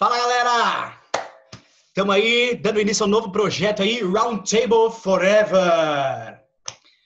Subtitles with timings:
[0.00, 0.98] Fala galera!
[1.88, 6.40] Estamos aí dando início a um novo projeto aí, Roundtable Forever!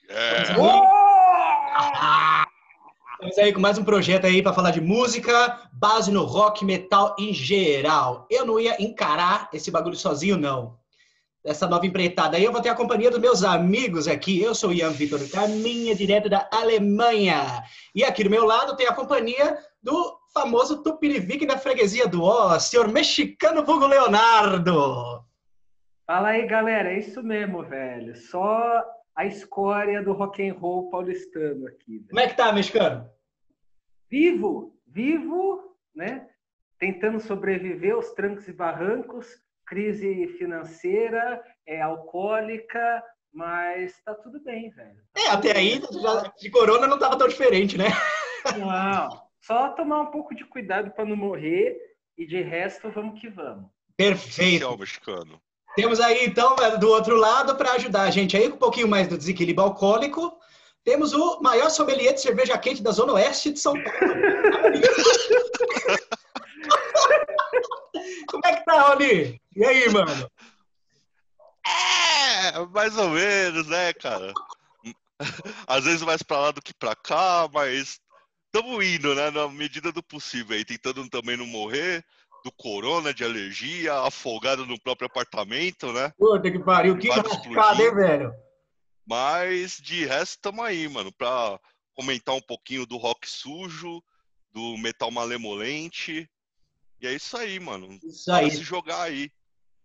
[0.07, 0.41] É.
[0.43, 0.79] Estamos aí,
[3.11, 7.13] Estamos aí com mais um projeto aí para falar de música, base no rock, metal
[7.19, 8.25] em geral.
[8.31, 10.77] Eu não ia encarar esse bagulho sozinho, não.
[11.43, 14.41] Essa nova empreitada aí, eu vou ter a companhia dos meus amigos aqui.
[14.41, 17.61] Eu sou o Ian Vitor Caminha, direto da Alemanha.
[17.93, 22.57] E aqui do meu lado tem a companhia do famoso Tupinivique da freguesia do Ó,
[22.59, 25.23] senhor mexicano vulgo Leonardo.
[26.07, 28.15] Fala aí, galera, é isso mesmo, velho.
[28.15, 28.83] Só
[29.15, 31.99] a escória do rock and roll paulistano aqui.
[31.99, 32.07] Velho.
[32.09, 33.07] Como é que tá, mexicano?
[34.09, 36.27] Vivo, vivo, né?
[36.79, 39.27] Tentando sobreviver aos trancos e barrancos,
[39.67, 44.97] crise financeira, é alcoólica, mas tá tudo bem, velho.
[45.15, 45.79] É, até aí
[46.39, 47.85] de corona não tava tão diferente, né?
[48.59, 51.77] Não, só tomar um pouco de cuidado para não morrer
[52.17, 53.69] e de resto vamos que vamos.
[53.95, 54.75] Perfeito.
[54.77, 55.39] Mexicano.
[55.75, 59.07] Temos aí, então, do outro lado, para ajudar a gente aí com um pouquinho mais
[59.07, 60.35] do desequilíbrio alcoólico,
[60.83, 63.91] temos o maior sommelier de cerveja quente da Zona Oeste de São Paulo.
[68.29, 69.39] Como é que tá, Rony?
[69.55, 70.29] E aí, mano?
[71.67, 74.33] É, mais ou menos, né, cara?
[75.67, 77.99] Às vezes mais pra lá do que pra cá, mas
[78.55, 82.05] estamos indo, né, na medida do possível aí, tentando também não morrer
[82.43, 86.13] do corona, de alergia, afogado no próprio apartamento, né?
[86.17, 87.95] Puta que pariu, que rascada, hein, explodir.
[87.95, 88.33] velho?
[89.05, 91.59] Mas de resto estamos aí, mano, pra
[91.93, 94.01] comentar um pouquinho do rock sujo,
[94.53, 96.29] do metal malemolente.
[97.01, 97.99] E é isso aí, mano.
[98.03, 98.49] Isso aí.
[98.51, 99.29] se jogar aí.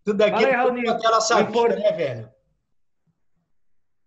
[0.05, 0.89] Tudo aqui aí, Raoni.
[0.89, 2.31] até a nossa O impor- vida, né, velho?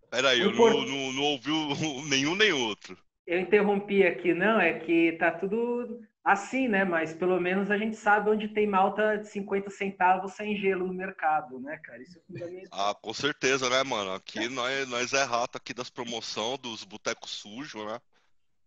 [0.09, 1.50] Pera aí, eu não, não, não ouvi
[2.08, 2.97] nenhum nem outro.
[3.26, 6.84] Eu interrompi aqui, não, é que tá tudo assim, né?
[6.84, 10.94] Mas pelo menos a gente sabe onde tem malta de 50 centavos sem gelo no
[10.94, 12.02] mercado, né, cara?
[12.02, 12.70] Isso é fundamental.
[12.72, 14.14] Ah, com certeza, né, mano?
[14.14, 18.00] Aqui nós, nós é rato aqui das promoções, dos botecos sujos, né?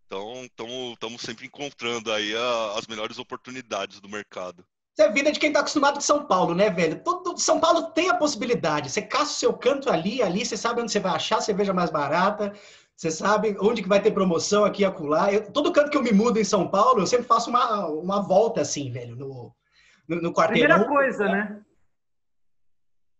[0.06, 0.44] Então,
[0.92, 4.64] estamos sempre encontrando aí a- as melhores oportunidades do mercado.
[4.96, 7.02] Isso é vida de quem tá acostumado com São Paulo, né, velho?
[7.02, 8.88] Todo São Paulo tem a possibilidade.
[8.88, 11.74] Você caça o seu canto ali, ali, você sabe onde você vai achar a cerveja
[11.74, 12.54] mais barata,
[12.96, 15.30] você sabe onde que vai ter promoção aqui e acolá.
[15.32, 18.22] Eu- todo canto que eu me mudo em São Paulo, eu sempre faço uma, uma
[18.22, 19.54] volta assim, velho, no,
[20.08, 20.78] no, no quarteirão.
[20.78, 21.60] Primeira coisa, né?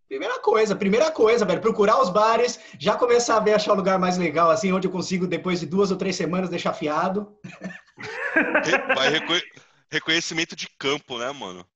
[0.09, 3.99] Primeira coisa, primeira coisa, velho, procurar os bares, já começar a ver achar o lugar
[3.99, 7.37] mais legal, assim, onde eu consigo, depois de duas ou três semanas, deixar fiado.
[8.97, 9.43] Vai reconhe-
[9.91, 11.67] reconhecimento de campo, né, mano?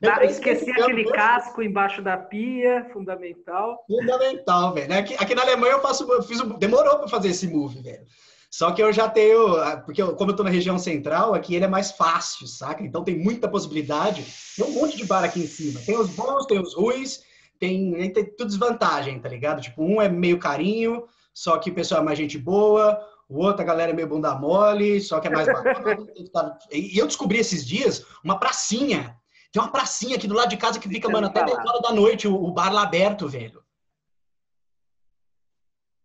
[0.00, 3.82] Tá, Depois esqueci desse aquele casco embaixo da pia, fundamental.
[3.86, 4.92] Fundamental, velho.
[4.98, 8.04] Aqui, aqui na Alemanha eu faço, eu fiz, demorou para fazer esse move, velho.
[8.50, 11.64] Só que eu já tenho, porque eu- como eu tô na região central, aqui ele
[11.64, 12.82] é mais fácil, saca?
[12.82, 14.24] Então tem muita possibilidade.
[14.56, 15.80] Tem um monte de bar aqui em cima.
[15.84, 17.20] Tem os bons, tem os ruins,
[17.58, 19.60] tem, tem tudo desvantagem, tá ligado?
[19.60, 23.62] Tipo, um é meio carinho, só que o pessoal é mais gente boa, o outro
[23.62, 26.06] a galera é meio bunda mole, só que é mais bacana.
[26.72, 29.16] e eu descobri esses dias uma pracinha.
[29.56, 31.56] Tem uma pracinha aqui do lado de casa que fica, mano, até falar.
[31.56, 33.64] 10 horas da noite, o, o bar lá aberto, velho.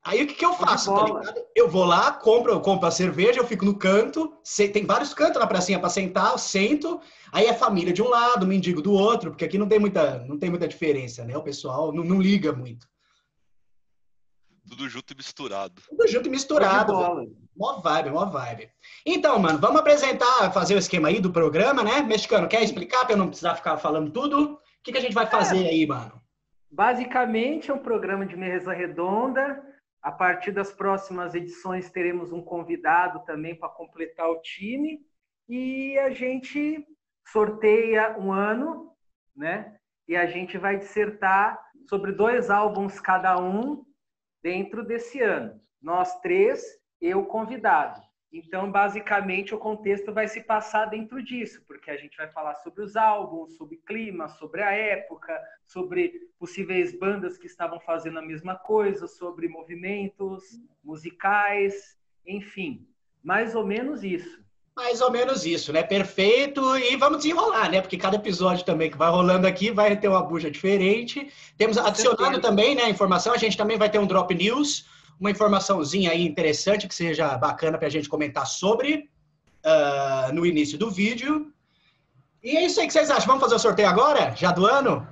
[0.02, 1.06] Aí o que, que eu faço, tá?
[1.54, 5.14] Eu vou lá, compro, eu compro a cerveja, eu fico no canto, se- tem vários
[5.14, 8.94] cantos na pracinha pra sentar, eu sento, aí é família de um lado, mendigo do
[8.94, 11.36] outro, porque aqui não tem muita, não tem muita diferença, né?
[11.36, 12.88] O pessoal não, não liga muito.
[14.66, 15.82] Tudo junto e misturado.
[15.90, 16.94] Tudo junto e misturado,
[17.62, 18.72] Mó vibe, mó vibe.
[19.06, 22.02] Então, mano, vamos apresentar, fazer o esquema aí do programa, né?
[22.02, 24.54] Mexicano, quer explicar pra eu não precisar ficar falando tudo?
[24.54, 26.20] O que, que a gente vai fazer aí, mano?
[26.72, 29.64] Basicamente é um programa de mesa redonda.
[30.02, 35.06] A partir das próximas edições teremos um convidado também para completar o time
[35.48, 36.84] e a gente
[37.28, 38.92] sorteia um ano,
[39.36, 39.76] né?
[40.08, 43.86] E a gente vai dissertar sobre dois álbuns cada um
[44.44, 45.62] dentro desse ano.
[45.80, 48.02] Nós três, eu convidado.
[48.34, 52.82] Então, basicamente, o contexto vai se passar dentro disso, porque a gente vai falar sobre
[52.82, 58.56] os álbuns, sobre clima, sobre a época, sobre possíveis bandas que estavam fazendo a mesma
[58.56, 62.88] coisa, sobre movimentos musicais, enfim,
[63.22, 64.42] mais ou menos isso.
[64.74, 65.84] Mais ou menos isso, né?
[65.84, 66.78] Perfeito.
[66.78, 67.82] E vamos desenrolar, né?
[67.82, 71.30] Porque cada episódio também que vai rolando aqui vai ter uma buja diferente.
[71.58, 74.88] Temos adicionado também, né, a informação, a gente também vai ter um drop news,
[75.20, 79.10] uma informaçãozinha aí interessante que seja bacana pra gente comentar sobre
[79.64, 81.54] ah, no início do vídeo.
[82.44, 83.28] E é isso aí que vocês acham.
[83.28, 84.36] Vamos fazer o sorteio agora?
[84.36, 85.08] Já do ano?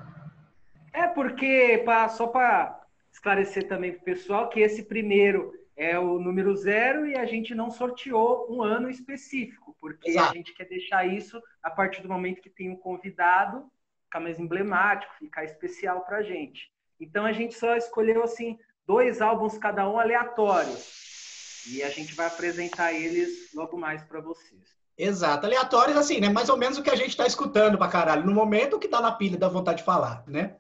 [0.91, 2.81] É porque, pra, só para
[3.11, 7.53] esclarecer também para o pessoal, que esse primeiro é o número zero e a gente
[7.53, 10.31] não sorteou um ano específico, porque Exato.
[10.31, 13.71] a gente quer deixar isso a partir do momento que tem um convidado,
[14.03, 16.69] ficar mais emblemático, ficar especial para a gente.
[16.99, 18.57] Então a gente só escolheu assim
[18.89, 24.63] dois álbuns cada um aleatórios e a gente vai apresentar eles logo mais para vocês.
[24.97, 26.27] Exato, aleatórios assim, né?
[26.29, 28.87] Mais ou menos o que a gente está escutando para caralho no momento, o que
[28.87, 30.55] dá na pilha da vontade de falar, né?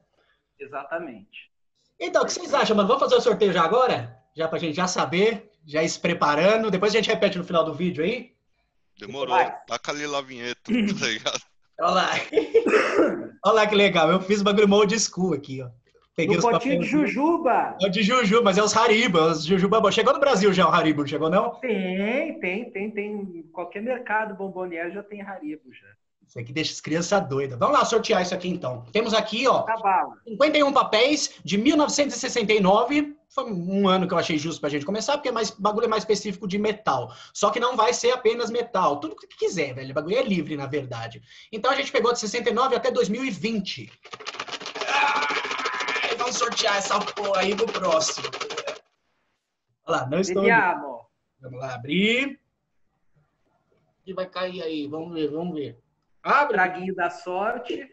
[0.59, 1.49] Exatamente.
[1.99, 2.87] Então, o que vocês acham, mano?
[2.87, 4.15] Vamos fazer o sorteio já agora?
[4.35, 6.69] Já pra gente já saber, já ir se preparando.
[6.69, 8.35] Depois a gente repete no final do vídeo aí.
[8.99, 9.35] Demorou.
[9.65, 11.41] Taca ali lá a vinheta, tá ligado?
[11.79, 12.09] Olha lá.
[13.43, 14.11] Olha lá que legal.
[14.11, 15.69] Eu fiz bagulho old school aqui, ó.
[16.19, 17.77] Peguei no potinho de jujuba.
[17.81, 19.89] É de jujuba, mas é os Haribo, os jujuba.
[19.89, 21.51] Chegou no Brasil já o Haribo, chegou não?
[21.61, 23.45] Tem, tem, tem, tem.
[23.53, 25.87] Qualquer mercado bomboniere já tem Haribo já.
[26.27, 27.57] Isso aqui deixa as crianças doidas.
[27.57, 28.85] Vamos lá sortear isso aqui então.
[28.91, 29.75] Temos aqui, ó, tá
[30.27, 33.15] 51 papéis de 1969.
[33.29, 35.87] Foi um ano que eu achei justo pra gente começar, porque é mais, bagulho é
[35.87, 37.11] mais específico de metal.
[37.33, 38.99] Só que não vai ser apenas metal.
[38.99, 39.91] Tudo que quiser, velho.
[39.91, 41.21] O bagulho é livre, na verdade.
[41.51, 43.89] Então a gente pegou de 69 até 2020.
[46.29, 48.27] Vamos sortear essa porra aí pro próximo.
[49.87, 50.43] Olha lá, não estou.
[51.39, 52.39] Vamos lá, abrir.
[54.05, 54.87] E vai cair aí.
[54.87, 55.81] Vamos ver, vamos ver.
[56.21, 56.53] Abre.
[56.53, 57.89] Traguinho da sorte.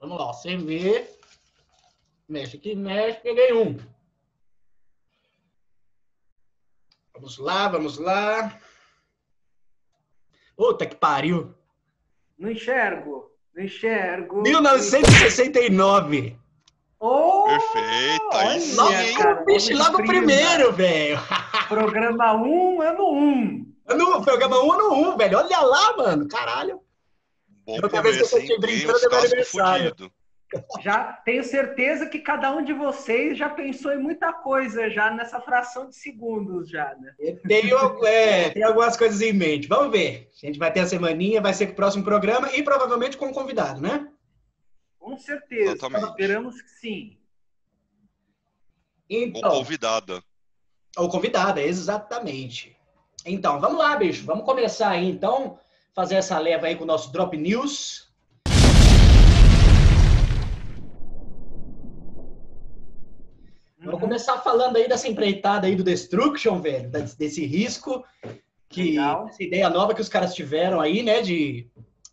[0.00, 1.16] Vamos lá, sem ver.
[2.28, 3.20] Mexe aqui, mexe.
[3.20, 3.76] Peguei um.
[7.14, 8.60] Vamos lá, vamos lá.
[10.56, 11.54] Puta que pariu.
[12.36, 13.31] Não enxergo.
[13.54, 14.42] Não enxergo.
[14.42, 16.36] 1969.
[16.98, 18.28] Oh, Perfeito.
[18.32, 21.18] Aí sim, logo, bicho, logo o primeiro, velho.
[21.68, 23.18] Programa 1, um, ano 1.
[23.18, 24.22] Um.
[24.22, 25.38] Programa 1 no 1, velho.
[25.38, 26.28] Olha lá, mano.
[26.28, 26.80] Caralho.
[27.66, 29.96] Bom Outra vez que eu tô brincando do meu aniversário.
[30.80, 35.40] Já tenho certeza que cada um de vocês já pensou em muita coisa já nessa
[35.40, 37.14] fração de segundos já, né?
[37.46, 39.66] Tenho, é, tenho algumas coisas em mente.
[39.68, 40.30] Vamos ver.
[40.42, 43.32] A gente vai ter a semaninha, vai ser o próximo programa e provavelmente com um
[43.32, 44.08] convidado, né?
[44.98, 45.72] Com certeza.
[45.72, 46.10] Exatamente.
[46.10, 47.18] Esperamos que sim.
[49.08, 50.22] Então, ou convidada.
[50.96, 52.76] Ou convidada, exatamente.
[53.24, 54.24] Então, vamos lá, bicho.
[54.24, 55.58] Vamos começar aí, então,
[55.94, 58.11] fazer essa leva aí com o nosso Drop News.
[63.84, 66.88] Vamos começar falando aí dessa empreitada aí do Destruction, velho,
[67.18, 68.04] desse risco,
[68.68, 69.26] que Legal.
[69.28, 71.66] essa ideia nova que os caras tiveram aí, né, de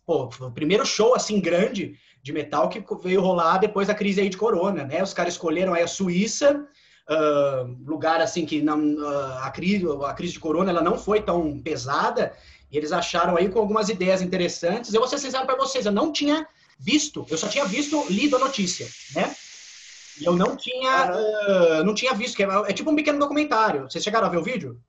[0.04, 4.28] pô, o primeiro show assim grande de metal que veio rolar depois da crise aí
[4.28, 5.02] de corona, né?
[5.02, 6.66] Os caras escolheram aí a Suíça
[7.08, 11.22] uh, lugar assim que não, uh, a, crise, a crise de corona ela não foi
[11.22, 12.32] tão pesada,
[12.70, 14.92] e eles acharam aí com algumas ideias interessantes.
[14.92, 16.46] Eu vou ser sincero para vocês, eu não tinha
[16.78, 19.34] visto, eu só tinha visto, lido a notícia, né?
[20.20, 21.80] E eu não tinha, uhum.
[21.80, 23.82] uh, não tinha visto, que é, é, tipo um pequeno documentário.
[23.82, 24.80] Vocês chegaram a ver o vídeo?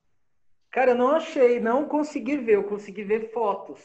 [0.71, 3.79] Cara, eu não achei, não consegui ver, eu consegui ver fotos.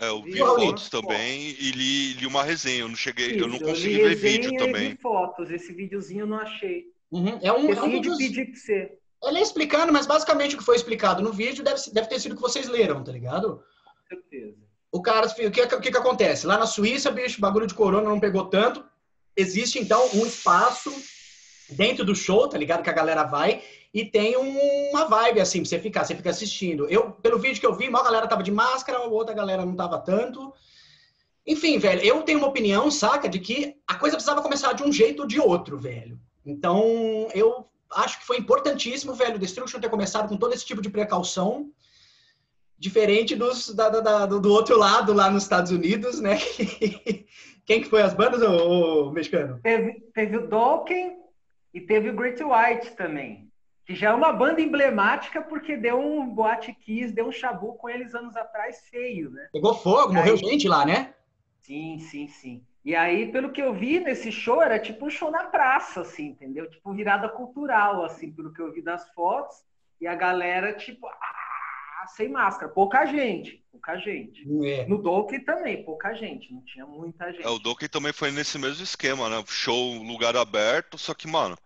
[0.00, 1.66] É, eu vi, vi fotos também fotos.
[1.66, 2.80] e li, li, uma resenha.
[2.80, 4.84] Eu não cheguei, Isso, eu não consegui ver vídeo também.
[4.84, 6.84] Eu vi fotos, esse videozinho eu não achei.
[7.10, 7.38] Uhum.
[7.42, 8.18] É um, eu é um dos...
[8.18, 8.98] pedir pra você.
[9.22, 12.32] Ele é explicando, mas basicamente o que foi explicado no vídeo deve, deve ter sido
[12.32, 13.62] o que vocês leram, tá ligado?
[13.84, 14.58] Com certeza.
[14.92, 16.46] O cara, o que, o que, que acontece?
[16.46, 18.84] Lá na Suíça, bicho, bagulho de corona não pegou tanto.
[19.36, 20.92] Existe, então, um espaço
[21.70, 22.82] dentro do show, tá ligado?
[22.82, 23.62] Que a galera vai
[23.94, 26.88] e tem uma vibe assim pra você ficar, você fica assistindo.
[26.88, 29.76] Eu, pelo vídeo que eu vi, uma galera tava de máscara, a outra galera não
[29.76, 30.52] tava tanto.
[31.46, 34.92] Enfim, velho, eu tenho uma opinião, saca, de que a coisa precisava começar de um
[34.92, 36.18] jeito ou de outro, velho.
[36.44, 40.82] Então, eu acho que foi importantíssimo, velho, o Destruction ter começado com todo esse tipo
[40.82, 41.70] de precaução,
[42.76, 46.38] diferente dos, da, da, do outro lado, lá nos Estados Unidos, né?
[47.66, 49.58] Quem que foi as bandas, o, mexicano?
[49.62, 51.18] Teve, teve o Dokken
[51.72, 53.50] e teve o Great White também,
[53.86, 57.88] que já é uma banda emblemática porque deu um boate kiss, deu um chabu com
[57.88, 59.48] eles anos atrás feio, né?
[59.52, 61.14] Pegou fogo, morreu gente lá, né?
[61.60, 62.62] Sim, sim, sim.
[62.84, 66.26] E aí, pelo que eu vi nesse show, era tipo um show na praça, assim,
[66.26, 66.68] entendeu?
[66.68, 69.64] Tipo, virada cultural, assim, pelo que eu vi das fotos.
[69.98, 71.43] E a galera, tipo, ah,
[72.06, 72.70] sem máscara.
[72.70, 74.42] Pouca gente, pouca gente.
[74.66, 74.86] É.
[74.86, 77.44] No Dokken também, pouca gente, não tinha muita gente.
[77.44, 79.42] É, o Dokken também foi nesse mesmo esquema, né?
[79.46, 81.56] Show, lugar aberto, só que, mano,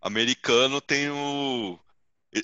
[0.00, 1.78] americano tem o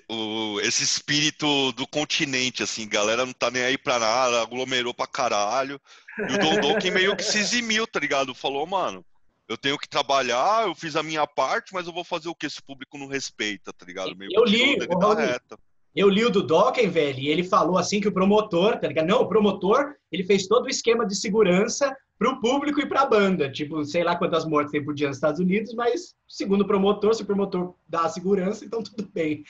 [0.09, 5.07] o, esse espírito do continente, assim, galera não tá nem aí pra nada, aglomerou pra
[5.07, 5.81] caralho.
[6.19, 8.35] E o Don Dokken meio que se eximiu, tá ligado?
[8.35, 9.05] Falou, mano,
[9.49, 12.47] eu tenho que trabalhar, eu fiz a minha parte, mas eu vou fazer o que
[12.47, 14.17] esse público não respeita, tá ligado?
[14.17, 15.57] Meio eu li, eu, tá li.
[15.97, 19.07] Eu li o do Dokken, velho, e ele falou assim que o promotor, tá ligado?
[19.07, 23.01] Não, o promotor, ele fez todo o esquema de segurança para o público e para
[23.01, 23.51] a banda.
[23.51, 27.15] Tipo, sei lá quantas mortes tem por dia nos Estados Unidos, mas segundo o promotor,
[27.15, 29.43] se o promotor dá a segurança, então tudo bem.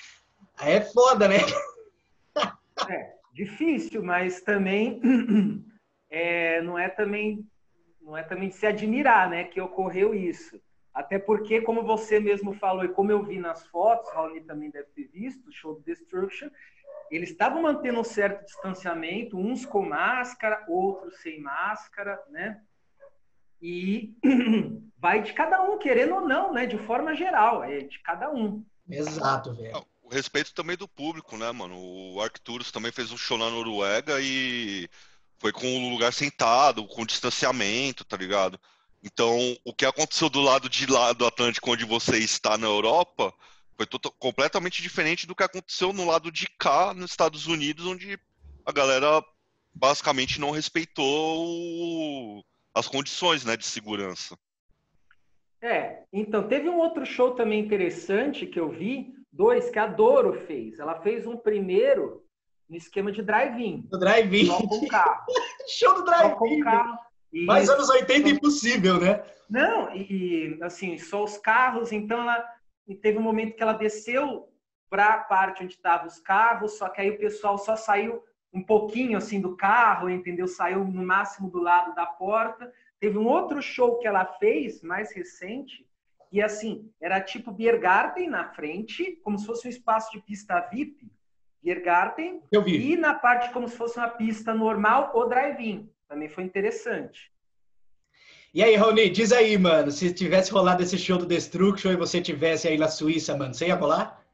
[0.61, 1.39] É foda, né?
[2.91, 5.01] É, difícil, mas também
[6.11, 7.43] é, não é também
[8.03, 10.61] não é também se admirar, né, que ocorreu isso.
[10.97, 14.89] Até porque, como você mesmo falou e como eu vi nas fotos, Raoni também deve
[14.95, 16.49] ter visto, o show do Destruction,
[17.11, 22.63] eles estavam mantendo um certo distanciamento, uns com máscara, outros sem máscara, né?
[23.61, 24.15] E
[24.97, 26.65] vai de cada um, querendo ou não, né?
[26.65, 28.65] De forma geral, é de cada um.
[28.89, 29.87] Exato, velho.
[30.03, 31.77] O respeito também do público, né, mano?
[31.77, 34.89] O Arcturus também fez um show na Noruega e
[35.37, 38.59] foi com o lugar sentado, com distanciamento, tá ligado?
[39.03, 43.33] Então, o que aconteceu do lado de lá do Atlântico, onde você está na Europa,
[43.77, 43.87] foi
[44.19, 48.19] completamente diferente do que aconteceu no lado de cá, nos Estados Unidos, onde
[48.65, 49.23] a galera
[49.73, 52.43] basicamente não respeitou
[52.75, 54.37] as condições né, de segurança.
[55.61, 60.47] É, então teve um outro show também interessante que eu vi, dois que a Doro
[60.47, 60.79] fez.
[60.79, 62.25] Ela fez um primeiro
[62.69, 63.83] no esquema de drive-in.
[63.91, 64.47] Do drive-in.
[64.47, 65.25] Só com carro.
[65.69, 66.63] Show do drive-in.
[67.45, 69.23] Mais anos 80 impossível, né?
[69.49, 72.45] Não, e assim, só os carros, então ela
[73.03, 74.49] teve um momento que ela desceu
[74.89, 78.63] para a parte onde estavam os carros, só que aí o pessoal só saiu um
[78.63, 80.47] pouquinho assim do carro, entendeu?
[80.47, 82.73] Saiu no máximo do lado da porta.
[82.99, 85.87] Teve um outro show que ela fez, mais recente,
[86.33, 90.61] e assim, era tipo Beer Garden na frente, como se fosse um espaço de pista
[90.61, 91.11] VIP,
[91.63, 92.43] Biergarten.
[92.53, 92.93] Eu vi.
[92.93, 95.91] E na parte como se fosse uma pista normal, o drive-in.
[96.09, 97.31] Também foi interessante.
[98.55, 102.23] E aí, Raoni, diz aí, mano, se tivesse rolado esse show do Destruction e você
[102.23, 104.25] tivesse aí na Suíça, mano, você ia rolar?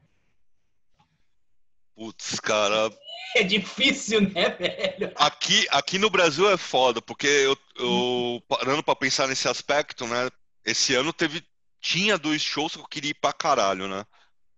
[1.95, 2.89] Putz, cara.
[3.35, 5.11] É difícil, né, velho?
[5.15, 10.29] Aqui, aqui no Brasil é foda, porque eu, eu parando pra pensar nesse aspecto, né?
[10.63, 11.43] Esse ano teve.
[11.81, 14.05] Tinha dois shows que eu queria ir pra caralho, né?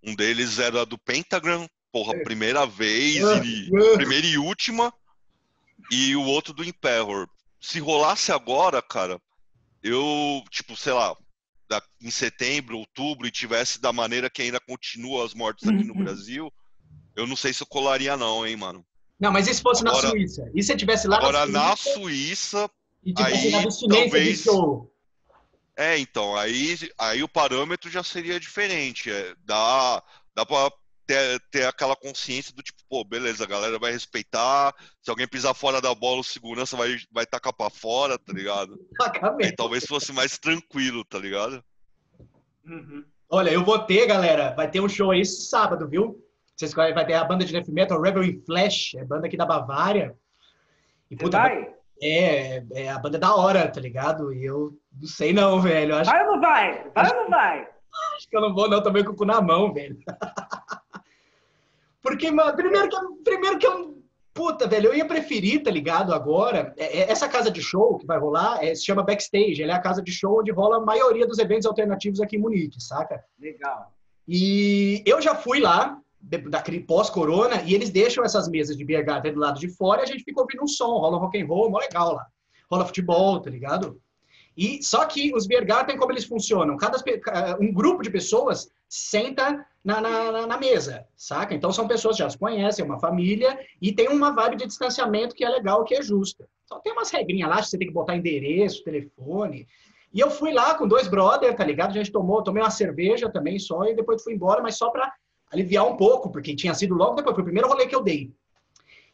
[0.04, 2.24] Um deles era do Pentagram, porra, é.
[2.24, 4.94] primeira vez, e, primeira e última,
[5.92, 7.28] e o outro do Imperor.
[7.60, 9.20] Se rolasse agora, cara,
[9.82, 11.16] eu, tipo, sei lá,
[12.02, 16.04] em setembro, outubro, e tivesse da maneira que ainda continua as mortes aqui no uhum.
[16.04, 16.54] Brasil,
[17.16, 18.86] eu não sei se eu colaria não, hein, mano.
[19.20, 20.52] Não, mas e se fosse agora, na Suíça?
[20.54, 21.98] E se tivesse lá agora, na Suíça?
[21.98, 22.72] na Suíça,
[23.04, 24.42] e tivesse aí, talvez...
[24.42, 24.92] show?
[25.78, 29.12] É, então, aí, aí o parâmetro já seria diferente.
[29.12, 30.02] É, dá,
[30.34, 30.72] dá pra
[31.06, 34.74] ter, ter aquela consciência do tipo, pô, beleza, a galera vai respeitar.
[35.02, 38.80] Se alguém pisar fora da bola, o segurança vai, vai tacar pra fora, tá ligado?
[39.42, 41.64] Aí talvez fosse mais tranquilo, tá ligado?
[42.66, 43.06] Uhum.
[43.30, 46.22] Olha, eu vou ter, galera, vai ter um show aí sábado, viu?
[46.56, 49.46] Vocês vai ter a banda de death metal Rebel in Flash, é banda aqui da
[49.46, 50.16] Bavária.
[51.12, 51.74] E, puta, vai?
[52.02, 54.34] É, é, a banda é da hora, tá ligado?
[54.34, 55.96] E eu não sei não, velho.
[55.96, 56.10] Acho...
[56.10, 56.90] Vai ou não vai?
[56.94, 57.68] Vai ou não vai?
[58.16, 59.98] Acho que eu não vou não, também com o cu na mão, velho.
[62.06, 63.96] Porque, mano, primeiro que, primeiro que eu.
[64.32, 66.14] Puta, velho, eu ia preferir, tá ligado?
[66.14, 69.64] Agora, é, é, essa casa de show que vai rolar é, se chama Backstage.
[69.64, 72.40] Ela é a casa de show onde rola a maioria dos eventos alternativos aqui em
[72.40, 73.24] Munique, saca?
[73.40, 73.92] Legal.
[74.28, 79.40] E eu já fui lá, daquele pós-corona, e eles deixam essas mesas de garden do
[79.40, 81.80] lado de fora e a gente fica ouvindo um som, rola rock and roll, mó
[81.80, 82.28] legal lá.
[82.70, 84.00] Rola futebol, tá ligado?
[84.58, 86.78] E só que os beer garden, como eles funcionam?
[86.78, 86.98] Cada
[87.60, 91.54] um grupo de pessoas senta na, na, na, mesa, saca?
[91.54, 94.68] Então são pessoas que já se conhecem, é uma família, e tem uma vibe de
[94.68, 96.48] distanciamento que é legal, que é justa.
[96.66, 99.68] Só tem umas regrinhas lá, você tem que botar endereço, telefone.
[100.14, 101.92] E eu fui lá com dois brothers, tá ligado?
[101.92, 105.12] A gente tomou, tomei uma cerveja também só, e depois fui embora, mas só para
[105.52, 108.32] aliviar um pouco, porque tinha sido logo depois, foi o primeiro rolê que eu dei.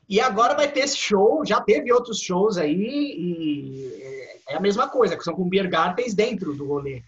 [0.08, 4.11] E agora vai ter esse show, já teve outros shows aí, e
[4.48, 7.04] é a mesma coisa, que são com beer gardens dentro do rolê.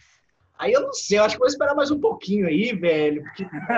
[0.57, 3.23] Aí eu não sei, eu acho que vou esperar mais um pouquinho aí, velho.
[3.23, 3.43] Porque...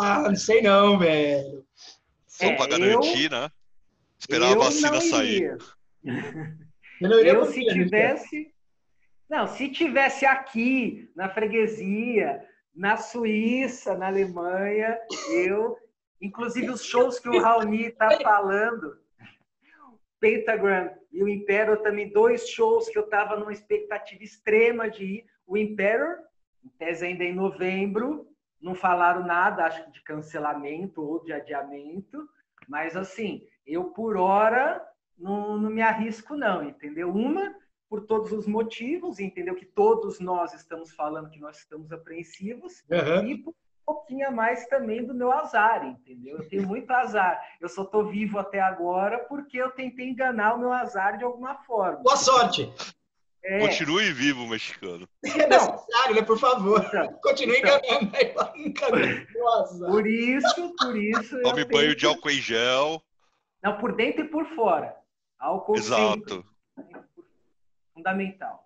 [0.00, 1.64] ah, não sei não, velho.
[2.26, 3.30] Só é, pra garantir, eu...
[3.30, 3.50] né?
[4.18, 5.58] Esperar a vacina sair.
[6.02, 8.54] Eu, não iria eu se tivesse.
[9.28, 12.42] Não, se tivesse aqui, na freguesia,
[12.74, 14.98] na Suíça, na Alemanha,
[15.30, 15.76] eu.
[16.22, 18.98] Inclusive os shows que o Raoni tá falando.
[20.18, 25.26] Pentagram e o Imperial também, dois shows que eu estava numa expectativa extrema de ir.
[25.46, 26.16] O Imperial,
[26.64, 28.26] em tese ainda em novembro,
[28.60, 32.28] não falaram nada, acho que de cancelamento ou de adiamento,
[32.66, 34.84] mas assim, eu por hora
[35.16, 37.10] não, não me arrisco não, entendeu?
[37.10, 37.54] Uma,
[37.88, 39.54] por todos os motivos, entendeu?
[39.54, 43.24] Que todos nós estamos falando que nós estamos apreensivos, uhum.
[43.24, 43.44] e,
[43.84, 46.38] pouquinho a mais também do meu azar, entendeu?
[46.38, 47.40] Eu tenho muito azar.
[47.60, 51.56] Eu só tô vivo até agora porque eu tentei enganar o meu azar de alguma
[51.64, 51.98] forma.
[52.02, 52.72] Boa sorte!
[53.44, 53.58] É.
[53.58, 55.06] Continue vivo, mexicano.
[55.24, 56.22] É necessário, né?
[56.22, 56.82] Por favor.
[56.86, 57.78] Então, Continue então,
[58.56, 59.86] enganando.
[59.86, 61.42] Por isso, por isso.
[61.42, 61.98] Tome banho tento...
[61.98, 63.02] de álcool em gel.
[63.62, 64.96] Não, por dentro e por fora.
[65.38, 66.44] Álcool Exato.
[66.74, 67.00] Sempre.
[67.92, 68.63] Fundamental.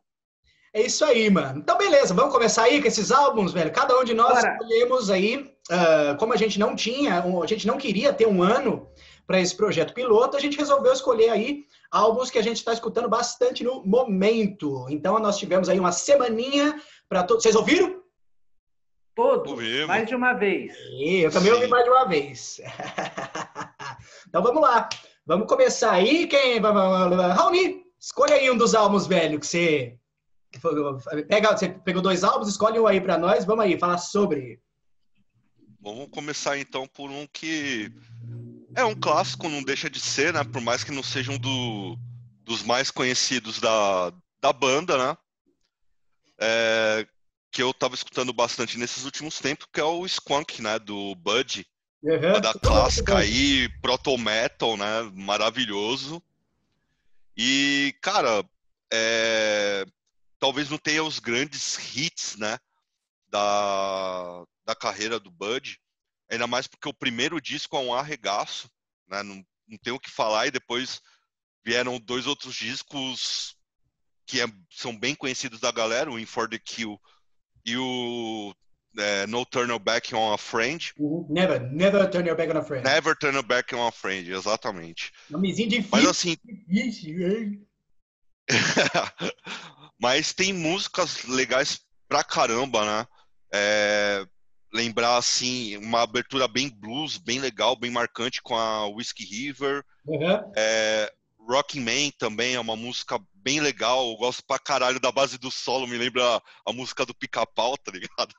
[0.73, 1.61] É isso aí, mano.
[1.61, 3.73] Então, beleza, vamos começar aí com esses álbuns, velho.
[3.73, 4.53] Cada um de nós Bora.
[4.53, 8.89] escolhemos aí, uh, como a gente não tinha, a gente não queria ter um ano
[9.27, 13.09] para esse projeto piloto, a gente resolveu escolher aí álbuns que a gente está escutando
[13.09, 14.87] bastante no momento.
[14.89, 17.43] Então, nós tivemos aí uma semaninha para todos.
[17.43, 17.99] Vocês ouviram?
[19.15, 19.53] Todos,
[19.87, 20.73] mais de uma vez.
[21.01, 21.57] Eu também Sim.
[21.57, 22.61] ouvi mais de uma vez.
[24.29, 24.89] então, vamos lá.
[25.27, 26.27] Vamos começar aí.
[26.27, 26.61] Quem?
[26.61, 29.99] Raoni, escolha aí um dos álbuns, velho, que você.
[31.28, 33.45] Pega, você pegou dois álbuns, escolhe um aí para nós.
[33.45, 34.61] Vamos aí, falar sobre.
[35.81, 37.93] Vamos começar então por um que
[38.75, 40.43] é um clássico, não deixa de ser, né?
[40.45, 41.97] Por mais que não seja um do,
[42.45, 45.17] dos mais conhecidos da, da banda, né?
[46.40, 47.07] É,
[47.50, 50.78] que eu tava escutando bastante nesses últimos tempos, que é o Skunk, né?
[50.78, 51.67] Do Bud.
[52.02, 52.40] Uhum.
[52.40, 55.11] Da clássica aí, proto metal, né?
[55.14, 56.23] Maravilhoso.
[57.37, 58.45] E, cara,
[58.93, 59.85] é,
[60.38, 62.59] talvez não tenha os grandes hits, né?
[63.28, 65.78] Da, da carreira do Bud.
[66.30, 68.71] Ainda mais porque o primeiro disco é um arregaço,
[69.09, 69.23] né?
[69.23, 71.00] Não, não tem o que falar, e depois
[71.64, 73.57] vieram dois outros discos
[74.26, 77.00] que é, são bem conhecidos da galera, o In For The Kill
[77.64, 78.54] e o
[78.97, 80.92] é, No Turn Your Back on a Friend.
[80.99, 81.26] Uhum.
[81.30, 82.85] Never, never turn your back on a friend.
[82.85, 85.12] Never turn your back on a friend, exatamente.
[85.30, 85.90] Nomezinho difícil.
[85.92, 86.37] Mas assim.
[90.00, 93.07] Mas tem músicas legais pra caramba, né?
[93.52, 94.25] É,
[94.73, 99.85] lembrar assim uma abertura bem blues, bem legal, bem marcante com a Whiskey River.
[100.07, 100.52] Uhum.
[100.57, 101.12] É,
[101.49, 104.11] Rocking Man também é uma música bem legal.
[104.11, 107.90] Eu gosto pra caralho da base do solo, me lembra a, música do Pica-Pau, tá
[107.90, 108.35] ligado?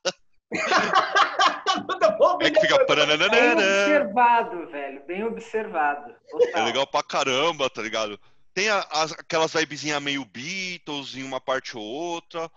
[2.42, 2.86] é que fica.
[3.30, 5.06] Bem observado, velho.
[5.06, 6.14] Bem observado.
[6.30, 6.62] Total.
[6.62, 8.20] É legal pra caramba, tá ligado?
[8.60, 12.52] Tem a, as, aquelas vibezinhas meio Beatles em uma parte ou outra.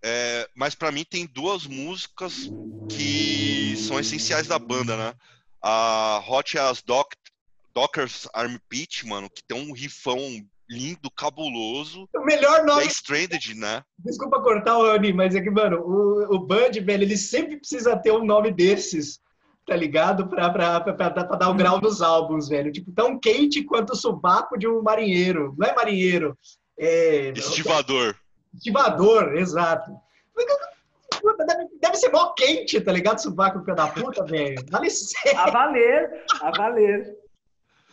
[0.00, 2.48] É, mas para mim tem duas músicas
[2.88, 5.12] que são essenciais da banda, né?
[5.60, 7.14] A Hot as Doc,
[7.74, 10.16] Dockers Arm Pit, mano, que tem um rifão
[10.68, 12.08] lindo, cabuloso.
[12.14, 12.84] O melhor nome.
[12.84, 13.82] É Stranded, né?
[13.98, 17.96] Desculpa cortar o Ani, mas é que, mano, o, o Bud, velho, ele sempre precisa
[17.96, 19.18] ter um nome desses,
[19.70, 20.26] tá ligado?
[20.26, 22.72] Pra, pra, pra, pra, pra dar o um grau nos álbuns, velho.
[22.72, 25.54] Tipo, tão quente quanto o subaco de um marinheiro.
[25.56, 26.36] Não é marinheiro.
[26.76, 27.32] É...
[27.36, 28.16] Estivador.
[28.52, 29.92] Estivador, exato.
[31.46, 33.22] Deve, deve ser mó quente, tá ligado?
[33.22, 34.60] Subaco pé da puta, velho.
[34.66, 35.38] Dá licença.
[35.38, 37.16] A valer, a valer.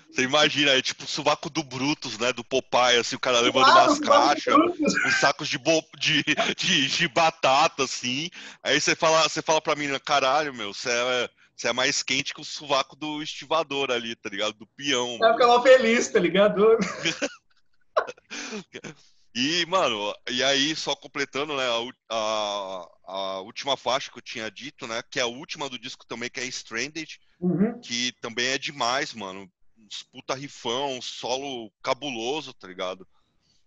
[0.09, 2.33] Você imagina, é tipo o sovaco do Brutus, né?
[2.33, 5.83] Do Popeye, assim, o cara levando claro, umas caixas, uns sacos de, bo...
[5.99, 6.23] de,
[6.57, 8.29] de, de, batata, assim.
[8.63, 12.35] Aí você fala, você fala pra mim, caralho, meu, você é, você é mais quente
[12.35, 14.53] que o sovaco do estivador ali, tá ligado?
[14.53, 15.13] Do peão.
[15.13, 16.77] Ficar mal feliz, tá ligado?
[19.39, 21.63] E, mano, e aí, só completando, né,
[22.09, 25.77] a, a, a, última faixa que eu tinha dito, né, que é a última do
[25.77, 27.79] disco também, que é Stranded, uhum.
[27.79, 29.47] que também é demais, mano.
[29.77, 33.07] Uns puta rifão, solo cabuloso, tá ligado?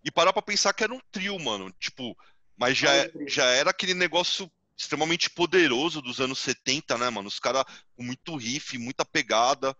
[0.04, 2.18] E parar pra pensar que era um trio, mano, tipo,
[2.56, 2.90] mas já,
[3.28, 4.50] já era aquele negócio
[4.80, 7.28] extremamente poderoso dos anos 70, né, mano?
[7.28, 7.64] Os caras
[7.94, 9.76] com muito riff, muita pegada.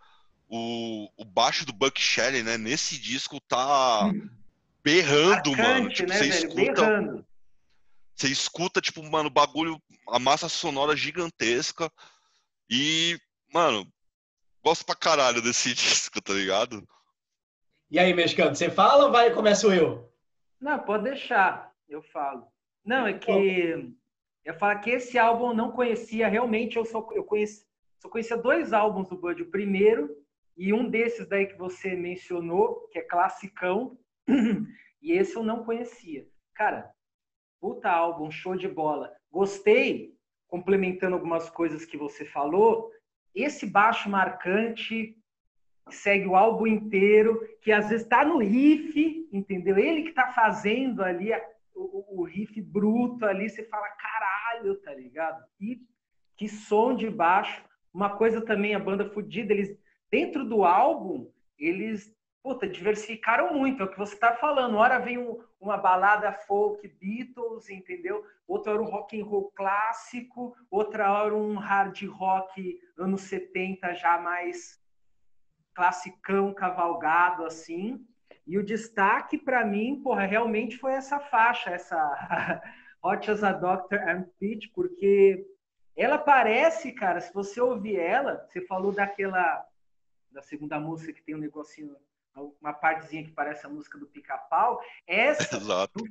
[0.46, 4.10] O, o baixo do Buck Shelley, né, nesse disco tá...
[4.82, 5.88] Berrando, Marcante, mano.
[5.90, 6.34] Tipo, né, você velho?
[6.34, 6.82] escuta.
[6.82, 7.26] Berrando.
[8.14, 11.90] Você escuta, tipo, mano, bagulho, a massa sonora gigantesca.
[12.68, 13.18] E,
[13.52, 13.90] mano,
[14.62, 16.86] gosto pra caralho desse disco, tá ligado?
[17.90, 20.10] E aí, mexicano, você fala ou vai começo eu?
[20.60, 22.46] Não, pode deixar, eu falo.
[22.84, 23.92] Não, é que
[24.50, 27.64] eu falo que esse álbum eu não conhecia, realmente eu só eu conheci,
[28.00, 30.10] só conhecia dois álbuns do Bud, o primeiro
[30.56, 33.96] e um desses daí que você mencionou, que é classicão,
[35.00, 36.26] e esse eu não conhecia.
[36.52, 36.90] Cara,
[37.60, 39.12] puta álbum, show de bola.
[39.30, 40.14] Gostei,
[40.48, 42.90] complementando algumas coisas que você falou,
[43.32, 45.16] esse baixo marcante
[45.88, 49.78] segue o álbum inteiro, que às vezes está no riff, entendeu?
[49.78, 51.32] Ele que está fazendo ali
[51.82, 55.44] o, o, riff bruto ali, você fala, caralho, tá ligado?
[55.60, 55.80] E
[56.36, 57.64] que som de baixo.
[57.92, 59.76] Uma coisa também, a banda Fudida, eles,
[60.10, 64.76] dentro do álbum, eles puta, diversificaram muito, é o que você está falando.
[64.76, 68.24] Hora vem um, uma balada folk Beatles, entendeu?
[68.46, 74.18] Outra hora um rock and roll clássico, outra hora um hard rock anos 70 já
[74.18, 74.80] mais
[75.74, 78.04] classicão, cavalgado assim.
[78.46, 82.62] E o destaque para mim, porra, realmente foi essa faixa, essa
[83.02, 85.46] Hot as a Doctor and Peach, porque
[85.96, 89.64] ela parece, cara, se você ouvir ela, você falou daquela
[90.30, 91.96] da segunda música que tem um negocinho,
[92.60, 96.04] uma partezinha que parece a música do Pica-Pau, essa Exato.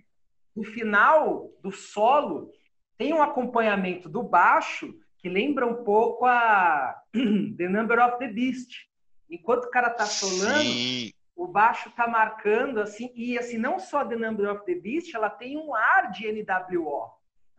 [0.56, 2.52] no final do solo
[2.98, 8.90] tem um acompanhamento do baixo que lembra um pouco a The Number of the Beast.
[9.30, 11.14] Enquanto o cara tá solando, Sim.
[11.40, 15.30] O baixo tá marcando assim e assim não só The Number of the Beast, ela
[15.30, 17.10] tem um ar de NWO,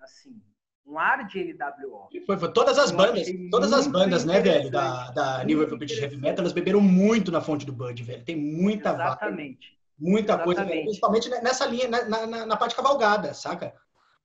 [0.03, 0.39] assim,
[0.85, 2.09] um ar de NWO.
[2.27, 5.79] Foi, foi todas as Eu bandas, todas as bandas, né, velho, da, da New Wave
[5.79, 6.19] British Heavy.
[6.19, 8.23] Metal, elas beberam muito na fonte do Bud, velho.
[8.23, 9.79] Tem muita Exatamente.
[9.99, 10.85] muita coisa, velho, Exatamente.
[10.85, 13.75] principalmente nessa linha, na, na, na parte cavalgada, saca?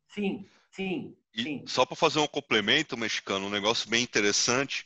[0.10, 1.64] Sim, sim, E sim.
[1.66, 4.84] só para fazer um complemento, mexicano, um negócio bem interessante.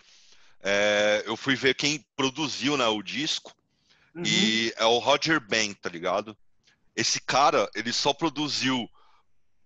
[0.62, 3.52] é, eu fui ver quem produziu né, o disco
[4.16, 4.24] Uhum.
[4.26, 6.36] e é o Roger Ben, tá ligado?
[6.96, 8.90] Esse cara, ele só produziu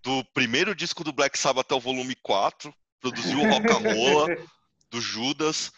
[0.02, 4.28] do primeiro disco do Black Sabbath até o volume 4, produziu o Rock and Rolla,
[4.90, 5.72] do Judas.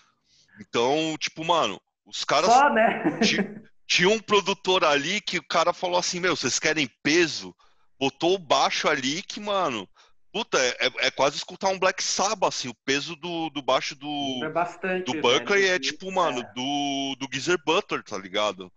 [0.61, 3.21] Então, tipo, mano, os caras Só, né?
[3.21, 7.55] ti- tinha um produtor ali que o cara falou assim, meu, vocês querem peso?
[7.99, 9.89] Botou o baixo ali que, mano,
[10.37, 13.95] puta, é, é- é quase escutar um Black Sabbath, assim, o peso do, do baixo
[13.95, 15.07] É do, bastante.
[15.07, 15.23] do velho.
[15.23, 18.71] Buckley é tipo, mano, É, do, do Geezer Butler, tá ligado?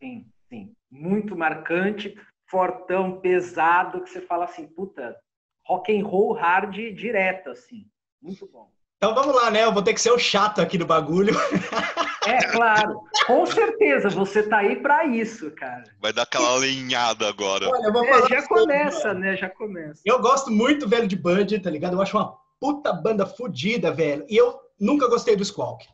[0.00, 0.72] sim, sim.
[0.88, 2.14] Muito marcante,
[2.48, 5.18] fortão, pesado, que você fala assim, puta,
[5.66, 7.90] rock and roll hard direto, assim.
[8.22, 8.70] Muito bom.
[8.96, 9.64] Então vamos lá, né?
[9.64, 11.34] Eu vou ter que ser o chato aqui do bagulho.
[12.26, 13.02] É, claro.
[13.26, 15.84] Com certeza, você tá aí pra isso, cara.
[16.00, 17.68] Vai dar aquela lenhada agora.
[17.68, 19.36] Olha, eu vou É, falar já começa, né?
[19.36, 20.00] Já começa.
[20.06, 21.92] Eu gosto muito, velho, de Bud, tá ligado?
[21.92, 24.24] Eu acho uma puta banda fodida, velho.
[24.26, 25.86] E eu nunca gostei do Squawk.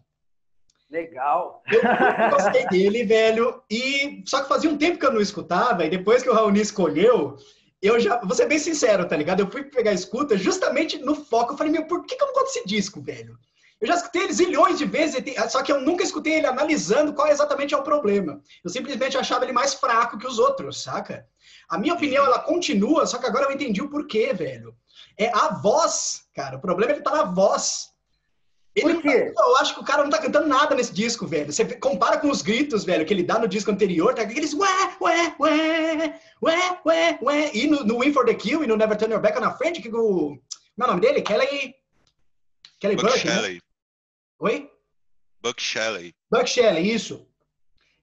[0.88, 1.64] Legal.
[1.66, 3.60] Eu nunca gostei dele, velho.
[3.68, 6.60] E só que fazia um tempo que eu não escutava, e depois que o Raoni
[6.60, 7.36] escolheu,
[7.82, 8.18] eu já.
[8.20, 9.40] Vou ser bem sincero, tá ligado?
[9.40, 11.52] Eu fui pegar a escuta justamente no foco.
[11.52, 13.38] Eu falei, meu, por que, que eu não gosto desse disco, velho?
[13.80, 17.14] Eu já escutei ele zilhões de vezes, tem- só que eu nunca escutei ele analisando
[17.14, 18.42] qual exatamente é o problema.
[18.62, 21.26] Eu simplesmente achava ele mais fraco que os outros, saca?
[21.66, 24.76] A minha opinião, ela continua, só que agora eu entendi o porquê, velho.
[25.16, 26.58] É a voz, cara.
[26.58, 27.89] O problema é ele tá na voz.
[28.74, 29.32] Ele Por quê?
[29.36, 31.52] eu acho que o cara não tá cantando nada nesse disco, velho.
[31.52, 34.96] Você compara com os gritos, velho, que ele dá no disco anterior, tá aqueles ué,
[35.00, 37.50] ué, ué, ué, ué, ué.
[37.52, 39.52] E no, no Win for the Kill e no Never Turn Your Back on a
[39.52, 39.92] Friend, que o.
[39.92, 40.40] Como
[40.80, 41.20] é o nome dele?
[41.20, 41.74] Kelly.
[42.78, 43.34] Kelly Buck Buck, né?
[43.34, 43.60] Shelley.
[44.38, 44.70] Oi?
[45.42, 46.14] Buck Shelley.
[46.30, 47.26] Buck Shelley, isso.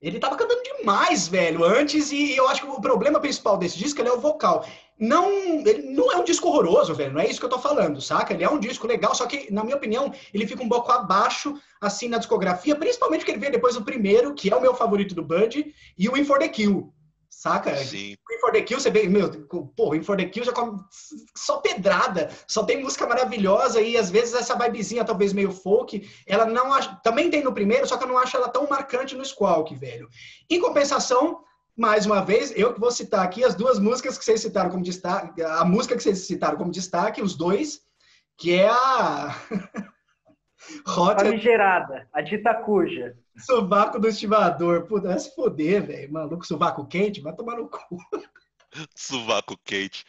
[0.01, 3.99] Ele tava cantando demais, velho, antes, e eu acho que o problema principal desse disco
[3.99, 4.67] ele é o vocal.
[4.99, 5.29] Não,
[5.65, 8.33] ele não é um disco horroroso, velho, não é isso que eu tô falando, saca?
[8.33, 11.53] Ele é um disco legal, só que, na minha opinião, ele fica um pouco abaixo,
[11.79, 15.13] assim, na discografia, principalmente porque ele veio depois do primeiro, que é o meu favorito
[15.13, 16.91] do Bud, e o In For The Kill,
[17.29, 17.75] saca?
[17.77, 18.15] Sim.
[18.27, 19.29] O In For The Kill, você vê, meu,
[19.75, 20.79] pô, o In For The Kill já come
[21.35, 26.45] só pedrada, só tem música maravilhosa e às vezes essa vibezinha talvez meio folk, ela
[26.45, 29.23] não acho, também tem no primeiro, só que eu não acho ela tão marcante no
[29.23, 30.09] Squawk, velho.
[30.49, 31.43] Em compensação,
[31.77, 34.83] mais uma vez, eu que vou citar aqui as duas músicas que vocês citaram como
[34.83, 37.81] destaque, a música que vocês citaram como destaque, os dois,
[38.35, 39.35] que é a
[40.87, 43.15] Hot Famigerada, a dita cuja.
[43.37, 44.87] Sovaco do Estivador.
[44.87, 46.11] Puta, vai se foder, velho.
[46.11, 47.97] Maluco, sovaco quente, vai tomar no cu.
[48.95, 50.03] Sovaco quente.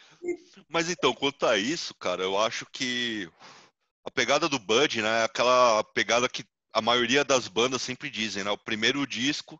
[0.67, 3.29] Mas então, quanto a isso, cara, eu acho que
[4.05, 8.43] a pegada do Bud, né, é aquela pegada que a maioria das bandas sempre dizem,
[8.43, 8.51] né?
[8.51, 9.59] O primeiro disco,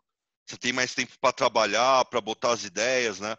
[0.50, 3.36] você tem mais tempo para trabalhar, para botar as ideias, né?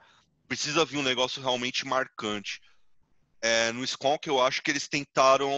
[0.47, 2.62] Precisa vir um negócio realmente marcante.
[3.41, 5.52] É, no Skunk, eu acho que eles tentaram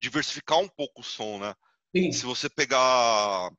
[0.00, 1.54] diversificar um pouco o som, né?
[1.94, 2.12] Sim.
[2.12, 3.50] Se você pegar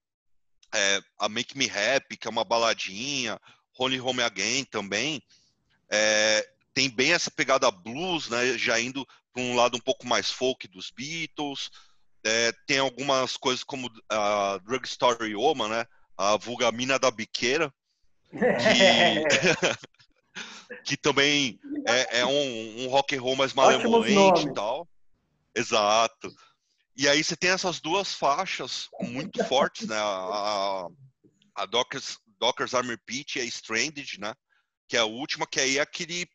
[0.73, 3.39] é, a Make Me Happy, que é uma baladinha,
[3.77, 5.21] Honey Home Again também,
[5.91, 8.57] é, tem bem essa pegada blues, né?
[8.57, 11.69] Já indo para um lado um pouco mais folk dos Beatles.
[12.25, 15.85] É, tem algumas coisas como a Drug Story Woman, né?
[16.21, 17.73] A vulga mina da biqueira,
[18.29, 18.39] que,
[20.83, 24.85] que também é, é um, um rock and roll mais malemolente e tal.
[25.55, 26.29] Exato.
[26.93, 29.95] E aí você tem essas duas faixas muito fortes, né?
[29.97, 30.87] A,
[31.55, 34.33] a Dockers, Dockers Armor Pit e a Stranded, né?
[34.89, 36.27] Que é a última, que aí é aquele,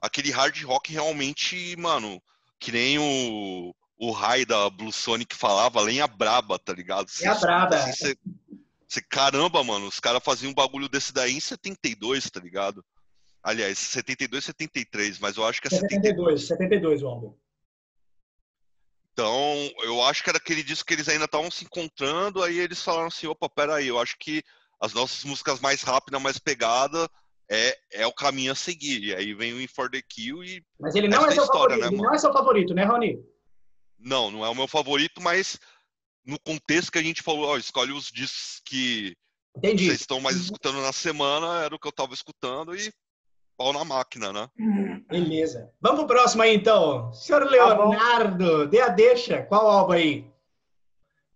[0.00, 2.22] aquele hard rock realmente, mano,
[2.60, 7.08] que nem o, o Rai da Blue Sonic falava, lenha braba, tá ligado?
[7.08, 7.76] Você Lenha braba.
[7.76, 8.16] assim, você,
[8.90, 12.84] você, caramba, mano, os caras faziam um bagulho desse daí em 72, tá ligado?
[13.40, 16.48] Aliás, 72, 73, mas eu acho que é 72.
[16.48, 17.34] 72 o álbum.
[19.12, 22.82] Então, eu acho que era aquele disco que eles ainda estavam se encontrando, aí eles
[22.82, 24.42] falaram assim, opa, peraí, eu acho que
[24.80, 27.08] as nossas músicas mais rápidas, mais pegada,
[27.48, 29.04] é, é o caminho a seguir.
[29.04, 30.64] E aí vem o In For The Kill e...
[30.80, 33.24] Mas ele não é seu história, favorito, né, ele não é seu favorito, né, Rony?
[33.98, 35.60] Não, não é o meu favorito, mas
[36.24, 39.16] no contexto que a gente falou, ó, escolhe os discos que
[39.56, 39.86] Entendi.
[39.86, 42.92] vocês estão mais escutando na semana, era o que eu tava escutando e
[43.56, 44.48] pau na máquina, né?
[45.08, 45.72] Beleza.
[45.80, 47.12] Vamos pro próximo aí, então.
[47.12, 49.42] Senhor tá Leonardo, dê a deixa.
[49.42, 50.28] Qual álbum aí?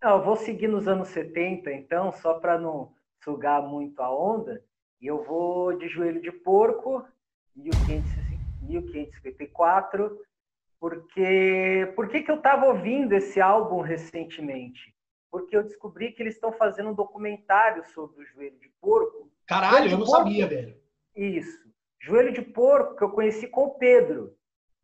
[0.02, 2.92] Não, eu vou seguir nos anos 70, então, só para não
[3.22, 4.62] sugar muito a onda.
[5.00, 7.04] E eu vou de Joelho de Porco,
[7.56, 10.18] 1554,
[10.84, 14.94] porque por que, que eu estava ouvindo esse álbum recentemente?
[15.30, 19.32] Porque eu descobri que eles estão fazendo um documentário sobre o Joelho de Porco.
[19.46, 20.76] Caralho, eu não porco, sabia, velho.
[21.16, 21.58] Isso.
[21.98, 24.36] Joelho de porco que eu conheci com o Pedro.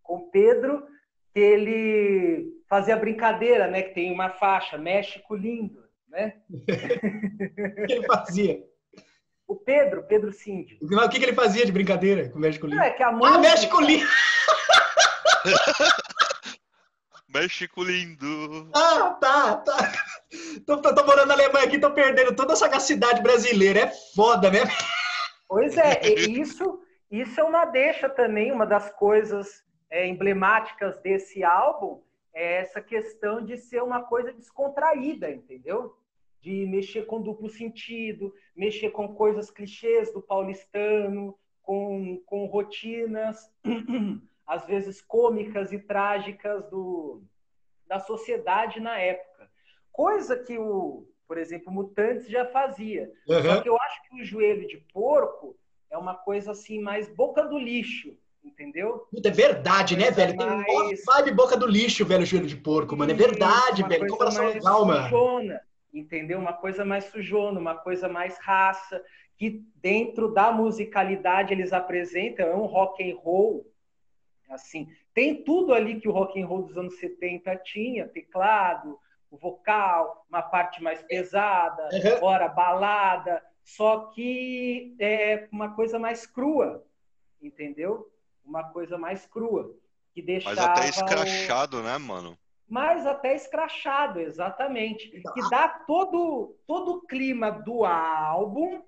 [0.03, 0.87] Com o Pedro,
[1.35, 3.83] que ele fazia brincadeira, né?
[3.83, 6.41] Que tem uma faixa, México lindo, né?
[6.49, 8.65] o que ele fazia?
[9.47, 10.79] O Pedro, Pedro Cindy.
[10.81, 12.79] O que, que ele fazia de brincadeira com o México lindo?
[12.79, 13.37] Não, é que a música...
[13.37, 14.07] Ah, México lindo!
[17.29, 18.71] México lindo.
[18.75, 19.93] Ah, tá, tá.
[20.67, 23.81] Tô, tô, tô, morando na Alemanha aqui, tô perdendo toda a sagacidade brasileira.
[23.81, 24.61] É foda, né?
[25.49, 32.01] Pois é, isso isso é uma deixa também, uma das coisas é, emblemáticas desse álbum
[32.33, 35.97] é essa questão de ser uma coisa descontraída, entendeu?
[36.41, 43.51] De mexer com duplo sentido, mexer com coisas clichês do paulistano, com, com rotinas,
[44.51, 47.23] às vezes cômicas e trágicas do,
[47.87, 49.49] da sociedade na época.
[49.93, 53.09] Coisa que o, por exemplo, Mutantes já fazia.
[53.29, 53.43] Uhum.
[53.45, 55.57] Só que eu acho que o Joelho de Porco
[55.89, 59.07] é uma coisa assim mais boca do lixo, entendeu?
[59.25, 60.37] É verdade, né, velho?
[60.37, 61.05] Tem mais...
[61.05, 63.13] vibe boca do lixo, velho, joelho de porco, mano.
[63.13, 64.09] É verdade, velho.
[64.09, 65.05] Comparação legal, mano.
[65.05, 65.61] Sujona,
[65.95, 66.41] entendeu?
[66.41, 69.01] Uma coisa mais sujona, uma coisa mais raça,
[69.37, 73.70] que dentro da musicalidade eles apresentam, é um rock and roll,
[74.51, 78.99] assim, tem tudo ali que o rock and roll dos anos 70 tinha, teclado,
[79.31, 82.25] o vocal, uma parte mais pesada, uhum.
[82.25, 86.85] hora balada, só que é uma coisa mais crua,
[87.41, 88.11] entendeu?
[88.45, 89.73] Uma coisa mais crua.
[90.13, 91.83] Que deixava Mas até escrachado, o...
[91.83, 92.37] né, mano?
[92.69, 95.09] Mais até escrachado, exatamente.
[95.09, 98.83] Que dá todo, todo o clima do álbum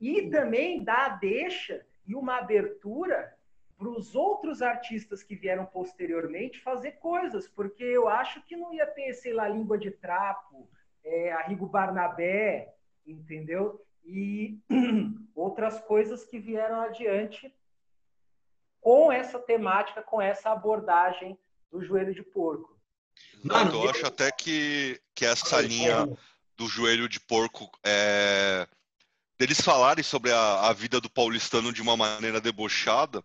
[0.00, 3.36] e também dá a deixa e uma abertura
[3.78, 8.86] para os outros artistas que vieram posteriormente fazer coisas, porque eu acho que não ia
[8.86, 10.68] ter, sei lá, Língua de Trapo,
[11.04, 12.74] é, Arrigo Barnabé,
[13.06, 13.80] entendeu?
[14.08, 14.58] e
[15.36, 17.54] outras coisas que vieram adiante
[18.80, 21.38] com essa temática, com essa abordagem
[21.70, 22.76] do joelho de porco.
[23.44, 26.08] Mano, eu acho até que, que essa linha
[26.56, 28.66] do joelho de porco é,
[29.38, 33.22] deles falarem sobre a, a, vida do paulistano de uma maneira debochada,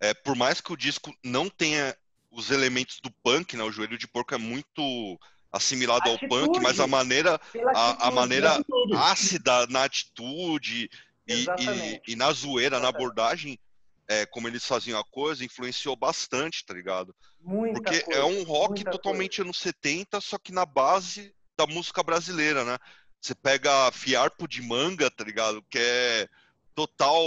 [0.00, 1.96] é, por mais que o disco não tenha
[2.30, 5.18] os elementos do punk, né, o joelho de porco é muito
[5.50, 7.40] assimilado atitude, ao punk, mas a maneira,
[7.74, 8.62] a, a, maneira
[8.96, 10.90] ácida na atitude
[11.26, 12.82] e, e, e, na zoeira, Exatamente.
[12.82, 13.58] na abordagem,
[14.06, 17.14] é, como eles faziam a coisa, influenciou bastante, tá ligado?
[17.40, 19.48] Muita Porque coisa, é um rock totalmente coisa.
[19.48, 22.78] anos 70, só que na base da música brasileira, né?
[23.20, 25.62] Você pega Fiarpo de Manga, tá ligado?
[25.68, 26.28] Que é
[26.74, 27.20] total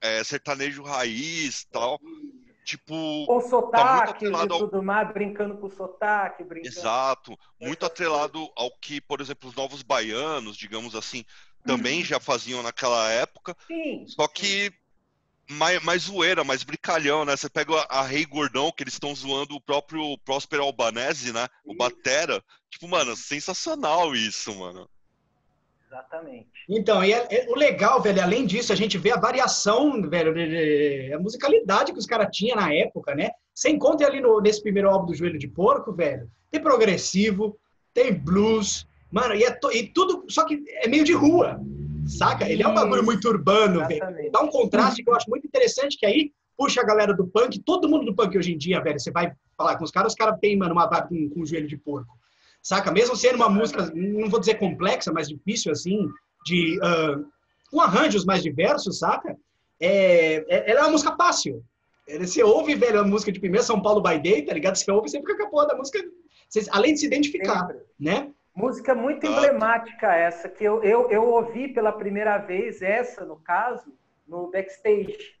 [0.00, 2.00] é, sertanejo raiz tal.
[2.64, 3.24] Tipo.
[3.26, 6.44] Com tá sotaque tá e tudo mais, brincando com sotaque.
[6.44, 6.68] Brincando...
[6.68, 7.38] Exato.
[7.58, 11.24] Muito atrelado ao que, por exemplo, os novos baianos, digamos assim,
[11.64, 12.04] também uhum.
[12.04, 13.56] já faziam naquela época.
[13.66, 14.04] Sim.
[14.06, 14.70] Só que
[15.50, 17.36] mais, mais zoeira, mais brincalhão, né?
[17.36, 21.48] Você pega a, a Rei Gordão, que eles estão zoando o próprio Próspero Albanese, né?
[21.64, 22.44] O Batera.
[22.70, 24.88] Tipo, mano, sensacional isso, mano.
[25.88, 26.48] Exatamente.
[26.68, 30.34] Então, e é, é, o legal, velho, além disso, a gente vê a variação, velho,
[30.34, 33.30] de, de, a musicalidade que os caras tinham na época, né?
[33.54, 37.58] Você encontra ali no, nesse primeiro álbum do Joelho de Porco, velho, tem progressivo,
[37.94, 41.58] tem blues, mano, e, é e tudo, só que é meio de rua,
[42.06, 42.46] saca?
[42.46, 44.16] Ele é um bagulho muito urbano, Exatamente.
[44.16, 44.32] velho.
[44.32, 47.58] Dá um contraste que eu acho muito interessante, que aí puxa a galera do punk,
[47.60, 50.18] todo mundo do punk hoje em dia, velho, você vai falar com os caras, os
[50.18, 52.17] caras têm, mano, uma vibe com, com o Joelho de Porco
[52.62, 52.90] saca?
[52.90, 56.08] Mesmo sendo uma música, não vou dizer complexa, mas difícil, assim,
[56.44, 57.26] de uh,
[57.70, 59.36] com arranjos mais diversos, saca?
[59.80, 61.62] É, é, ela é uma música fácil.
[62.18, 64.76] Você ouve, velho, a música de primeiro São Paulo by Day, tá ligado?
[64.76, 66.02] Você ouve você fica com a porra da música,
[66.48, 67.82] você, além de se identificar, Sempre.
[68.00, 68.30] né?
[68.54, 73.92] Música muito emblemática essa, que eu, eu, eu ouvi pela primeira vez, essa, no caso,
[74.26, 75.38] no backstage,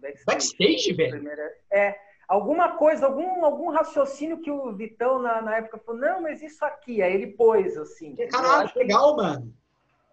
[0.00, 1.10] Backstage, backstage velho?
[1.10, 1.52] Primeira...
[1.70, 1.96] É,
[2.28, 6.62] alguma coisa, algum, algum raciocínio que o Vitão na, na época falou, não, mas isso
[6.64, 8.14] aqui, aí ele pôs, assim.
[8.30, 9.52] Caralho, legal, mano.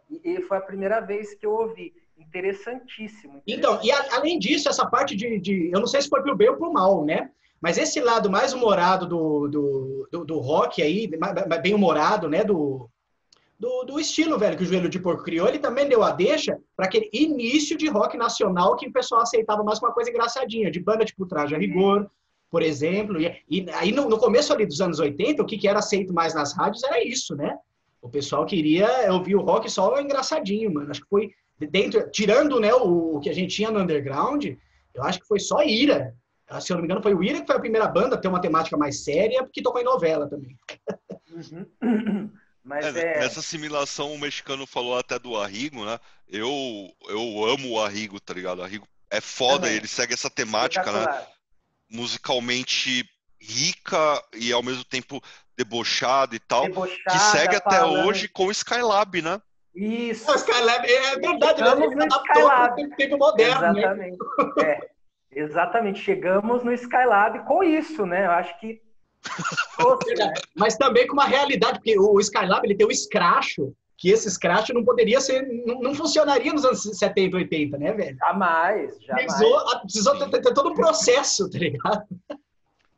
[0.10, 1.94] E, e foi a primeira vez que eu ouvi.
[2.18, 3.42] Interessantíssimo.
[3.46, 6.36] Então, e a, além disso, essa parte de, de, Eu não sei se foi pro
[6.36, 7.30] bem ou pro mal, né?
[7.60, 11.10] Mas esse lado mais humorado do, do, do, do rock aí,
[11.62, 12.44] bem humorado, né?
[12.44, 12.90] Do,
[13.58, 16.60] do, do, estilo, velho, que o Joelho de Porco criou, ele também deu a deixa
[16.76, 20.80] para aquele início de rock nacional que o pessoal aceitava mais uma coisa engraçadinha, de
[20.80, 22.10] banda tipo Traje a Rigor,
[22.52, 23.20] por exemplo.
[23.22, 26.14] E, e aí no, no, começo ali dos anos 80, o que, que era aceito
[26.14, 27.58] mais nas rádios era isso, né?
[28.02, 30.92] O pessoal queria ouvir o rock só engraçadinho, mano.
[30.92, 34.46] Acho que foi dentro, tirando né, o, o que a gente tinha no underground,
[34.94, 36.14] eu acho que foi só Ira.
[36.60, 38.28] Se eu não me engano, foi o Ira que foi a primeira banda a ter
[38.28, 40.56] uma temática mais séria, porque tocou em novela também.
[41.82, 42.30] Uhum.
[42.66, 43.20] Mas é, é...
[43.20, 46.00] Nessa assimilação, o mexicano falou até do Arrigo, né?
[46.28, 48.60] Eu, eu amo o Arrigo, tá ligado?
[48.60, 49.76] O Arrigo é foda, Também.
[49.76, 51.28] ele segue essa temática, né?
[51.88, 53.08] Musicalmente
[53.40, 55.22] rica e ao mesmo tempo
[55.56, 56.64] debochada e tal.
[56.64, 58.08] Debochada, que segue até falando...
[58.08, 59.40] hoje com o Skylab, né?
[59.76, 60.32] Isso.
[60.32, 61.72] O Skylab é verdade, né?
[61.86, 63.80] Ele adaptou o tempo moderno, né?
[63.80, 64.18] Exatamente.
[64.58, 64.64] Né?
[64.64, 64.90] É,
[65.32, 66.00] exatamente.
[66.00, 68.26] Chegamos no Skylab com isso, né?
[68.26, 68.82] Eu acho que
[70.56, 74.74] mas também com uma realidade, porque o Skylab ele tem o escracho, que esse escracho
[74.74, 78.18] não poderia ser, não, não, funcionaria nos anos 70, 80, né, velho?
[78.18, 79.26] Jamais, jamais.
[79.26, 82.06] Precisou, precisou ter, ter, todo um processo, tá ligado?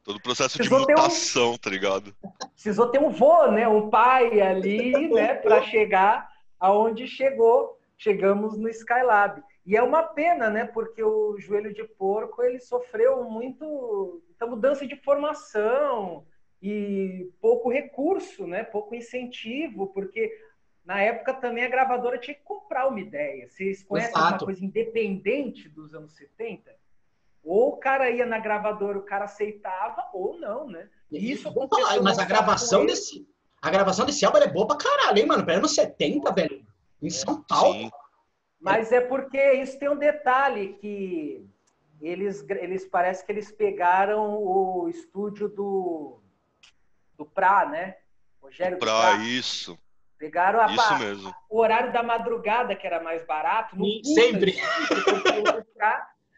[0.03, 2.15] Todo o processo precisou de mutação, um, tá ligado?
[2.53, 7.77] Precisou ter um vô, né, um pai ali, né, para chegar aonde chegou.
[7.99, 9.41] Chegamos no Skylab.
[9.65, 10.65] E é uma pena, né?
[10.65, 16.25] Porque o joelho de porco ele sofreu muito muita mudança de formação
[16.61, 18.63] e pouco recurso, né?
[18.63, 20.31] Pouco incentivo, porque
[20.85, 23.49] na época também a gravadora tinha que comprar uma ideia.
[23.49, 24.43] Vocês conhecem Exato.
[24.43, 26.71] uma coisa independente dos anos 70?
[27.43, 30.89] Ou o cara ia na gravadora, o cara aceitava, ou não, né?
[31.11, 32.03] E isso aconteceu.
[32.03, 33.27] Mas a gravação desse.
[33.61, 35.43] A gravação desse álbum é boa pra caralho, hein, mano?
[35.43, 36.65] Pra anos 70, velho.
[37.01, 37.73] Em São Paulo.
[37.73, 37.89] Sim.
[38.59, 41.47] Mas é porque isso tem um detalhe que
[42.01, 46.21] eles, eles parece que eles pegaram o estúdio do
[47.17, 47.97] do Pra, né?
[48.41, 49.23] Rogério Pra, Pra.
[49.23, 49.77] isso.
[50.17, 51.35] Pegaram a, isso mesmo.
[51.49, 53.75] o horário da madrugada, que era mais barato.
[53.75, 54.55] No sempre.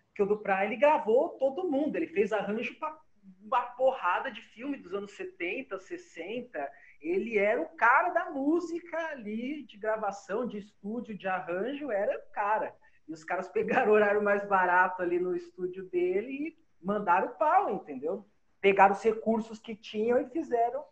[0.08, 1.96] Porque o do Pra, ele gravou todo mundo.
[1.96, 2.98] Ele fez arranjo para
[3.42, 6.70] uma porrada de filme dos anos 70, 60
[7.02, 12.34] ele era o cara da música ali, de gravação, de estúdio, de arranjo, era o
[12.34, 12.76] cara.
[13.10, 17.70] E os caras pegaram o horário mais barato ali no estúdio dele e mandaram pau,
[17.72, 18.26] entendeu?
[18.62, 20.84] Pegaram os recursos que tinham e fizeram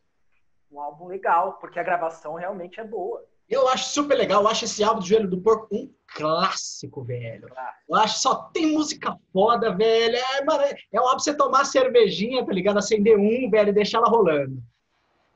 [0.71, 3.23] um álbum legal, porque a gravação realmente é boa.
[3.47, 7.47] Eu acho super legal, eu acho esse álbum do Joelho do Porco um clássico, velho.
[7.87, 10.17] Eu acho só tem música foda, velho.
[10.17, 12.77] É, mano, é um álbum pra você tomar cervejinha, tá ligado?
[12.77, 14.61] Acender um, velho, e deixar ela rolando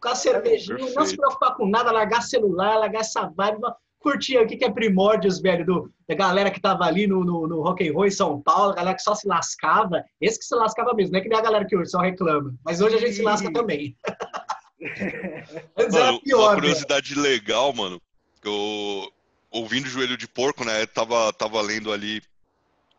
[0.02, 3.62] com a cervejinha, é, não se preocupar com nada, largar celular, largar essa vibe,
[4.02, 7.62] curtir o que é primórdios, velho, do, da galera que tava ali no, no, no
[7.62, 10.56] rock and roll em São Paulo, a galera que só se lascava, esse que se
[10.56, 13.00] lascava mesmo, não é que nem a galera que hoje só reclama, mas hoje a
[13.00, 13.96] gente se lasca também.
[15.78, 17.22] Antes mano, era pior, uma curiosidade velho.
[17.22, 18.02] legal, mano,
[18.44, 19.12] eu
[19.52, 22.22] ouvindo Joelho de Porco, né, tava, tava lendo ali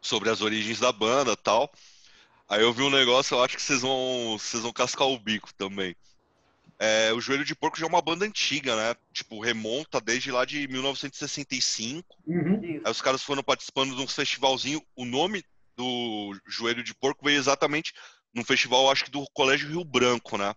[0.00, 1.70] sobre as origens da banda tal,
[2.48, 5.52] aí eu vi um negócio, eu acho que vocês vão, vocês vão cascar o bico
[5.54, 5.96] também.
[6.84, 8.96] É, o Joelho de Porco já é uma banda antiga, né?
[9.12, 12.04] Tipo, remonta desde lá de 1965.
[12.26, 12.80] Uhum.
[12.84, 14.82] Aí os caras foram participando de um festivalzinho.
[14.96, 15.44] O nome
[15.76, 17.94] do Joelho de Porco veio exatamente
[18.34, 20.52] num festival, acho que do Colégio Rio Branco, né?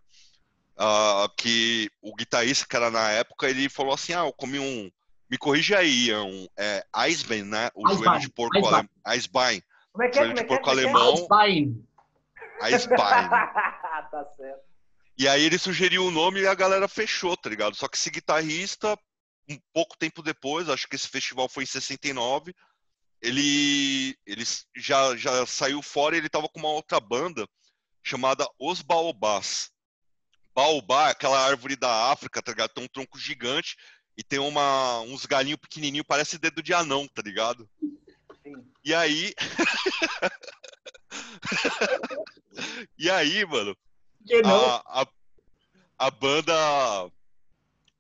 [0.75, 4.89] Uh, que o guitarrista que era na época, ele falou assim, ah, eu comi um...
[5.29, 7.69] Me corrige aí, é um é, Eisbein, né?
[7.75, 8.03] O Eisbein.
[8.03, 8.89] joelho de porco alemão.
[9.09, 9.61] Eisbein.
[9.91, 10.21] Como é que é?
[10.23, 10.71] Joelho de é porco é?
[10.71, 11.13] alemão.
[11.13, 11.87] Eisbein.
[12.63, 12.97] Eisbein.
[14.09, 14.64] tá certo.
[15.17, 17.75] E aí ele sugeriu o nome e a galera fechou, tá ligado?
[17.75, 18.97] Só que esse guitarrista,
[19.49, 22.53] um pouco tempo depois, acho que esse festival foi em 69,
[23.21, 24.43] ele, ele
[24.75, 27.47] já, já saiu fora e ele tava com uma outra banda
[28.03, 29.71] chamada Os Baobás.
[30.53, 32.71] Baobá, aquela árvore da África, tá ligado?
[32.71, 33.75] Tem um tronco gigante
[34.17, 37.69] e tem uma, uns galinhos pequenininhos, parece dedo de anão, tá ligado?
[38.43, 38.65] Sim.
[38.83, 39.33] E aí...
[42.97, 43.75] e aí, mano,
[44.25, 44.65] que não?
[44.65, 45.07] A, a,
[45.99, 46.53] a, banda.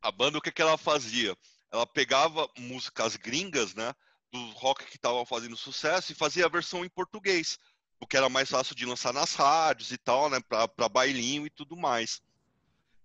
[0.01, 1.35] A banda, o que, que ela fazia?
[1.71, 3.93] Ela pegava músicas gringas, né?
[4.31, 7.57] Do rock que estavam fazendo sucesso e fazia a versão em português.
[7.99, 10.39] Porque era mais fácil de lançar nas rádios e tal, né?
[10.47, 12.21] Pra, pra bailinho e tudo mais.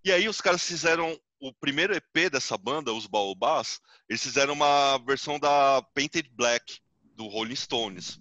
[0.05, 4.99] E aí os caras fizeram o primeiro EP dessa banda, os Baobás, eles fizeram uma
[4.99, 6.81] versão da Painted Black,
[7.17, 8.21] do Rolling Stones.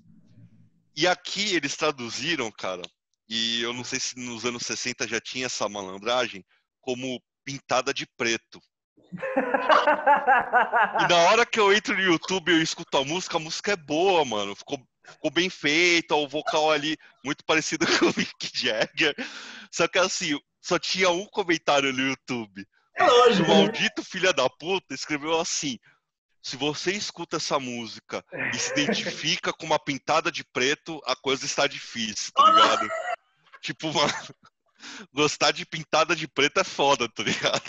[0.95, 2.81] E aqui eles traduziram, cara,
[3.29, 6.43] e eu não sei se nos anos 60 já tinha essa malandragem,
[6.81, 8.59] como pintada de preto.
[10.99, 13.73] e na hora que eu entro no YouTube e eu escuto a música, a música
[13.73, 14.55] é boa, mano.
[14.55, 19.15] Ficou, ficou bem feita, o vocal ali muito parecido com o Mick Jagger.
[19.71, 22.65] Só que assim, só tinha um comentário no YouTube.
[22.95, 23.51] É lógico.
[23.51, 25.77] O maldito filho da puta escreveu assim:
[26.41, 28.23] se você escuta essa música
[28.53, 32.89] e se identifica com uma pintada de preto, a coisa está difícil, tá ligado?
[33.61, 34.13] Tipo, mano,
[35.13, 37.63] gostar de pintada de preto é foda, tá ligado?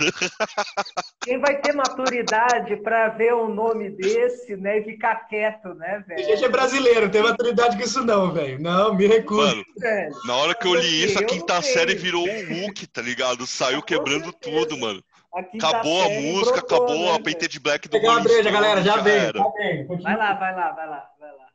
[1.22, 6.24] Quem vai ter maturidade para ver um nome desse, né, e ficar quieto, né, velho?
[6.24, 8.61] Gente é brasileiro, não tem maturidade com isso não, velho.
[8.61, 9.41] Não, me recuso.
[9.41, 9.64] Mano,
[10.26, 13.47] na hora que eu li isso, a quinta série virou um Hulk, tá ligado?
[13.47, 15.03] Saiu quebrando tudo, mano.
[15.32, 19.32] Acabou a música, acabou né, a Painted Black do Pegar a breja, galera, já, veio.
[19.32, 19.45] Tá
[20.03, 21.47] vai lá, vai lá, vai lá, vai lá.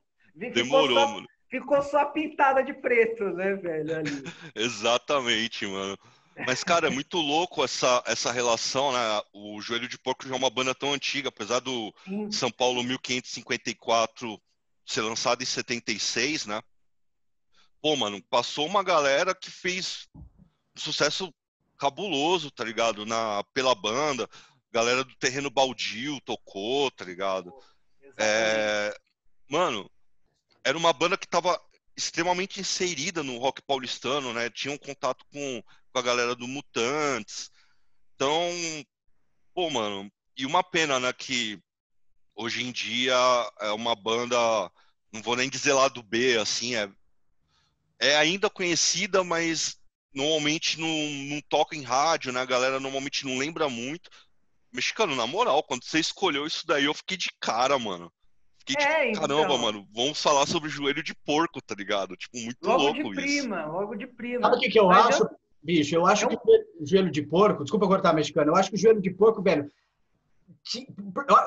[0.53, 1.27] Demorou, mano.
[1.59, 3.97] Ficou só pintada de preto, né, velho?
[3.97, 4.11] Ali.
[4.53, 5.97] Exatamente, mano.
[6.45, 9.21] Mas, cara, é muito louco essa, essa relação, né?
[9.31, 12.29] O Joelho de Porco já é uma banda tão antiga, apesar do Sim.
[12.29, 14.41] São Paulo 1554
[14.85, 16.61] ser lançado em 76, né?
[17.81, 21.33] Pô, mano, passou uma galera que fez um sucesso
[21.77, 23.05] cabuloso, tá ligado?
[23.05, 24.29] Na, pela banda.
[24.73, 27.53] Galera do Terreno Baldio tocou, tá ligado?
[28.17, 28.93] É,
[29.49, 29.89] mano,
[30.65, 31.61] era uma banda que tava
[31.95, 34.49] extremamente inserida no rock paulistano, né?
[34.49, 35.63] Tinha um contato com,
[35.93, 37.51] com a galera do Mutantes.
[38.15, 38.51] Então,
[39.53, 41.61] pô, mano, e uma pena, né, que
[42.35, 43.15] hoje em dia
[43.61, 44.37] é uma banda,
[45.11, 46.89] não vou nem dizer lá do B, assim, é,
[47.99, 49.79] é ainda conhecida, mas
[50.13, 50.89] normalmente não,
[51.29, 52.41] não toca em rádio, né?
[52.41, 54.09] A galera normalmente não lembra muito.
[54.73, 58.11] Mexicano, na moral, quando você escolheu isso daí, eu fiquei de cara, mano.
[58.67, 59.57] Fiquei é, tipo, caramba, então...
[59.59, 62.15] mano, vamos falar sobre joelho de porco, tá ligado?
[62.15, 63.71] Tipo, muito logo louco de prima, isso.
[63.71, 65.29] Logo de prima, Sabe o que, que eu Mas acho, eu...
[65.61, 65.95] bicho?
[65.95, 66.29] Eu acho é um...
[66.31, 66.37] que
[66.79, 69.71] o joelho de porco, desculpa cortar, mexicano, eu acho que o joelho de porco, velho,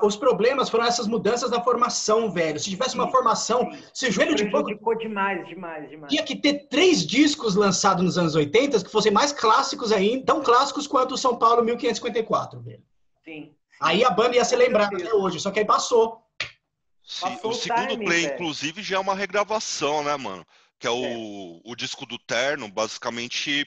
[0.02, 2.58] os problemas foram essas mudanças na formação, velho.
[2.58, 4.68] Se tivesse uma formação, se joelho de porco.
[4.68, 6.10] Ficou demais, demais, demais.
[6.10, 10.42] Tinha que ter três discos lançados nos anos 80 que fossem mais clássicos ainda, tão
[10.42, 12.82] clássicos quanto o São Paulo 1554, velho.
[13.24, 13.52] Sim.
[13.80, 16.22] Aí a banda ia ser lembrada até hoje, só que aí passou.
[17.08, 18.34] Sim, o segundo time, play, velho.
[18.34, 20.46] inclusive, já é uma regravação, né, mano?
[20.78, 20.92] Que é, é.
[20.92, 23.66] O, o disco do Terno, basicamente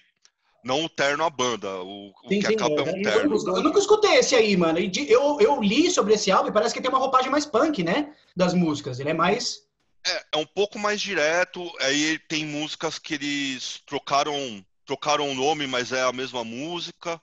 [0.63, 3.35] não o terno a banda, o, o que sim, acaba é, é um terno.
[3.47, 4.77] Eu nunca escutei esse aí, mano.
[4.79, 8.13] Eu, eu li sobre esse álbum e parece que tem uma roupagem mais punk, né?
[8.35, 8.99] Das músicas.
[8.99, 9.63] Ele é mais.
[10.05, 11.67] É, é um pouco mais direto.
[11.79, 17.19] Aí tem músicas que eles trocaram trocaram o nome, mas é a mesma música.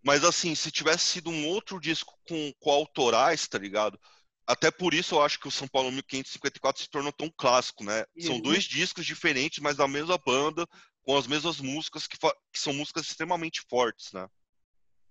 [0.00, 3.98] Mas assim, se tivesse sido um outro disco com, com autorais, tá ligado?
[4.50, 8.04] Até por isso eu acho que o São Paulo 1554 se tornou tão clássico, né?
[8.18, 10.66] São dois discos diferentes, mas da mesma banda,
[11.02, 14.26] com as mesmas músicas que, que são músicas extremamente fortes, né?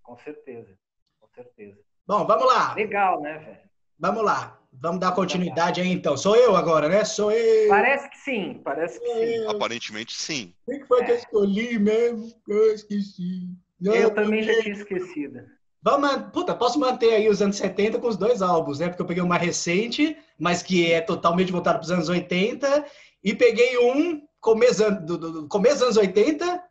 [0.03, 0.77] Com certeza,
[1.21, 1.79] com certeza.
[2.05, 2.73] Bom, vamos lá.
[2.73, 3.69] Legal, né, velho?
[3.97, 4.59] Vamos lá.
[4.73, 6.17] Vamos dar continuidade aí, então.
[6.17, 7.05] Sou eu agora, né?
[7.05, 7.69] Sou eu.
[7.69, 9.47] Parece que sim, parece que sim.
[9.47, 10.53] Aparentemente, sim.
[10.67, 11.05] O que foi é.
[11.05, 12.33] que eu escolhi mesmo?
[12.45, 13.49] Eu esqueci.
[13.79, 15.45] Não, eu também já tinha esquecido.
[15.81, 18.89] Vamos, puta, posso manter aí os anos 70 com os dois álbuns, né?
[18.89, 22.85] Porque eu peguei um mais recente, mas que é totalmente voltado para os anos 80,
[23.23, 26.61] e peguei um começo, do, do, começo dos anos 80,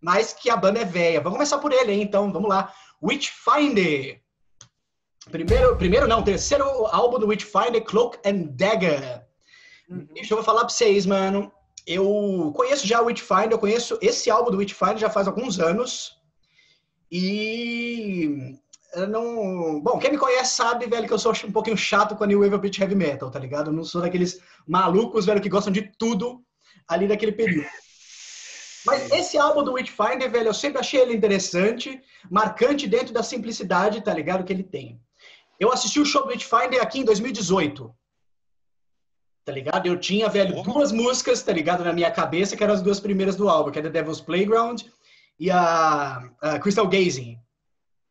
[0.00, 1.20] mas que a banda é velha.
[1.20, 2.02] Vamos começar por ele, hein?
[2.02, 2.72] Então, vamos lá.
[3.02, 4.20] Witchfinder.
[5.30, 9.26] Primeiro, primeiro não, terceiro álbum do Witchfinder, Cloak and Dagger.
[9.88, 10.06] Uhum.
[10.12, 11.50] Deixa eu falar pra vocês, mano.
[11.86, 16.15] Eu conheço já o Witchfinder, eu conheço esse álbum do Witchfinder já faz alguns anos.
[17.10, 18.58] E
[19.08, 19.80] não.
[19.80, 22.40] Bom, quem me conhece sabe, velho, que eu sou um pouquinho chato com a New
[22.40, 23.70] Wave British Heavy Metal, tá ligado?
[23.70, 26.42] Eu não sou daqueles malucos, velho, que gostam de tudo
[26.88, 27.68] ali daquele período.
[28.86, 32.00] Mas esse álbum do Witchfinder, velho, eu sempre achei ele interessante,
[32.30, 34.44] marcante dentro da simplicidade, tá ligado?
[34.44, 35.00] Que ele tem.
[35.58, 37.92] Eu assisti o show do Witchfinder aqui em 2018.
[39.44, 39.86] Tá ligado?
[39.86, 41.84] Eu tinha, velho, duas músicas, tá ligado?
[41.84, 44.82] Na minha cabeça, que eram as duas primeiras do álbum, que é The Devil's Playground
[45.38, 47.38] e a, a Crystal Gazing.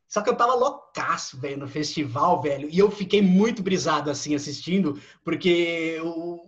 [0.08, 2.70] Só que eu tava loucaço, velho, no festival, velho.
[2.72, 6.00] E eu fiquei muito brisado, assim, assistindo, porque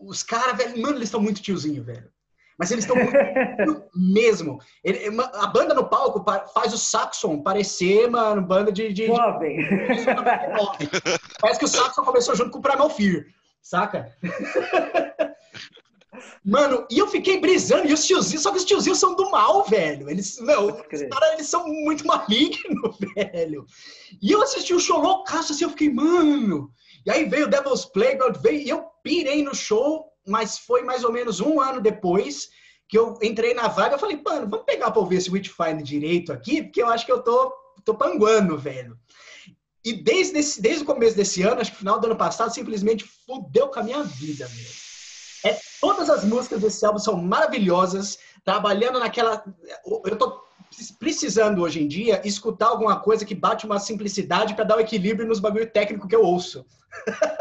[0.01, 2.09] os caras, velho, mano, eles estão muito tiozinho, velho.
[2.57, 3.11] Mas eles estão muito
[3.93, 4.59] mesmo.
[4.83, 4.99] Ele,
[5.33, 6.23] a banda no palco
[6.53, 8.91] faz o Saxon parecer, mano, banda de.
[8.91, 9.59] de Jovem.
[11.39, 13.25] Parece que o Saxon começou junto com o Primal Fear,
[13.61, 14.11] saca?
[16.43, 19.63] Mano, e eu fiquei brisando, e os tiozinhos, só que os tiozinhos são do mal,
[19.63, 20.09] velho.
[20.09, 23.65] Eles, meu, os caras, eles são muito malignos, velho.
[24.21, 26.71] E eu assisti o show loucaço, assim, eu fiquei, mano.
[27.05, 31.03] E aí veio o Devil's Playground, veio, e eu pirei no show, mas foi mais
[31.03, 32.49] ou menos um ano depois
[32.89, 33.95] que eu entrei na vaga.
[33.95, 37.11] Eu falei, mano, vamos pegar pra ouvir esse Witchfinder direito aqui, porque eu acho que
[37.11, 37.53] eu tô,
[37.83, 38.97] tô panguando, velho.
[39.83, 43.05] E desde, esse, desde o começo desse ano, acho que final do ano passado, simplesmente
[43.25, 44.86] fudeu com a minha vida, velho.
[45.45, 49.43] É, todas as músicas desse álbum são maravilhosas, trabalhando naquela.
[50.05, 50.43] Eu tô
[50.99, 54.81] precisando hoje em dia escutar alguma coisa que bate uma simplicidade para dar o um
[54.81, 56.65] equilíbrio nos bagulho técnico que eu ouço.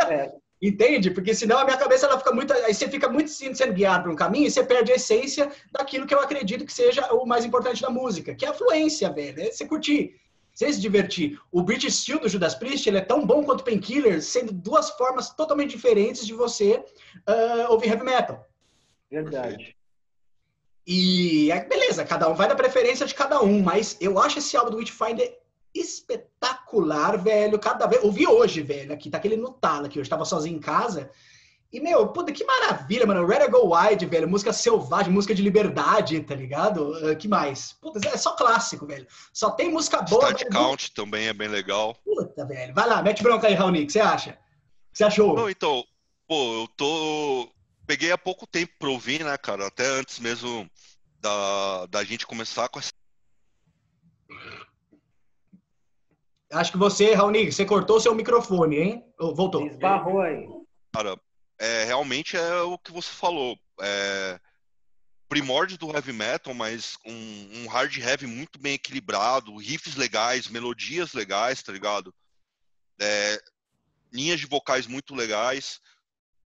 [0.09, 0.33] É.
[0.61, 1.11] Entende?
[1.11, 2.53] Porque senão a minha cabeça ela fica muito.
[2.53, 6.07] Aí você fica muito sendo guiado por um caminho e você perde a essência daquilo
[6.07, 9.39] que eu acredito que seja o mais importante da música, que é a fluência, velho.
[9.39, 10.15] É você curtir
[10.57, 11.39] você se divertir.
[11.53, 15.29] O British Steel do Judas Priest ele é tão bom quanto Painkiller, sendo duas formas
[15.31, 16.83] totalmente diferentes de você
[17.29, 18.45] uh, ouvir heavy metal.
[19.11, 19.77] Verdade.
[20.87, 24.57] E é, beleza, cada um vai da preferência de cada um, mas eu acho esse
[24.57, 25.39] álbum do Witchfinder
[25.75, 27.59] espetacular, velho.
[27.59, 28.03] Cada vez.
[28.03, 29.99] Ouvi hoje, velho, aqui, tá aquele no talo aqui.
[29.99, 31.11] Eu estava sozinho em casa.
[31.77, 33.27] E, meu, puta, que maravilha, mano.
[33.27, 34.27] Red Go Wide, velho.
[34.27, 36.93] Música selvagem, música de liberdade, tá ligado?
[36.93, 37.75] Uh, que mais?
[37.75, 39.07] Puta, é só clássico, velho.
[39.31, 40.31] Só tem música boa.
[40.31, 41.95] Start Count também é bem legal.
[42.03, 42.73] Puta, velho.
[42.73, 43.83] Vai lá, mete bronca aí, Raoni.
[43.83, 44.31] O que você acha?
[44.31, 45.37] O que você achou?
[45.37, 45.85] Não, então,
[46.27, 47.53] pô, eu tô.
[47.87, 49.67] Peguei há pouco tempo pra ouvir, né, cara?
[49.67, 50.67] Até antes mesmo
[51.21, 52.91] da, da gente começar com essa.
[56.53, 59.05] Acho que você, Raoni, você cortou seu microfone, hein?
[59.19, 59.67] Voltou.
[59.67, 60.49] Esbarrou aí.
[60.95, 61.19] Cara,
[61.59, 63.59] é, realmente é o que você falou.
[63.81, 64.41] É,
[65.29, 71.13] primórdio do heavy metal, mas um, um, hard heavy muito bem equilibrado, riffs legais, melodias
[71.13, 72.15] legais, tá ligado?
[73.01, 73.43] É,
[74.13, 75.81] linhas de vocais muito legais,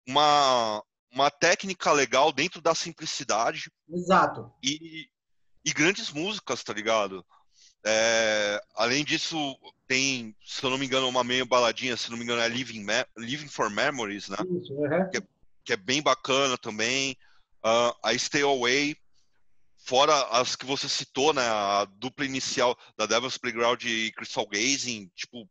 [0.06, 0.82] uma,
[1.12, 3.70] uma técnica legal dentro da simplicidade.
[3.88, 4.52] Exato.
[4.62, 5.08] E,
[5.64, 7.24] e grandes músicas, tá ligado?
[7.84, 9.36] É, além disso,
[9.90, 12.86] tem, se eu não me engano, uma meio baladinha, se não me engano, é Living,
[13.16, 14.36] Living for Memories, né?
[14.62, 14.72] Isso,
[15.10, 15.22] que, é,
[15.64, 17.16] que, é, bem bacana também.
[17.64, 18.96] Uh, a Stay Away,
[19.84, 21.42] fora as que você citou, né?
[21.42, 25.50] A dupla inicial da Devil's Playground e Crystal Gazing, tipo,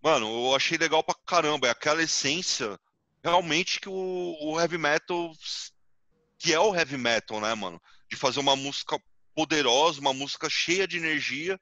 [0.00, 1.66] mano, eu achei legal pra caramba.
[1.66, 2.78] É aquela essência
[3.20, 5.32] realmente que o, o heavy metal,
[6.38, 7.82] que é o heavy metal, né, mano?
[8.08, 8.96] De fazer uma música
[9.34, 11.58] poderosa, uma música cheia de energia,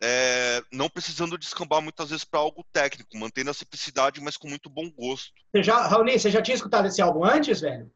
[0.00, 4.68] é, não precisando descambar muitas vezes para algo técnico, mantendo a simplicidade, mas com muito
[4.68, 5.32] bom gosto.
[5.54, 7.90] Você já, Raoni, você já tinha escutado esse álbum antes, velho?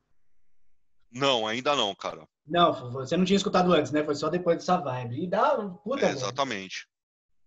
[1.12, 2.26] Não, ainda não, cara.
[2.46, 4.04] Não, você não tinha escutado antes, né?
[4.04, 5.24] Foi só depois dessa vibe.
[5.24, 6.06] E dá puta.
[6.06, 6.86] É, exatamente.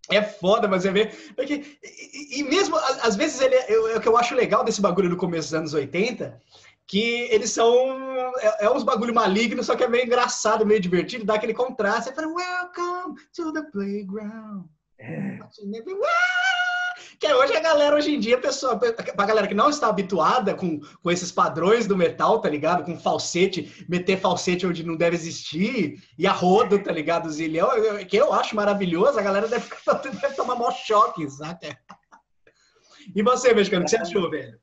[0.10, 1.06] É foda, mas você vê.
[1.34, 5.10] Porque, e, e mesmo, às vezes, ele, é, o que eu acho legal desse bagulho
[5.10, 6.42] no começo dos anos 80
[6.88, 7.76] que eles são.
[8.40, 12.10] É, é uns bagulho maligno, só que é meio engraçado, meio divertido, dá aquele contraste.
[12.10, 14.66] Você fala, Welcome to the playground.
[15.00, 15.40] É.
[17.20, 20.80] Que hoje a galera, hoje em dia, pessoa, pra galera que não está habituada com,
[21.02, 22.84] com esses padrões do metal, tá ligado?
[22.84, 27.30] Com falsete, meter falsete onde não deve existir, e a rodo, tá ligado?
[27.30, 27.70] Zilhão,
[28.10, 29.70] que eu acho maravilhoso, a galera deve,
[30.22, 31.78] deve tomar maior choque, saca?
[33.16, 34.58] E você, mexicano, o que você achou, velho?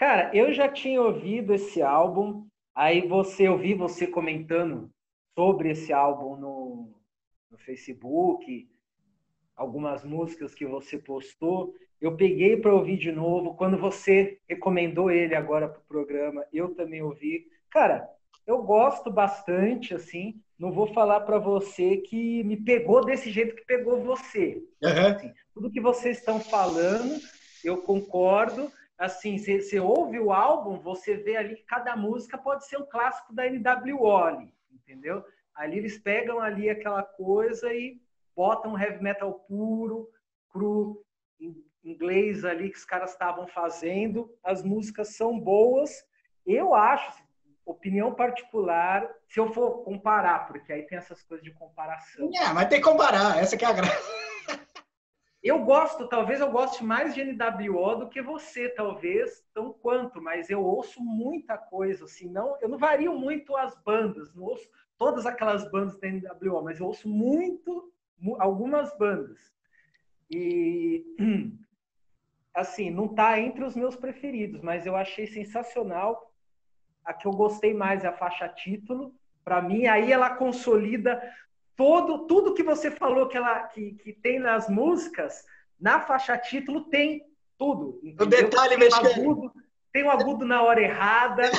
[0.00, 4.90] Cara, eu já tinha ouvido esse álbum, aí você ouvi você comentando
[5.34, 6.88] sobre esse álbum no,
[7.50, 8.66] no Facebook,
[9.54, 11.74] algumas músicas que você postou.
[12.00, 13.54] Eu peguei para ouvir de novo.
[13.56, 17.46] Quando você recomendou ele agora para o programa, eu também ouvi.
[17.68, 18.08] Cara,
[18.46, 20.40] eu gosto bastante, assim.
[20.58, 24.64] Não vou falar para você que me pegou desse jeito que pegou você.
[24.82, 25.06] Uhum.
[25.08, 27.20] Assim, tudo que vocês estão falando,
[27.62, 32.76] eu concordo assim, você, ouve o álbum, você vê ali que cada música pode ser
[32.76, 35.24] um clássico da NWO, entendeu?
[35.54, 37.98] Ali eles pegam ali aquela coisa e
[38.36, 40.10] botam heavy metal puro,
[40.50, 41.02] cru,
[41.82, 44.30] inglês ali que os caras estavam fazendo.
[44.44, 46.04] As músicas são boas.
[46.46, 47.22] Eu acho,
[47.64, 52.30] opinião particular, se eu for comparar, porque aí tem essas coisas de comparação.
[52.34, 54.29] É, mas tem que comparar, essa que é a graça.
[55.42, 60.50] Eu gosto, talvez eu goste mais de NWO do que você, talvez, tão quanto, mas
[60.50, 64.68] eu ouço muita coisa, assim, não, eu não vario muito as bandas, não ouço
[64.98, 67.90] todas aquelas bandas da NWO, mas eu ouço muito,
[68.38, 69.38] algumas bandas.
[70.30, 71.06] E,
[72.52, 76.30] assim, não está entre os meus preferidos, mas eu achei sensacional.
[77.02, 79.14] A que eu gostei mais é a faixa título.
[79.42, 81.18] Para mim, aí ela consolida
[81.80, 85.46] todo tudo que você falou que ela que, que tem nas músicas,
[85.80, 87.24] na faixa título tem
[87.58, 87.98] tudo.
[88.04, 88.26] Entendeu?
[88.26, 89.52] O detalhe tem agudo,
[89.90, 91.50] tem um agudo na hora errada,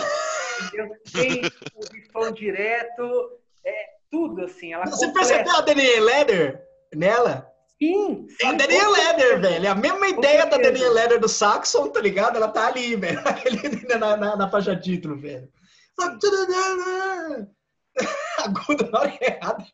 [0.62, 0.96] entendeu?
[1.12, 1.42] tem
[1.74, 3.32] o rifão direto,
[3.66, 4.74] é tudo assim.
[4.74, 5.28] Ela você completa.
[5.28, 7.52] percebeu a Danielle Leather nela?
[7.82, 9.66] Sim, É a Daniel Leder, velho.
[9.66, 12.36] É a mesma ideia da Daniel Leder do Saxon, tá ligado?
[12.36, 13.20] Ela tá ali, velho.
[14.00, 15.52] na, na, na faixa título, velho.
[18.38, 19.66] Agudo na hora errada.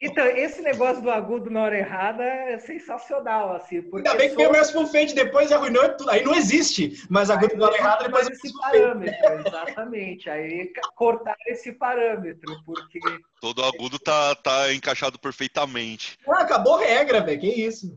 [0.00, 3.80] Então, esse negócio do agudo na hora errada é sensacional, assim.
[3.80, 6.10] Porque Ainda bem que veio o Merciful Fate depois e arruinou tudo.
[6.10, 10.28] Aí não existe, mas agudo na hora errada depois esse parâmetro, exatamente.
[10.28, 13.00] Aí cortar esse parâmetro, porque...
[13.40, 16.18] Todo agudo tá, tá encaixado perfeitamente.
[16.28, 17.40] Ah, acabou a regra, velho.
[17.40, 17.96] Que isso.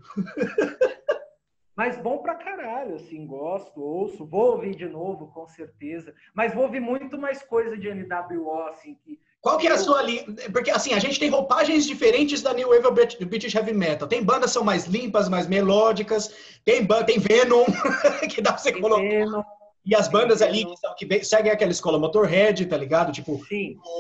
[1.76, 6.14] Mas bom pra caralho, assim, gosto, ouço, vou ouvir de novo, com certeza.
[6.34, 10.02] Mas vou ouvir muito mais coisa de NWO, assim, que qual que é a sua
[10.02, 10.26] linha?
[10.52, 14.08] Porque assim, a gente tem roupagens diferentes da New Wave do British Heavy Metal.
[14.08, 16.30] Tem bandas que são mais limpas, mais melódicas.
[16.66, 17.66] Tem, tem Venom,
[18.30, 19.02] que dá pra você colocar.
[19.02, 19.42] Venom.
[19.86, 23.14] E as bandas ali que, são, que seguem aquela escola Motorhead, tá ligado?
[23.14, 23.42] Tipo,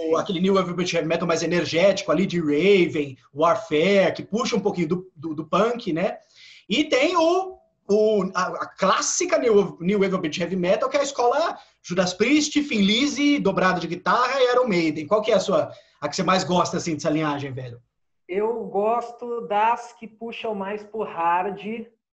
[0.09, 4.57] o, aquele New Wave British Heavy Metal mais energético ali de Raven, Warfare, que puxa
[4.57, 6.17] um pouquinho do, do, do punk, né?
[6.67, 7.58] E tem o
[7.89, 12.13] o, a, a, clássica New, New Wave of Heavy Metal, que é a escola Judas
[12.13, 15.07] Priest, Thin Lizzy, dobrado de guitarra e Iron Maiden.
[15.07, 17.81] Qual que é a sua, a que você mais gosta, assim, dessa linhagem, velho?
[18.27, 21.59] Eu gosto das que puxam mais pro hard,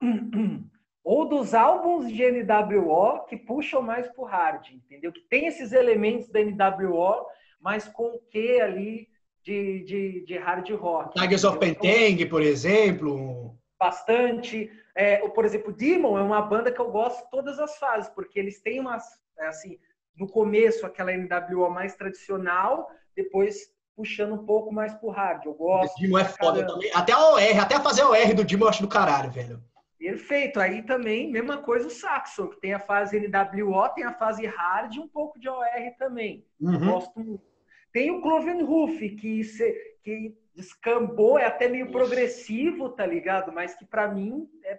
[1.04, 5.12] ou dos álbuns de NWO que puxam mais pro hard, entendeu?
[5.12, 7.26] Que tem esses elementos da NWO,
[7.62, 9.08] mas com o que ali
[9.44, 11.20] de, de, de hard rock.
[11.20, 13.59] Tigers of Pentang, por exemplo.
[13.80, 14.70] Bastante.
[14.94, 18.62] É, por exemplo, Demon é uma banda que eu gosto todas as fases, porque eles
[18.62, 19.04] têm umas,
[19.38, 19.80] é, assim,
[20.18, 25.46] no começo aquela NWO mais tradicional, depois puxando um pouco mais pro hard.
[25.46, 25.94] Eu gosto.
[26.10, 26.92] O é foda também.
[26.94, 29.64] Até a OR, até fazer a OR do Demon eu acho do caralho, velho.
[29.98, 30.60] Perfeito.
[30.60, 34.96] Aí também, mesma coisa o Saxon, que tem a fase NWO, tem a fase hard
[34.96, 36.46] e um pouco de OR também.
[36.60, 36.92] Uhum.
[36.92, 37.44] Gosto muito.
[37.92, 43.52] Tem o Cloven Hoof, que, se, que descambou, é até meio progressivo, tá ligado?
[43.52, 44.78] Mas que para mim é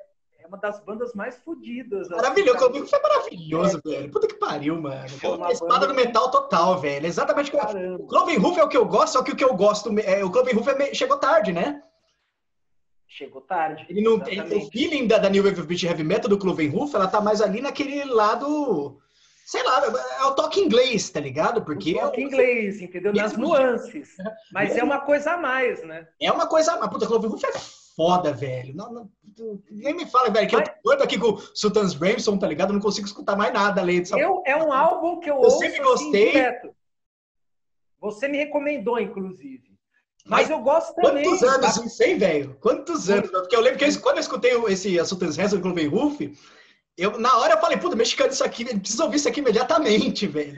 [0.50, 2.08] uma das bandas mais fodidas.
[2.08, 3.90] Maravilhoso, assim, Cloven foi maravilhoso, é.
[3.90, 4.10] velho.
[4.10, 5.04] Puta que pariu, mano.
[5.48, 7.06] É espada do metal total, velho.
[7.06, 7.52] Exatamente.
[7.52, 8.04] Caramba.
[8.04, 9.96] O é o que eu gosto, só que o que eu gosto.
[10.00, 11.82] É, o Cloven Roof é, chegou tarde, né?
[13.06, 13.86] Chegou tarde.
[13.88, 16.68] Ele não, tem o feeling da, da New Wave of Beat Heavy Metal do Cloven
[16.68, 19.00] Roof, ela tá mais ali naquele lado
[19.50, 19.82] sei lá,
[20.20, 21.64] é o toque inglês, tá ligado?
[21.64, 23.12] Porque o toque inglês, entendeu?
[23.12, 24.14] Nas nuances.
[24.52, 26.06] Mas é uma coisa a mais, né?
[26.20, 26.88] É uma coisa a mais.
[26.88, 27.52] Puta, Cloven Roof é
[27.96, 28.76] foda, velho.
[28.76, 29.10] Não, não,
[29.68, 30.68] nem me fala, velho, que Mas...
[30.68, 32.68] eu tô aqui com o Sultan's Ramson, tá ligado?
[32.68, 34.16] Eu não consigo escutar mais nada além disso.
[34.16, 36.46] Eu, é um álbum que eu, eu ouço sempre gostei.
[36.46, 36.70] Assim,
[38.00, 39.68] Você me recomendou, inclusive.
[40.24, 41.24] Mas, Mas eu gosto também.
[41.24, 41.84] Quantos anos tá?
[41.84, 42.56] isso, hein, velho?
[42.60, 43.30] Quantos anos?
[43.32, 46.20] Porque eu lembro que eu, quando eu escutei esse Sultan's Ramson com o Cloven Roof,
[46.96, 50.26] eu, na hora eu falei, puta, mexicano, isso aqui, ele precisa ouvir isso aqui imediatamente,
[50.26, 50.54] velho.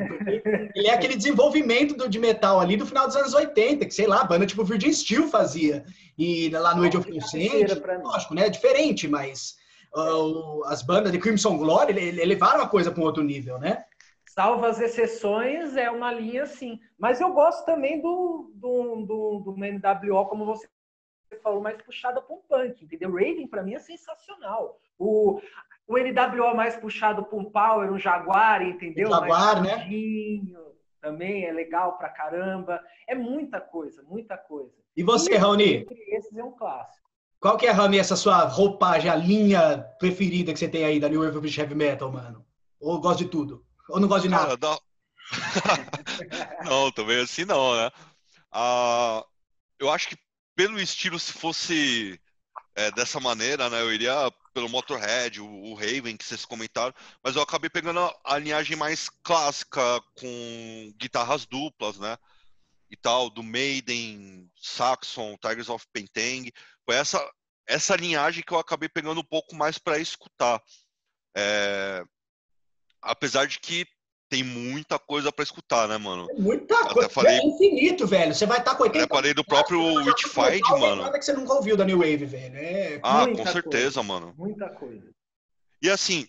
[0.74, 4.06] Ele é aquele desenvolvimento do, de metal ali do final dos anos 80, que sei
[4.06, 5.84] lá, banda tipo Virgin Steel fazia.
[6.18, 7.68] E lá no Age of Consent,
[8.02, 8.46] lógico, né?
[8.46, 9.56] É diferente, mas
[9.94, 13.84] uh, as bandas de Crimson Glory levaram a coisa para um outro nível, né?
[14.28, 16.80] Salvo as exceções, é uma linha assim.
[16.98, 20.66] Mas eu gosto também do, do, do, do NWO, como você
[21.42, 23.12] falou, mais puxada para um punk, entendeu?
[23.12, 24.80] Raven, para mim, é sensacional.
[24.98, 25.40] O,
[25.86, 29.08] o NWO mais puxado para um Power, um Jaguar, entendeu?
[29.08, 29.88] Um Jaguar, né?
[31.00, 32.80] Também é legal pra caramba.
[33.08, 34.72] É muita coisa, muita coisa.
[34.96, 35.86] E você, e Raoni?
[36.08, 37.02] Esses é um clássico.
[37.40, 41.08] Qual que é, Raoni, essa sua roupagem, a linha preferida que você tem aí da
[41.08, 42.46] New Wave of Heavy Metal, mano?
[42.80, 43.64] Ou gosta de tudo?
[43.88, 44.56] Ou não gosta de nada?
[44.56, 44.80] Cara, não.
[46.64, 47.90] não, também assim não, né?
[48.52, 49.24] Ah,
[49.78, 50.16] eu acho que
[50.54, 52.20] pelo estilo, se fosse
[52.76, 53.80] é, dessa maneira, né?
[53.80, 58.20] Eu iria pelo Motorhead, o, o Raven, que vocês comentaram, mas eu acabei pegando a,
[58.24, 59.80] a linhagem mais clássica,
[60.14, 62.16] com guitarras duplas, né?
[62.90, 66.52] E tal, do Maiden, Saxon, Tigers of Pentang.
[66.84, 67.32] Foi essa,
[67.66, 70.62] essa linhagem que eu acabei pegando um pouco mais para escutar.
[71.34, 72.04] É...
[73.00, 73.86] Apesar de que
[74.32, 76.26] tem muita coisa para escutar, né, mano?
[76.38, 77.08] muita Até coisa.
[77.10, 77.36] Falei...
[77.36, 78.34] É infinito, velho.
[78.34, 81.02] Você vai estar tá com 80 Até falei do próprio Witchfind, mano.
[81.02, 82.56] Nada que você nunca ouviu da New Wave, velho.
[82.56, 84.02] É ah, com certeza, coisa.
[84.02, 84.34] mano.
[84.38, 85.06] Muita coisa.
[85.82, 86.26] E assim,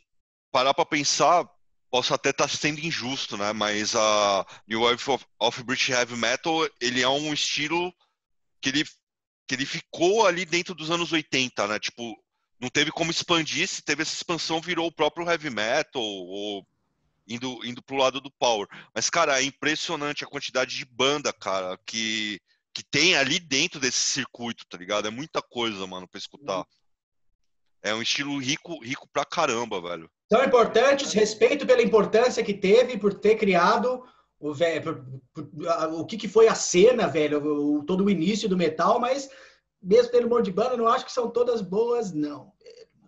[0.51, 1.49] parar para pensar,
[1.89, 3.53] posso até estar tá sendo injusto, né?
[3.53, 7.93] Mas a New Wave of, of British Heavy Metal, ele é um estilo
[8.59, 8.83] que ele,
[9.47, 11.79] que ele ficou ali dentro dos anos 80, né?
[11.79, 12.21] Tipo,
[12.59, 16.67] não teve como expandir, se teve essa expansão, virou o próprio heavy metal, ou
[17.27, 18.67] indo, indo pro lado do power.
[18.93, 22.39] Mas, cara, é impressionante a quantidade de banda, cara, que,
[22.73, 25.07] que tem ali dentro desse circuito, tá ligado?
[25.07, 26.65] É muita coisa, mano, pra escutar.
[27.81, 30.09] É um estilo rico, rico pra caramba, velho.
[30.31, 34.03] São importantes, respeito pela importância que teve por ter criado
[34.39, 35.05] o, velho,
[35.97, 39.29] o que, que foi a cena, velho, o, todo o início do metal, mas
[39.81, 42.53] mesmo tendo um monte de banda, não acho que são todas boas, não.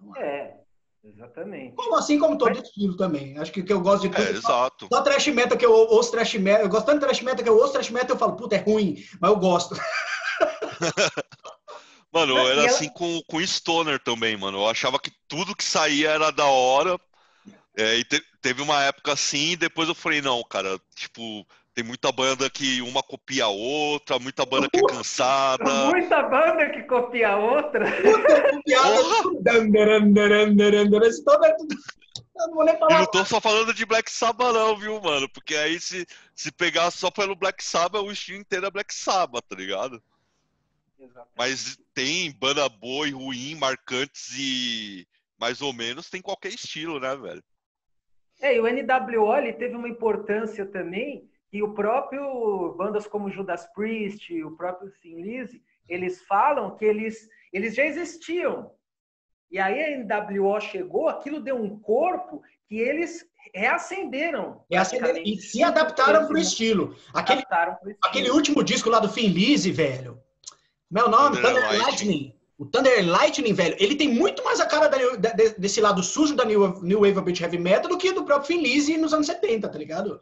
[0.01, 0.59] não é,
[1.06, 1.76] exatamente.
[1.76, 2.64] Como assim como todo Mas...
[2.64, 3.38] estilo também.
[3.38, 4.28] Acho que, que eu gosto de tudo.
[4.28, 4.88] É, exato.
[4.91, 6.64] Só trash metal que eu ouço trash metal.
[6.64, 8.60] Eu gosto tanto de trash metal que eu ouço trash metal eu falo, puta, é
[8.60, 9.76] ruim, mas eu gosto.
[12.12, 14.60] mano, eu era assim com, com Stoner também, mano.
[14.60, 16.99] Eu achava que tudo que saía era da hora.
[17.78, 21.45] É, e te, teve uma época assim, e depois eu falei, não, cara, tipo,
[21.76, 25.89] tem muita banda que uma copia a outra, muita banda que é cansada.
[25.89, 27.86] Muita banda que copia a outra.
[28.01, 28.95] Muita copiada.
[28.95, 29.03] Eu
[32.49, 35.28] não, e não tô só falando de Black Sabbath, não, viu, mano?
[35.30, 39.43] Porque aí se, se pegar só pelo Black Sabbath, o estilo inteiro é Black Sabbath,
[39.45, 40.01] tá ligado?
[40.97, 41.34] Exatamente.
[41.38, 45.05] Mas tem banda boa e ruim, marcantes e
[45.38, 47.43] mais ou menos, tem qualquer estilo, né, velho?
[48.41, 53.66] É, e o NWO ele teve uma importância também e o próprio bandas como Judas
[53.74, 58.72] Priest, o próprio Thin Lizzy, eles falam que eles, eles já existiam.
[59.49, 64.66] E aí a NWO chegou, aquilo deu um corpo que eles reacenderam.
[64.70, 66.93] reacenderam e se adaptaram para o estilo.
[67.14, 67.97] Aquele, estilo.
[68.03, 70.20] aquele último disco lá do Thin Lizzy, velho.
[70.91, 72.36] Meu nome, Thunder, Thunder Lightning.
[72.58, 76.43] O Thunder Lightning, velho, ele tem muito mais a cara da, desse lado sujo da
[76.43, 79.28] New, New Wave of Beat Heavy Metal do que do próprio Thin Lizzy nos anos
[79.28, 80.20] 70, tá ligado?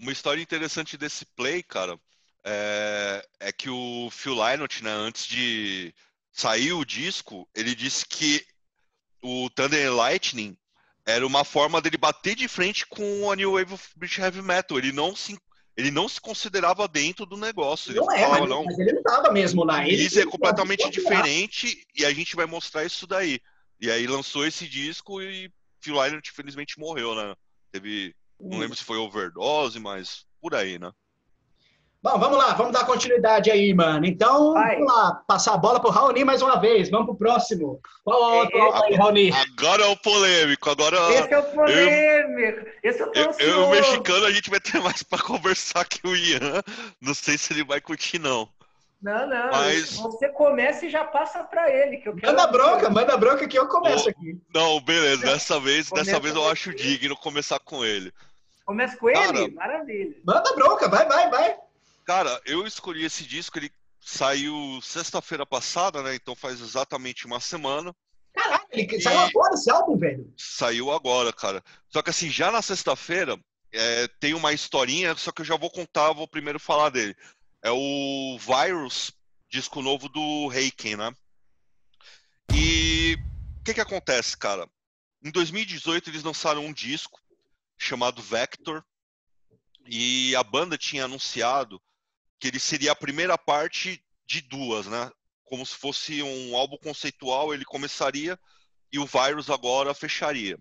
[0.00, 1.98] Uma história interessante desse play, cara,
[2.44, 5.94] é, é que o Phil Lynott, né, antes de
[6.30, 8.44] sair o disco, ele disse que
[9.22, 10.56] o Thunder and Lightning
[11.06, 14.78] era uma forma dele bater de frente com a New Wave of British Heavy Metal.
[14.78, 15.38] Ele não se,
[15.76, 17.92] ele não se considerava dentro do negócio.
[17.92, 19.86] Ele não é, falava, mas, não, mas ele não estava mesmo lá.
[19.86, 23.40] Ele é completamente diferente e a gente vai mostrar isso daí.
[23.80, 27.34] E aí lançou esse disco e Phil Lynott infelizmente morreu, né?
[27.70, 30.92] Teve não lembro se foi overdose, mas por aí, né?
[32.04, 34.04] Bom, vamos lá, vamos dar continuidade aí, mano.
[34.04, 34.74] Então, Vai.
[34.74, 36.90] vamos lá, passar a bola pro Raoni mais uma vez.
[36.90, 37.80] Vamos pro próximo.
[38.04, 39.32] Qual outro é, aí, Raoni?
[39.32, 40.68] Agora é o polêmico.
[40.68, 42.66] Agora esse é o polêmico.
[42.82, 45.86] Eu, esse é o eu, eu, o mexicano, a gente vai ter mais para conversar
[45.86, 46.62] que o Ian.
[47.00, 48.50] Não sei se ele vai curtir, não.
[49.00, 49.50] Não, não.
[49.50, 49.96] Mas...
[49.96, 51.98] Você começa e já passa para ele.
[51.98, 52.32] Que eu quero...
[52.32, 54.40] Manda bronca, manda bronca que eu começo aqui.
[54.54, 55.26] Não, beleza.
[55.26, 58.12] Dessa vez, dessa vez eu acho digno começar com ele.
[58.64, 59.54] Começa com cara, ele?
[59.54, 60.16] Maravilha.
[60.24, 61.56] Manda bronca, vai, vai, vai.
[62.06, 63.70] Cara, eu escolhi esse disco, ele
[64.00, 66.14] saiu sexta-feira passada, né?
[66.14, 67.94] Então faz exatamente uma semana.
[68.34, 69.00] Caralho, ele e...
[69.02, 70.32] saiu agora esse álbum, velho?
[70.36, 71.62] Saiu agora, cara.
[71.88, 73.38] Só que assim, já na sexta-feira
[73.72, 77.14] é, tem uma historinha, só que eu já vou contar, vou primeiro falar dele.
[77.64, 79.10] É o Virus,
[79.48, 81.16] disco novo do Reiken, né?
[82.54, 83.16] E
[83.58, 84.68] o que que acontece, cara?
[85.22, 87.18] Em 2018 eles lançaram um disco
[87.78, 88.84] chamado Vector.
[89.86, 91.80] E a banda tinha anunciado
[92.38, 95.10] que ele seria a primeira parte de duas, né?
[95.44, 98.38] Como se fosse um álbum conceitual, ele começaria
[98.92, 100.58] e o Virus agora fecharia.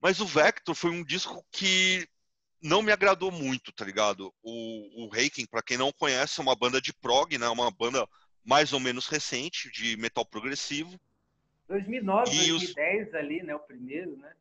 [0.00, 2.08] Mas o Vector foi um disco que
[2.64, 4.32] não me agradou muito, tá ligado?
[4.42, 7.46] O, o Reiken, para quem não conhece, é uma banda de prog, né?
[7.50, 8.08] Uma banda
[8.42, 10.98] mais ou menos recente, de metal progressivo.
[11.68, 13.14] 2009, e 2010 os...
[13.14, 13.54] ali, né?
[13.54, 14.32] O primeiro, né?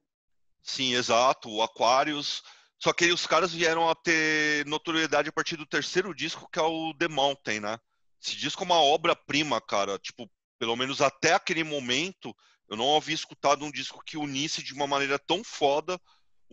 [0.62, 1.50] Sim, exato.
[1.50, 2.42] O Aquarius.
[2.80, 6.62] Só que os caras vieram a ter notoriedade a partir do terceiro disco, que é
[6.62, 7.78] o The Mountain, né?
[8.22, 10.00] Esse disco é uma obra-prima, cara.
[10.00, 12.34] Tipo, pelo menos até aquele momento,
[12.70, 16.00] eu não havia escutado um disco que unisse de uma maneira tão foda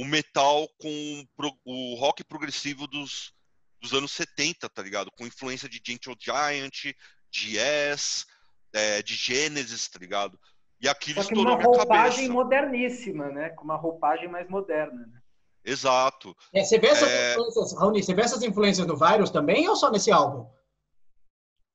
[0.01, 1.27] o metal com
[1.67, 3.35] o rock progressivo dos,
[3.83, 5.11] dos anos 70, tá ligado?
[5.13, 6.95] Com influência de Gentle Giant,
[7.31, 8.25] de Yes,
[8.73, 10.41] é, de Genesis, tá ligado?
[10.81, 13.51] E aquilo Só que uma roupagem moderníssima, né?
[13.51, 15.21] Com uma roupagem mais moderna, né?
[15.63, 16.35] Exato.
[16.55, 17.33] É, você, vê essas é...
[17.33, 20.51] influências, Raoni, você vê essas influências no Virus também ou só nesse álbum?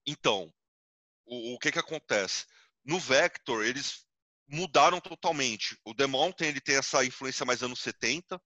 [0.07, 0.51] Então,
[1.28, 2.47] o, o que que acontece?
[2.84, 4.05] No Vector, eles
[4.48, 5.78] mudaram totalmente.
[5.84, 8.41] O The Mountain ele tem essa influência mais anos 70.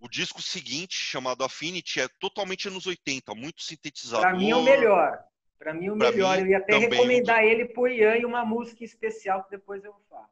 [0.00, 4.22] O disco seguinte, chamado Affinity, é totalmente anos 80, muito sintetizador.
[4.22, 5.18] Para mim é o melhor.
[5.58, 6.36] Para mim, o pra melhor.
[6.36, 9.92] Mim, eu ia até recomendar ele pro Ian e uma música especial que depois eu
[10.08, 10.28] falo.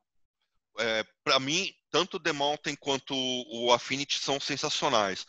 [0.78, 5.26] É, para mim, tanto The Mountain quanto o Affinity são sensacionais.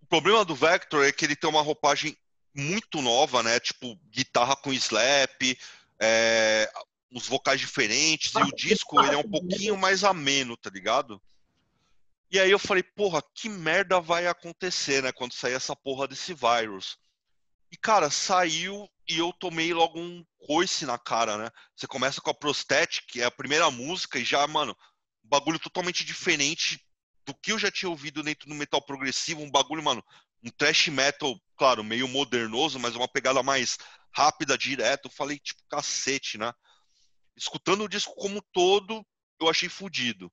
[0.00, 2.16] O problema do Vector é que ele tem uma roupagem
[2.54, 3.60] muito nova, né?
[3.60, 5.42] Tipo, guitarra com slap,
[6.00, 6.70] é,
[7.12, 11.20] os vocais diferentes, e o disco ele é um pouquinho mais ameno, tá ligado?
[12.30, 15.10] E aí eu falei, porra, que merda vai acontecer, né?
[15.10, 16.96] Quando sair essa porra desse vírus.
[17.72, 21.50] E, cara, saiu e eu tomei logo um coice na cara, né?
[21.74, 24.76] Você começa com a Prosthetic, que é a primeira música, e já, mano,
[25.24, 26.80] um bagulho totalmente diferente
[27.26, 30.04] do que eu já tinha ouvido dentro do metal progressivo, um bagulho, mano,
[30.42, 33.76] um thrash metal, claro, meio modernoso, mas uma pegada mais
[34.12, 35.06] rápida, direto.
[35.06, 36.52] Eu falei, tipo, cacete, né?
[37.40, 39.02] Escutando o disco como um todo,
[39.40, 40.30] eu achei fodido.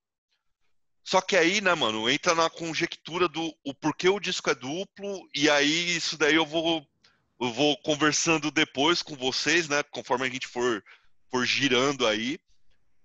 [1.05, 5.25] Só que aí, né, mano, entra na conjectura do o porquê o disco é duplo,
[5.33, 6.85] e aí isso daí eu vou,
[7.39, 10.83] eu vou conversando depois com vocês, né, conforme a gente for,
[11.31, 12.37] for girando aí.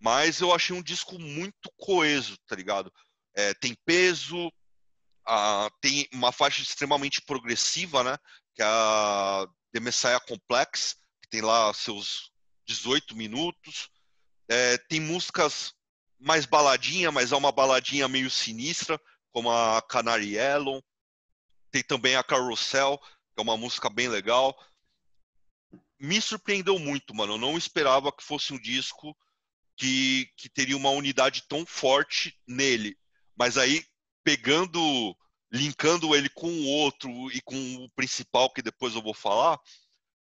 [0.01, 2.93] Mas eu achei um disco muito coeso, tá ligado?
[3.37, 4.53] É, tem peso,
[5.25, 8.19] a, tem uma faixa extremamente progressiva, né?
[8.57, 12.32] Que é a The Messiah Complex, que tem lá seus
[12.67, 13.91] 18 minutos.
[14.49, 15.73] É, tem músicas
[16.19, 19.01] mais baladinha, mas é uma baladinha meio sinistra,
[19.33, 20.83] como a Canary Yellow.
[21.71, 24.57] Tem também a Carousel, que é uma música bem legal.
[25.99, 27.35] Me surpreendeu muito, mano.
[27.35, 29.17] Eu não esperava que fosse um disco
[29.77, 32.97] que, que teria uma unidade tão forte nele.
[33.37, 33.85] Mas aí,
[34.23, 35.17] pegando,
[35.51, 39.59] linkando ele com o outro e com o principal, que depois eu vou falar,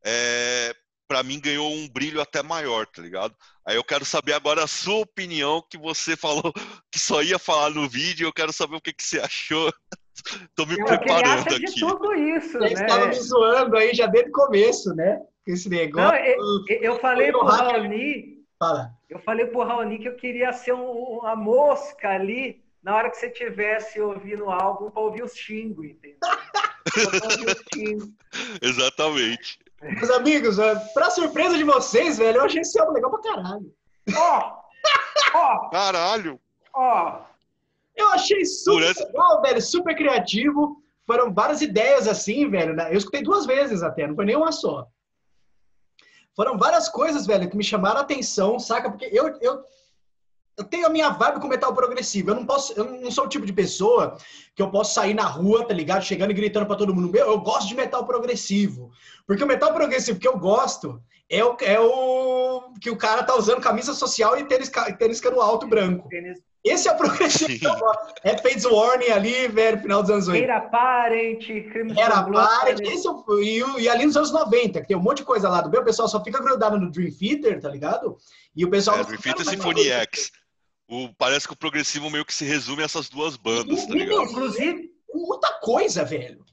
[0.05, 0.75] é,
[1.09, 3.35] para mim ganhou um brilho até maior, tá ligado?
[3.67, 6.53] Aí eu quero saber agora a sua opinião, que você falou
[6.93, 9.73] que só ia falar no vídeo, eu quero saber o que, que você achou.
[10.55, 11.65] Tô me eu preparando aqui.
[11.65, 12.73] De tudo isso, né?
[12.73, 15.21] estava me zoando aí já desde o começo, né?
[15.47, 16.11] Esse negócio.
[16.11, 18.91] Não, eu, eu falei pro Raoni, Fala.
[19.09, 23.17] Eu falei pro Raoni que eu queria ser um, uma mosca ali na hora que
[23.17, 26.19] você tivesse ouvindo o álbum para ouvir os xingos, entendeu?
[28.61, 29.59] Exatamente.
[29.81, 30.57] Meus amigos,
[30.93, 33.73] pra surpresa de vocês, velho, eu achei esse álbum legal pra caralho.
[34.17, 34.59] Ó!
[35.35, 35.69] Ó!
[35.71, 36.41] Caralho!
[36.75, 37.21] Ó!
[37.95, 40.83] Eu achei super legal, velho, super criativo.
[41.07, 42.75] Foram várias ideias assim, velho.
[42.75, 42.93] Né?
[42.93, 44.87] Eu escutei duas vezes até, não foi nem uma só.
[46.35, 48.91] Foram várias coisas, velho, que me chamaram a atenção, saca?
[48.91, 49.65] Porque eu, eu,
[50.59, 52.31] eu tenho a minha vibe com metal progressivo.
[52.31, 54.19] Eu não posso, eu não sou o tipo de pessoa
[54.55, 56.05] que eu posso sair na rua, tá ligado?
[56.05, 58.91] Chegando e gritando para todo mundo: Meu, eu gosto de metal progressivo.
[59.27, 61.01] Porque o metal progressivo que eu gosto
[61.31, 65.41] é o, é o que o cara tá usando camisa social e tênis, tênis cano
[65.41, 66.09] alto branco.
[66.09, 68.15] Tênis esse é o progressivo que eu gosto.
[68.25, 70.45] É Fades Warning ali, velho, final dos anos 80.
[70.45, 74.89] Era Parent, Crimson Era Parent, esse é o, e, e, ali nos anos 90, que
[74.89, 77.11] tem um monte de coisa lá do meu, o pessoal só fica grudado no Dream
[77.13, 78.17] Theater, tá ligado?
[78.55, 78.99] E o pessoal...
[78.99, 80.33] É, Dream Theater e Symphony X.
[80.89, 84.23] O, parece que o progressivo meio que se resume a essas duas bandas, tá ligado?
[84.23, 84.99] Inclusive...
[85.13, 86.45] Muita coisa, velho.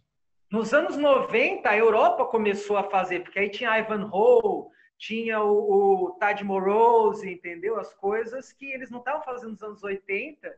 [0.50, 6.06] Nos anos 90, a Europa começou a fazer, porque aí tinha Ivan Hole, tinha o,
[6.06, 7.78] o Tad Morose, entendeu?
[7.78, 10.50] As coisas que eles não estavam fazendo nos anos 80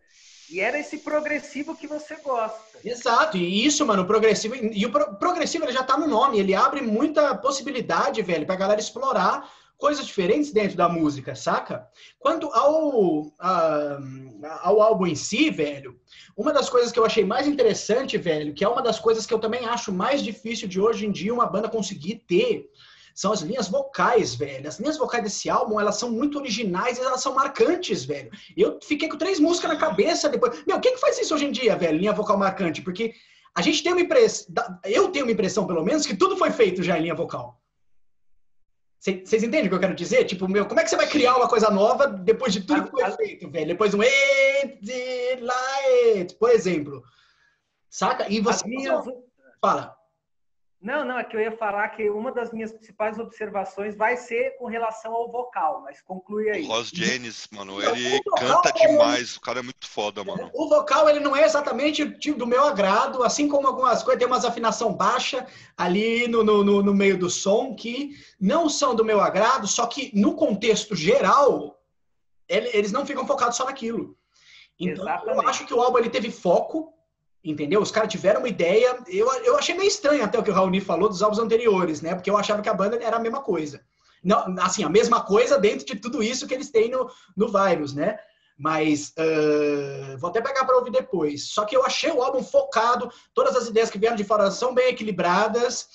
[0.51, 2.79] e era esse progressivo que você gosta.
[2.85, 6.39] Exato, e isso, mano, o progressivo, e o pro, progressivo ele já tá no nome,
[6.39, 11.87] ele abre muita possibilidade, velho, pra galera explorar coisas diferentes dentro da música, saca?
[12.19, 13.31] Quanto ao,
[14.61, 15.99] ao álbum em si, velho,
[16.35, 19.33] uma das coisas que eu achei mais interessante, velho, que é uma das coisas que
[19.33, 22.69] eu também acho mais difícil de hoje em dia uma banda conseguir ter,
[23.13, 24.67] são as linhas vocais, velho.
[24.67, 28.29] As linhas vocais desse álbum, elas são muito originais e elas são marcantes, velho.
[28.55, 30.63] Eu fiquei com três músicas na cabeça depois.
[30.67, 31.97] Meu, quem que faz isso hoje em dia, velho?
[31.97, 32.79] Linha vocal marcante?
[32.83, 33.15] Porque
[33.55, 34.53] a gente tem uma impressão,
[34.85, 37.56] eu tenho uma impressão, pelo menos, que tudo foi feito já em linha vocal.
[39.23, 40.25] Vocês entendem o que eu quero dizer?
[40.25, 42.91] Tipo, meu, como é que você vai criar uma coisa nova depois de tudo que
[42.91, 43.67] foi feito, velho?
[43.67, 44.01] Depois de um
[45.41, 47.03] Light, por exemplo.
[47.89, 48.27] Saca?
[48.29, 48.67] E você.
[48.67, 49.05] Minhas...
[49.61, 49.96] Fala.
[50.79, 54.55] Não, não, é que eu ia falar que uma das minhas principais observações vai ser
[54.57, 56.63] com relação ao vocal, mas conclui aí.
[56.63, 60.51] O Ross Janis, mano, ele canta demais, o cara é muito foda, mano.
[60.53, 64.45] O vocal, ele não é exatamente do meu agrado, assim como algumas coisas, tem umas
[64.45, 69.65] afinação baixa ali no, no, no meio do som que não são do meu agrado,
[69.65, 71.81] só que no contexto geral,
[72.47, 74.15] eles não ficam focados só naquilo.
[74.79, 75.43] Então, Exatamente.
[75.43, 76.93] eu acho que o álbum ele teve foco,
[77.47, 77.81] Entendeu?
[77.81, 78.97] Os caras tiveram uma ideia.
[79.07, 82.13] Eu, eu achei meio estranho até o que o Raoni falou dos álbuns anteriores, né?
[82.13, 83.79] Porque eu achava que a banda era a mesma coisa.
[84.21, 87.93] Não, assim, a mesma coisa dentro de tudo isso que eles têm no, no Virus,
[87.93, 88.19] né?
[88.57, 91.49] Mas uh, vou até pegar para ouvir depois.
[91.49, 94.73] Só que eu achei o álbum focado, todas as ideias que vieram de fora são
[94.73, 95.87] bem equilibradas.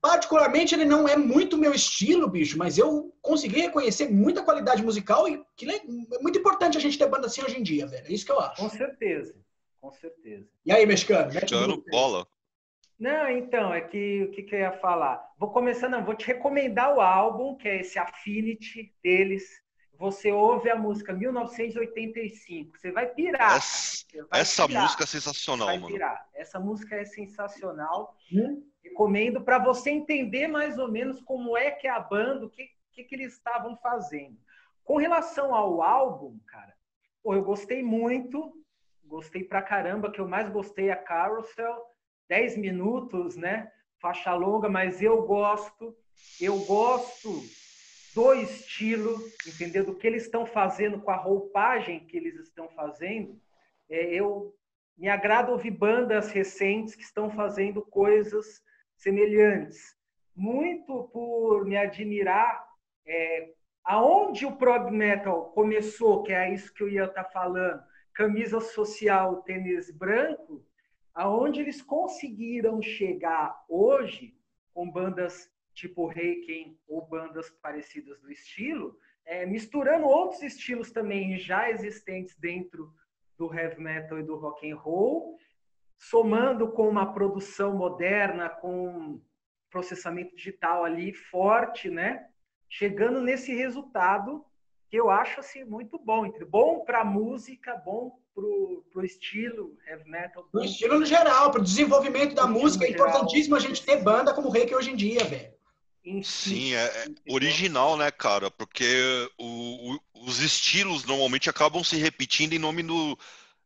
[0.00, 5.28] Particularmente, ele não é muito meu estilo, bicho, mas eu consegui reconhecer muita qualidade musical
[5.28, 5.82] e que é
[6.22, 8.06] muito importante a gente ter banda assim hoje em dia, velho.
[8.06, 8.62] É isso que eu acho.
[8.62, 9.34] Com certeza
[9.80, 10.48] com certeza.
[10.64, 11.32] E aí, mexicano?
[11.32, 12.26] Mexicano, bola.
[12.98, 15.26] Não, então, é que o que, que, eu ia falar?
[15.38, 19.42] Vou começar, não, vou te recomendar o álbum, que é esse Affinity deles.
[19.98, 23.56] Você ouve a música 1985, você vai pirar.
[23.56, 24.82] Essa, vai essa pirar.
[24.82, 25.92] música é sensacional, vai mano.
[25.92, 26.28] Pirar.
[26.34, 28.14] Essa música é sensacional.
[28.30, 28.62] Hum?
[28.84, 32.68] Recomendo para você entender mais ou menos como é que é a banda, o que,
[32.92, 34.38] que, que eles estavam fazendo.
[34.84, 36.74] Com relação ao álbum, cara,
[37.22, 38.59] pô, eu gostei muito
[39.10, 41.84] gostei pra caramba, que eu mais gostei é a Carousel,
[42.28, 43.70] 10 minutos, né?
[44.00, 45.94] Faixa longa, mas eu gosto.
[46.40, 47.42] eu gosto
[48.14, 49.84] do estilo, entendeu?
[49.84, 53.38] Do que eles estão fazendo com a roupagem que eles estão fazendo.
[53.88, 54.54] É, eu
[54.96, 58.62] me agrada ouvir bandas recentes que estão fazendo coisas
[58.96, 59.96] semelhantes.
[60.34, 62.64] Muito por me admirar
[63.06, 63.52] é,
[63.84, 67.82] aonde o prog metal começou, que é isso que eu ia estar tá falando,
[68.20, 70.62] camisa social, tênis branco,
[71.14, 74.36] aonde eles conseguiram chegar hoje
[74.74, 78.94] com bandas tipo Reiki ou bandas parecidas do estilo,
[79.24, 82.92] é, misturando outros estilos também já existentes dentro
[83.38, 85.38] do heavy metal e do rock and roll,
[85.96, 89.18] somando com uma produção moderna, com
[89.70, 92.28] processamento digital ali forte, né?
[92.68, 94.44] Chegando nesse resultado
[94.90, 100.10] que eu acho assim muito bom, entre bom para música, bom pro, pro estilo heavy
[100.10, 100.44] metal.
[100.50, 104.48] Pro estilo no geral, pro desenvolvimento da música, é importantíssimo a gente ter banda como
[104.48, 105.52] o Reiki hoje em dia, velho.
[106.24, 108.50] Sim, é, é original, né, cara?
[108.50, 113.16] Porque o, o, os estilos normalmente acabam se repetindo em nome do,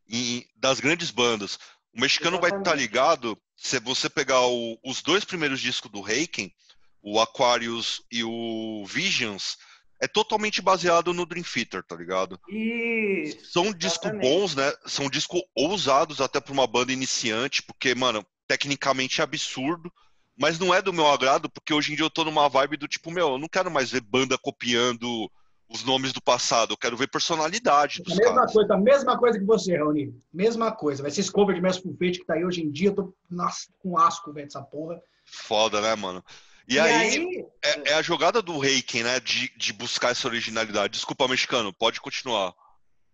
[0.07, 1.57] em, das grandes bandas.
[1.91, 2.51] O mexicano Exatamente.
[2.51, 6.53] vai estar ligado se você pegar o, os dois primeiros discos do Reiken,
[7.01, 9.57] o Aquarius e o Visions,
[10.05, 12.39] é totalmente baseado no Dream Theater, tá ligado?
[12.47, 14.71] Isso, São discos bons, né?
[14.85, 19.91] São discos ousados até para uma banda iniciante, porque, mano, tecnicamente é absurdo
[20.37, 22.87] mas não é do meu agrado, porque hoje em dia eu tô numa vibe do
[22.87, 25.31] tipo, meu, eu não quero mais ver banda copiando
[25.69, 28.53] os nomes do passado, eu quero ver personalidade dos a mesma caras.
[28.53, 30.13] Coisa, a mesma coisa que você, Raoni.
[30.31, 31.01] Mesma coisa.
[31.01, 33.13] Vai ser esse cover de Mestre Fate que tá aí hoje em dia, eu tô
[33.29, 35.01] nossa, com asco, velho, essa porra.
[35.25, 36.23] Foda, né, mano?
[36.67, 37.47] E, e aí, aí...
[37.63, 40.93] É, é, a jogada do Reiken, né, de, de buscar essa originalidade.
[40.93, 42.53] Desculpa, mexicano, pode continuar.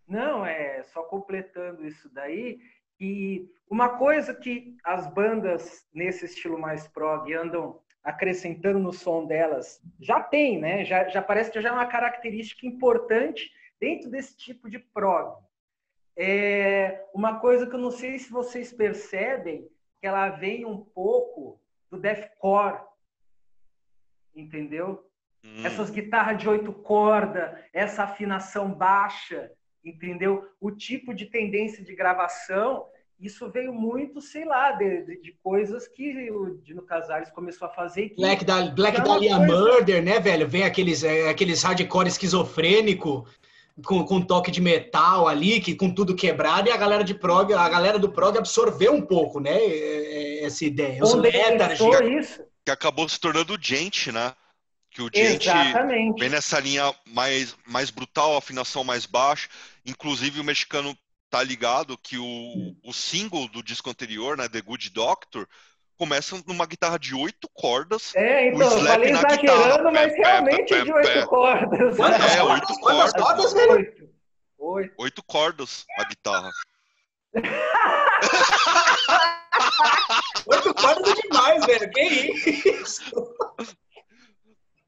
[0.08, 2.60] Não, é só completando isso daí.
[3.00, 9.82] E uma coisa que as bandas nesse estilo mais prog andam acrescentando no som delas
[10.00, 10.84] já tem, né?
[10.86, 15.36] Já, já parece que já é uma característica importante dentro desse tipo de prog.
[16.18, 19.68] É uma coisa que eu não sei se vocês percebem,
[20.00, 22.82] que ela vem um pouco do deathcore,
[24.36, 25.04] entendeu?
[25.46, 25.66] Hum.
[25.66, 29.52] Essas guitarras de oito cordas, essa afinação baixa,
[29.84, 30.46] entendeu?
[30.60, 32.86] O tipo de tendência de gravação,
[33.20, 37.72] isso veio muito, sei lá, de, de, de coisas que o Dino Casares começou a
[37.72, 38.10] fazer.
[38.10, 39.54] Que Black, da, Black é Dahlia coisa...
[39.54, 40.48] Murder, né, velho?
[40.48, 43.28] Vem aqueles, é, aqueles hardcore esquizofrênico
[43.86, 47.54] com, com toque de metal ali, que com tudo quebrado, e a galera de prog,
[47.54, 49.58] a galera do prog absorveu um pouco, né,
[50.44, 51.02] essa ideia.
[51.02, 52.44] Os Letargy, isso?
[52.66, 54.34] Que acabou se tornando gente, né?
[54.92, 55.48] que o Gente
[56.20, 59.48] vem nessa linha mais, mais brutal, afinação mais baixa.
[59.86, 60.96] Inclusive o mexicano
[61.30, 65.48] tá ligado que o, o single do disco anterior, né, The Good Doctor,
[65.98, 68.14] começa numa guitarra de oito cordas.
[68.16, 72.00] É, então, eu falei exagerando, mas realmente é de oito cordas.
[72.00, 73.14] É, oito cordas.
[73.14, 74.12] cordas oito.
[74.58, 74.94] Oito.
[74.98, 76.52] oito cordas a guitarra.
[80.48, 81.90] Oito cordas é demais, velho.
[81.92, 83.34] Que isso?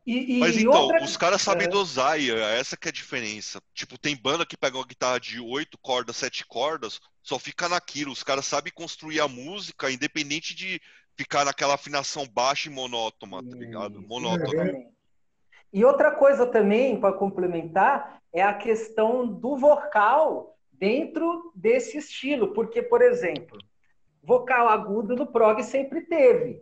[0.06, 1.02] E, e, Mas então, outra...
[1.04, 1.70] os caras sabem é.
[1.70, 3.62] dosar e é essa que é a diferença.
[3.74, 8.12] Tipo, tem banda que pega uma guitarra de oito cordas, sete cordas, só fica naquilo.
[8.12, 10.82] Os caras sabem construir a música, independente de
[11.16, 14.02] ficar naquela afinação baixa e monótona, tá ligado?
[14.02, 14.72] Monótona.
[14.72, 14.88] É.
[15.72, 22.54] E outra coisa também, para complementar, é a questão do vocal dentro desse estilo.
[22.54, 23.58] Porque, por exemplo,
[24.22, 26.62] vocal agudo no prog sempre teve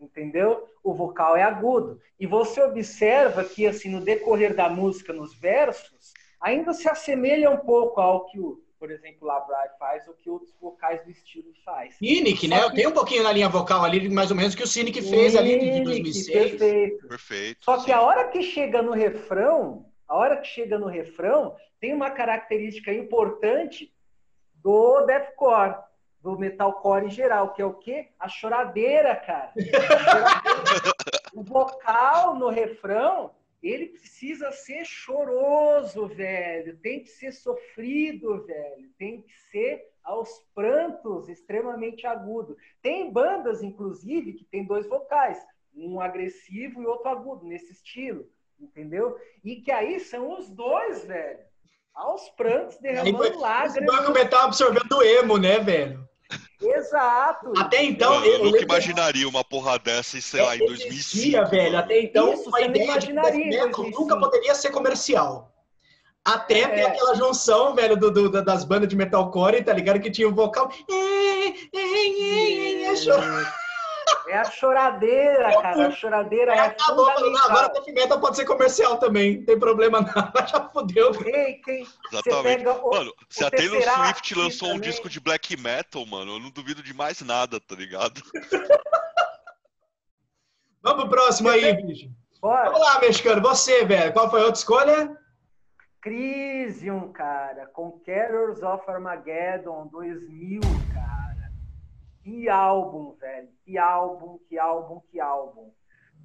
[0.00, 0.64] entendeu?
[0.82, 2.00] O vocal é agudo.
[2.18, 7.58] E você observa que, assim, no decorrer da música, nos versos, ainda se assemelha um
[7.58, 11.96] pouco ao que o, por exemplo, Labrai faz ou que outros vocais do estilo faz.
[11.96, 12.68] Cynic, né?
[12.70, 12.76] Que...
[12.76, 15.58] Tem um pouquinho na linha vocal ali, mais ou menos, que o Cynic fez ali
[15.58, 16.26] de 2006.
[16.26, 17.08] Perfeito.
[17.08, 17.64] perfeito.
[17.64, 17.92] Só que sim.
[17.92, 22.92] a hora que chega no refrão, a hora que chega no refrão, tem uma característica
[22.92, 23.94] importante
[24.54, 25.76] do deathcore
[26.20, 28.08] do metalcore em geral, que é o quê?
[28.18, 29.52] A choradeira, cara.
[31.32, 36.76] o vocal no refrão, ele precisa ser choroso, velho.
[36.78, 38.90] Tem que ser sofrido, velho.
[38.98, 42.56] Tem que ser aos prantos, extremamente agudo.
[42.82, 45.38] Tem bandas, inclusive, que tem dois vocais,
[45.74, 48.28] um agressivo e outro agudo, nesse estilo,
[48.60, 49.16] entendeu?
[49.44, 51.38] E que aí são os dois, velho.
[51.94, 53.92] Aos prantos, derramando lágrimas.
[53.92, 56.08] O banco metal absorvendo o emo, né, velho?
[56.60, 57.52] Exato.
[57.56, 58.24] Até então.
[58.24, 61.36] Eu, eu nunca imaginaria uma porra dessa, sei lá, em 2005.
[61.36, 61.78] É, velho.
[61.78, 65.52] Até então, Isso, a ideia de metal nunca poderia ser comercial.
[66.24, 66.68] Até é.
[66.68, 70.00] ter aquela junção, velho, do, do, das bandas de metalcore, tá ligado?
[70.00, 70.70] Que tinha o um vocal.
[70.90, 73.67] É, é, é, é, É
[74.34, 75.88] a choradeira, cara.
[75.88, 77.50] A choradeira é, acabou, fundamental.
[77.50, 79.38] Agora a Metal pode ser comercial também.
[79.38, 80.12] Não tem problema não.
[80.46, 81.12] Já fodeu.
[81.24, 81.86] Ei, quem...
[82.12, 82.66] Exatamente.
[82.66, 86.50] O, mano, se a Taylor Swift lançou um disco de black metal, mano, eu não
[86.50, 88.22] duvido de mais nada, tá ligado?
[90.82, 92.08] Vamos pro próximo aí, bicho.
[92.40, 93.42] Vamos lá, mexicano.
[93.42, 94.12] Você, velho.
[94.12, 95.16] Qual foi a outra escolha?
[96.00, 97.66] Crisium, cara.
[97.66, 100.60] Conquerors of Armageddon 2000,
[100.94, 100.97] cara.
[102.28, 103.48] Que álbum, velho.
[103.64, 105.72] Que álbum, que álbum, que álbum.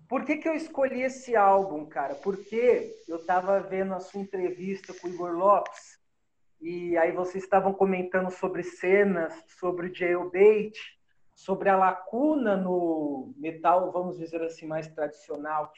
[0.09, 2.13] Por que, que eu escolhi esse álbum, cara?
[2.15, 5.97] Porque eu estava vendo a sua entrevista com o Igor Lopes
[6.59, 10.77] e aí vocês estavam comentando sobre cenas, sobre o jailbait,
[11.33, 15.71] sobre a lacuna no metal, vamos dizer assim, mais tradicional,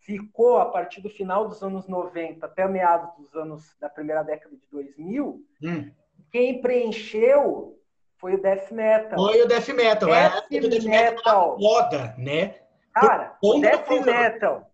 [0.00, 4.22] que ficou a partir do final dos anos 90 até meados dos anos da primeira
[4.22, 5.90] década de 2000, hum.
[6.30, 7.77] quem preencheu
[8.18, 9.18] foi o death metal.
[9.18, 10.28] Foi o death metal, é.
[10.28, 10.60] death é.
[10.60, 11.58] Death metal.
[11.58, 12.54] Moda, né?
[12.92, 14.70] Cara, o death metal,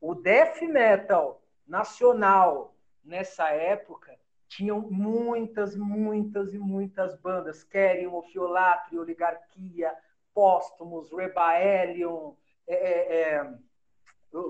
[0.00, 2.74] o death metal nacional
[3.04, 4.16] nessa época
[4.48, 7.62] tinham muitas, muitas e muitas bandas.
[7.62, 9.92] Kerion, Ofiolatri, Oligarquia,
[10.32, 12.32] Póstumos, Rebaelion,
[12.66, 13.54] é, é, é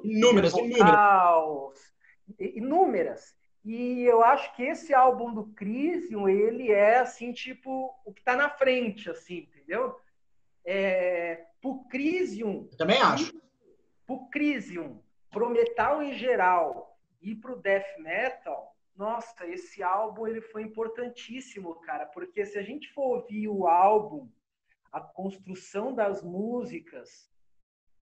[0.05, 1.95] inúmeras, inúmeras.
[2.39, 3.38] inúmeras.
[3.71, 8.35] E eu acho que esse álbum do Crisium, ele é assim, tipo, o que está
[8.35, 9.95] na frente, assim, entendeu?
[10.65, 12.67] É, pro Crisium.
[12.73, 13.31] Eu também acho.
[14.07, 20.63] Pro Crisium, pro metal em geral e pro death metal, nossa, esse álbum ele foi
[20.63, 24.31] importantíssimo, cara, porque se a gente for ouvir o álbum,
[24.91, 27.31] a construção das músicas,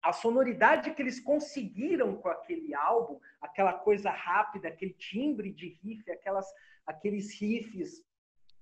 [0.06, 6.10] a sonoridade que eles conseguiram com aquele álbum, aquela coisa rápida, aquele timbre de riff,
[6.12, 6.46] aquelas,
[6.86, 8.06] aqueles riffs,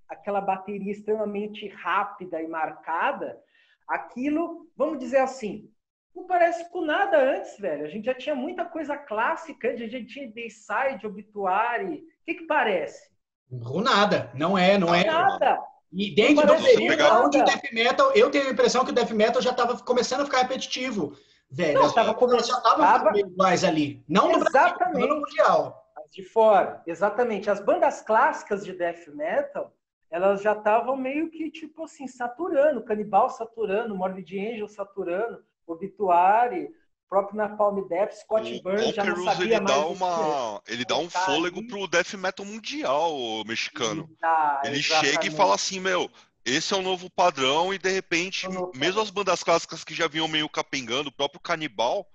[0.07, 3.37] aquela bateria extremamente rápida e marcada,
[3.85, 5.69] aquilo, vamos dizer assim,
[6.15, 7.85] não parece com nada antes, velho.
[7.85, 12.47] A gente já tinha muita coisa clássica, a gente tinha Dayside, Obituary, o que, que
[12.47, 13.11] parece?
[13.49, 14.31] Com nada.
[14.33, 15.03] Não é, não, é.
[15.03, 15.59] Nada.
[15.91, 19.11] E dentro do período onde o Death Metal, eu tenho a impressão que o Death
[19.11, 21.15] Metal já estava começando a ficar repetitivo.
[21.53, 24.03] Velho, não, tava começando, já estava mais ali.
[24.09, 24.93] Não no Exatamente.
[24.93, 25.83] Brasil, no Mundial.
[26.11, 27.49] De fora, exatamente.
[27.49, 29.71] As bandas clássicas de Death Metal,
[30.09, 32.83] elas já estavam meio que, tipo assim, saturando.
[32.83, 36.69] Canibal saturando, Morbid Angel saturando, Obituary,
[37.07, 41.59] próprio Napalm Death, Scott Burns já não sabia ele dá uma, ele dá um fôlego
[41.59, 41.67] ali.
[41.67, 44.09] pro death metal mundial o mexicano.
[44.19, 45.11] Tá, ele exatamente.
[45.13, 46.09] chega e fala assim, meu,
[46.45, 50.27] esse é o novo padrão e de repente, mesmo as bandas clássicas que já vinham
[50.27, 52.05] meio capengando, o próprio Canibal,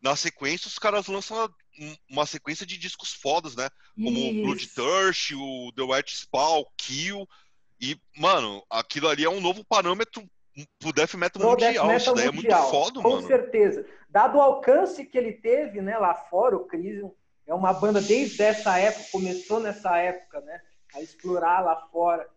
[0.00, 1.48] na sequência os caras lançam
[2.08, 3.68] uma sequência de discos fodas, né?
[3.96, 7.28] Como o Bloodthirst, o The White Spawn, Kill.
[7.80, 10.24] E, mano, aquilo ali é um novo parâmetro
[10.78, 11.72] pro death metal mundial.
[11.72, 13.22] Death metal isso daí mundial, é muito foda, com mano.
[13.22, 13.86] Com certeza.
[14.08, 17.12] Dado o alcance que ele teve, né, lá fora, o Crisium
[17.46, 20.60] é uma banda desde essa época, começou nessa época, né,
[20.94, 22.28] a explorar lá fora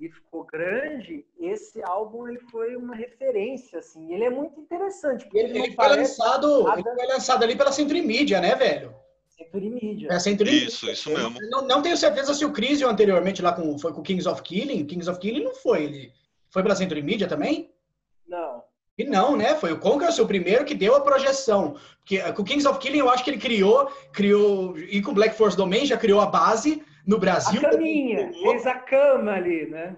[0.00, 4.14] e ficou grande, esse álbum ele foi uma referência, assim.
[4.14, 5.28] Ele é muito interessante.
[5.34, 6.80] Ele, ele, foi lançado, nada...
[6.80, 8.94] ele foi lançado ali pela Century Media, né, velho?
[9.28, 10.08] Century Media.
[10.10, 10.92] É, Century isso, Media.
[10.94, 11.36] isso mesmo.
[11.50, 14.86] Não, não, tenho certeza se o Crisium anteriormente lá com, foi com Kings of Killing.
[14.86, 15.84] Kings of Killing não foi.
[15.84, 16.12] Ele
[16.48, 17.70] foi pela Century Media também?
[18.26, 18.62] Não.
[18.96, 19.54] E não, né?
[19.54, 21.76] Foi o Conquer o primeiro que deu a projeção.
[21.98, 25.34] Porque eh, com Kings of Killing eu acho que ele criou, criou e com Black
[25.36, 27.60] Force Domain já criou a base no Brasil.
[27.66, 29.96] A caminha, fez a cama ali, né?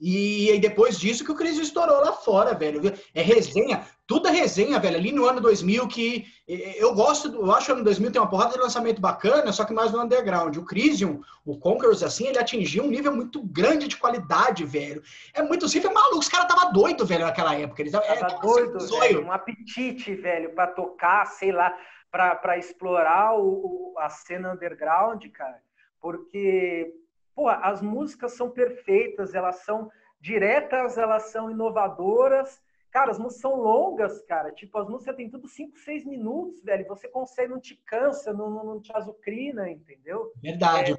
[0.00, 2.80] E, e depois disso que o Cris estourou lá fora, velho.
[3.14, 4.96] É resenha, tudo é resenha, velho.
[4.96, 8.28] Ali no ano 2000 que eu gosto, eu acho que o ano 2000 tem uma
[8.28, 10.56] porrada de lançamento bacana, só que mais no underground.
[10.56, 15.02] O Crisium, o Conquerors, assim, ele atingiu um nível muito grande de qualidade, velho.
[15.32, 16.18] É muito simples, é maluco.
[16.18, 17.80] Os caras tava doido, velho, naquela época.
[17.80, 21.74] Eles tava, tava é, doido, velho, um apetite, velho, para tocar, sei lá,
[22.10, 25.62] para explorar o, a cena underground, cara.
[26.04, 26.94] Porque
[27.34, 29.90] pô, as músicas são perfeitas, elas são
[30.20, 32.62] diretas, elas são inovadoras.
[32.90, 34.52] Cara, as músicas são longas, cara.
[34.52, 36.86] Tipo, as músicas tem tudo 5, 6 minutos, velho.
[36.88, 40.30] Você consegue, não te cansa, não, não, não te azucrina, entendeu?
[40.42, 40.96] Verdade, é,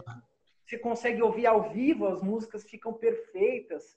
[0.65, 3.95] Você consegue ouvir ao vivo, as músicas ficam perfeitas.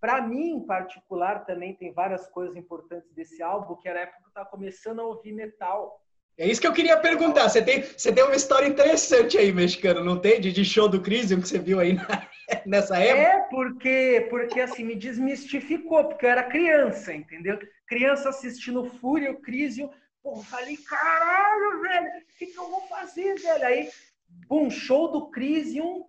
[0.00, 4.20] Para mim, em particular, também tem várias coisas importantes desse álbum, que era a época
[4.20, 6.00] que eu estava começando a ouvir metal.
[6.38, 7.48] É isso que eu queria perguntar.
[7.48, 10.38] Você tem, você tem uma história interessante aí, mexicano, não tem?
[10.38, 12.28] De, de show do Crisium que você viu aí na,
[12.66, 13.22] nessa época?
[13.22, 17.58] É, porque, porque assim, me desmistificou, porque eu era criança, entendeu?
[17.86, 19.88] Criança assistindo Fúria, o Crisium.
[20.22, 23.64] Pô, falei, caralho, velho, o que, que eu vou fazer, velho?
[23.64, 23.88] Aí,
[24.50, 26.04] um show do Crisium.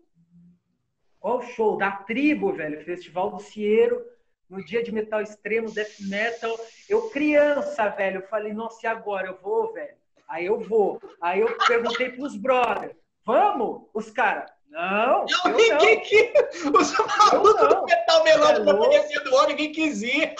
[1.19, 1.77] Qual show?
[1.77, 4.05] Da Tribo, velho, Festival do Cieiro.
[4.49, 6.53] no dia de metal extremo, death metal.
[6.89, 9.27] Eu criança, velho, eu falei, nossa, e agora?
[9.27, 9.95] Eu vou, velho?
[10.27, 10.99] Aí eu vou.
[11.21, 12.95] Aí eu perguntei pros brothers,
[13.25, 13.87] vamos?
[13.93, 15.77] Os caras, não, eu, eu não.
[16.01, 16.33] Que,
[16.77, 20.35] os malucos do metal melódico é do ano, ninguém quis ir.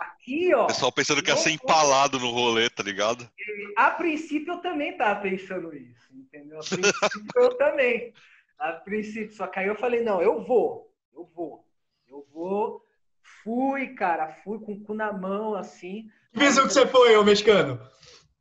[0.00, 0.64] Aqui, ó.
[0.64, 3.28] O pessoal pensando que ia ser empalado no rolê, tá ligado?
[3.76, 6.60] A princípio eu também tava pensando isso, entendeu?
[6.60, 8.14] A princípio eu também.
[8.58, 11.66] A princípio, só que aí eu falei, não, eu vou, eu vou,
[12.08, 12.82] eu vou.
[13.42, 16.08] Fui, cara, fui com o cu na mão, assim.
[16.32, 17.80] Que bizu que você foi, ô mexicano?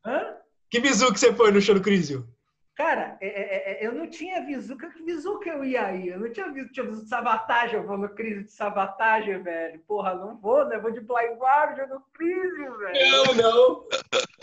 [0.05, 0.37] Hã?
[0.73, 2.27] Que bizu que você foi no show do Crisio?
[2.75, 6.07] Cara, é, é, é, eu não tinha visu, que visu que eu ia aí?
[6.07, 9.79] Eu não tinha visto, tinha visto de sabotagem, eu vou no crise de sabotagem, velho.
[9.87, 10.79] Porra, não vou, né?
[10.79, 13.11] Vou de Blind Guardian no crise, velho.
[13.11, 13.87] Não, não.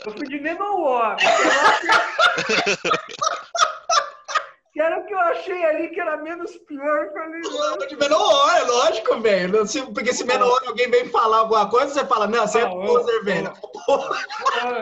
[0.06, 1.16] Eu fui de Menor.
[4.72, 7.04] que era o que eu achei ali que era menos pior.
[7.06, 9.52] Eu falei, não, de menor, é lógico, velho.
[9.92, 13.52] Porque se menor alguém vem falar alguma coisa, você fala, não, você é poser, velho.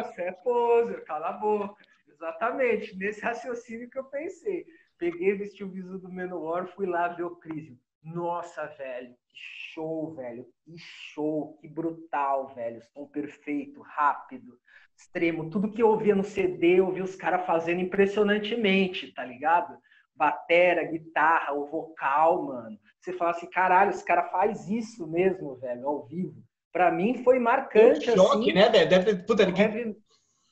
[0.05, 1.75] Você é poser, cala a boca.
[2.09, 4.67] Exatamente, nesse raciocínio que eu pensei.
[4.99, 7.79] Peguei, vesti o viso do Menor, fui lá ver o Crisio.
[8.03, 9.39] Nossa, velho, que
[9.73, 12.83] show, velho, que show, que brutal, velho.
[12.93, 14.59] Som perfeito, rápido,
[14.99, 15.49] extremo.
[15.49, 19.79] Tudo que eu ouvia no CD, eu vi os caras fazendo impressionantemente, tá ligado?
[20.15, 22.79] Batera, guitarra, o vocal, mano.
[23.01, 26.43] Você fala assim, caralho, esse cara faz isso mesmo, velho, ao vivo.
[26.73, 28.11] Pra mim foi marcante.
[28.11, 28.53] Um choque, assim.
[28.53, 28.89] né, velho?
[28.89, 29.97] Deve, puta, Heavy,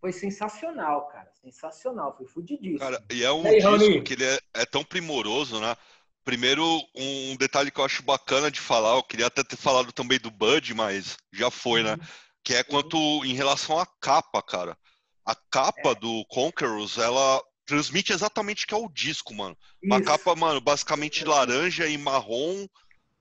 [0.00, 1.30] foi sensacional, cara.
[1.34, 2.78] Sensacional, foi fudidíssimo.
[2.78, 4.02] Cara, e é um aí, disco Rony?
[4.02, 5.76] que ele é, é, tão primoroso, né?
[6.24, 6.64] Primeiro,
[6.94, 10.30] um detalhe que eu acho bacana de falar, eu queria até ter falado também do
[10.30, 11.94] Bud, mas já foi, né?
[11.94, 12.23] uhum.
[12.44, 14.78] Que é quanto em relação à capa, cara.
[15.24, 15.94] A capa é.
[15.94, 19.56] do Conquerors, ela transmite exatamente o que é o disco, mano.
[19.82, 19.92] Isso.
[19.92, 22.66] Uma capa, mano, basicamente laranja e marrom,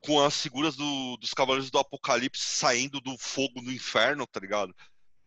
[0.02, 4.76] com as figuras do, dos Cavaleiros do Apocalipse saindo do fogo do inferno, tá ligado?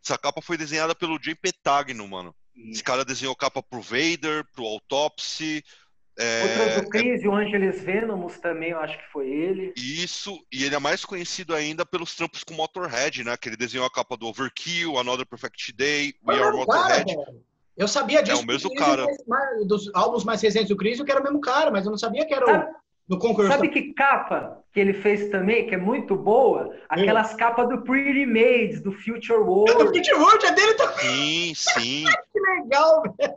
[0.04, 2.34] Essa capa foi desenhada pelo Jay Petagno, mano.
[2.54, 5.64] Esse cara desenhou capa pro Vader, pro Autopsy.
[6.18, 6.42] É...
[6.42, 7.28] Outra do Chris é...
[7.28, 9.74] o Angeles Venomous também, eu acho que foi ele.
[9.76, 13.36] Isso, e ele é mais conhecido ainda pelos trampos com Motorhead, né?
[13.36, 17.14] Que ele desenhou a capa do Overkill, Another Perfect Day, We Are Motorhead.
[17.14, 17.34] Cara,
[17.76, 18.40] eu sabia disso.
[18.40, 19.06] É o mesmo cara.
[19.66, 22.24] Dos álbuns mais recentes do Chris, que era o mesmo cara, mas eu não sabia
[22.26, 23.50] que era o no concurso.
[23.50, 26.74] Sabe que capa que ele fez também, que é muito boa?
[26.88, 27.36] Aquelas hum.
[27.36, 29.70] capas do Pretty Maids, do Future World.
[29.70, 31.54] É do Future World, é dele também.
[31.54, 32.04] Sim, sim.
[32.32, 33.34] que legal, velho.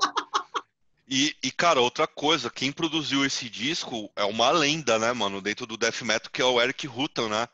[1.10, 5.66] E, e, cara, outra coisa, quem produziu esse disco é uma lenda, né, mano, dentro
[5.66, 7.48] do death metal, que é o Eric Rutan, né?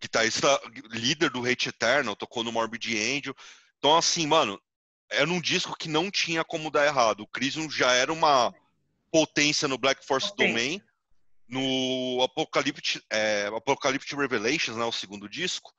[0.00, 3.34] Guitarrista, líder do Hate Eternal, tocou no Morbid Angel.
[3.78, 4.60] Então, assim, mano,
[5.10, 7.20] era um disco que não tinha como dar errado.
[7.20, 8.54] O Crisium já era uma
[9.10, 10.82] potência no Black Force Domain
[11.48, 15.72] no Apocalypse, é, Apocalypse Revelations, né, o segundo disco,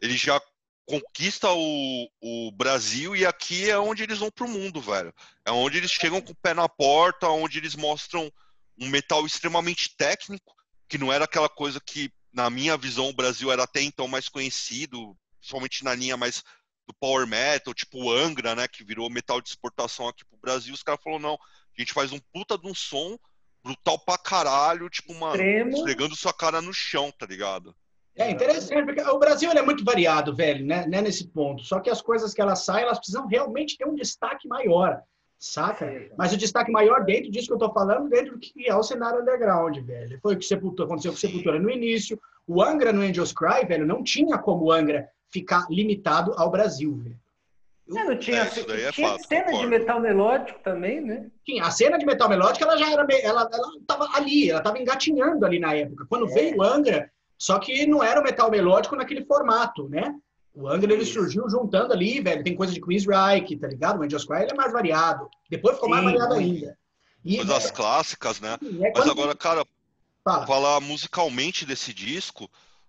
[0.00, 0.40] ele já
[0.86, 5.12] conquista o, o Brasil e aqui é onde eles vão pro mundo, velho.
[5.44, 8.32] É onde eles chegam com o pé na porta, onde eles mostram
[8.78, 10.54] um metal extremamente técnico,
[10.88, 14.28] que não era aquela coisa que, na minha visão, o Brasil era até então mais
[14.28, 16.42] conhecido, principalmente na linha mais
[16.86, 20.72] do power metal, tipo o Angra, né, que virou metal de exportação aqui pro Brasil.
[20.72, 23.18] Os caras falaram, não, a gente faz um puta de um som
[23.62, 25.76] brutal pra caralho, tipo, Extremo.
[25.76, 27.74] esfregando sua cara no chão, tá ligado?
[28.16, 31.62] É interessante, porque o Brasil é muito variado, velho, né, né, nesse ponto.
[31.64, 35.02] Só que as coisas que elas saem, elas precisam realmente ter um destaque maior,
[35.38, 35.86] saca?
[35.86, 36.08] Sim.
[36.16, 38.82] Mas o destaque maior dentro disso que eu tô falando, dentro do que é o
[38.82, 40.18] cenário underground, velho.
[40.22, 42.18] Foi o que Sepultura, aconteceu com Sepultura no início.
[42.46, 46.96] O Angra no Angels Cry, velho, não tinha como o Angra ficar limitado ao Brasil,
[46.96, 47.20] velho.
[47.88, 49.60] É, não tinha, é, tinha fato, cena concordo.
[49.60, 51.30] de metal melódico também, né?
[51.44, 51.62] Tinha.
[51.62, 53.06] A cena de metal melódico, ela já era.
[53.22, 56.04] Ela, ela tava ali, ela tava engatinhando ali na época.
[56.08, 56.34] Quando é.
[56.34, 60.14] veio o Angra, só que não era o metal melódico naquele formato, né?
[60.54, 62.42] O Angra ele surgiu juntando ali, velho.
[62.42, 64.00] Tem coisa de Chris Reich, tá ligado?
[64.00, 65.28] O Angels Cry ele é mais variado.
[65.50, 66.78] Depois ficou Sim, mais variado ainda.
[67.22, 68.56] E, Coisas clássicas, né?
[68.80, 69.66] É Mas agora, cara,
[70.24, 70.46] Fala.
[70.46, 72.48] falar musicalmente desse disco,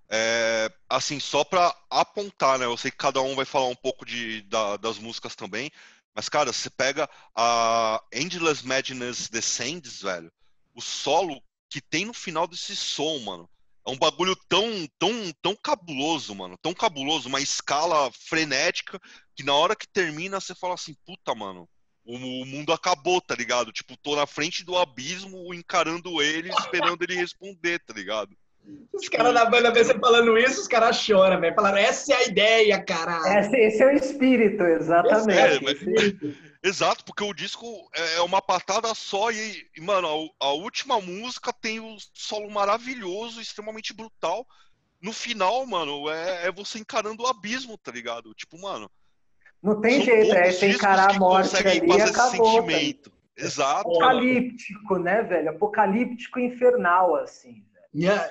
[0.10, 2.66] é, assim, só para apontar, né?
[2.66, 5.70] Eu sei que cada um vai falar um pouco de, da, das músicas também,
[6.16, 10.32] mas, cara, você pega a Endless Madness Descends, velho,
[10.74, 13.50] o solo que tem no final desse som, mano.
[13.88, 16.58] É um bagulho tão, tão, tão cabuloso, mano.
[16.62, 19.00] Tão cabuloso, uma escala frenética,
[19.34, 21.70] que na hora que termina você fala assim, puta, mano,
[22.04, 23.72] o, o mundo acabou, tá ligado?
[23.72, 28.36] Tipo, tô na frente do abismo, encarando ele, esperando ele responder, tá ligado?
[28.94, 31.54] Os caras da banda você falando isso, os caras choram, velho.
[31.56, 33.40] Falaram, essa é a ideia, caralho.
[33.40, 35.40] Esse, esse é o espírito, exatamente.
[35.40, 35.78] É, mas-
[36.64, 37.66] Exato, porque o disco
[37.96, 40.08] é é uma patada só e, e, mano,
[40.42, 44.46] a, a última música tem o solo maravilhoso, extremamente brutal.
[45.02, 48.34] No final, mano, é, é você encarando o abismo, tá ligado?
[48.34, 48.90] Tipo, mano,
[49.62, 52.64] Não tem jeito, é você encarar a morte ali e fazer esse acabou.
[52.64, 52.78] velho.
[52.80, 53.12] sentimento.
[53.38, 53.82] Exato.
[53.82, 55.52] Apocalíptico, né, velho?
[55.52, 57.64] Apocalíptico infernal, assim.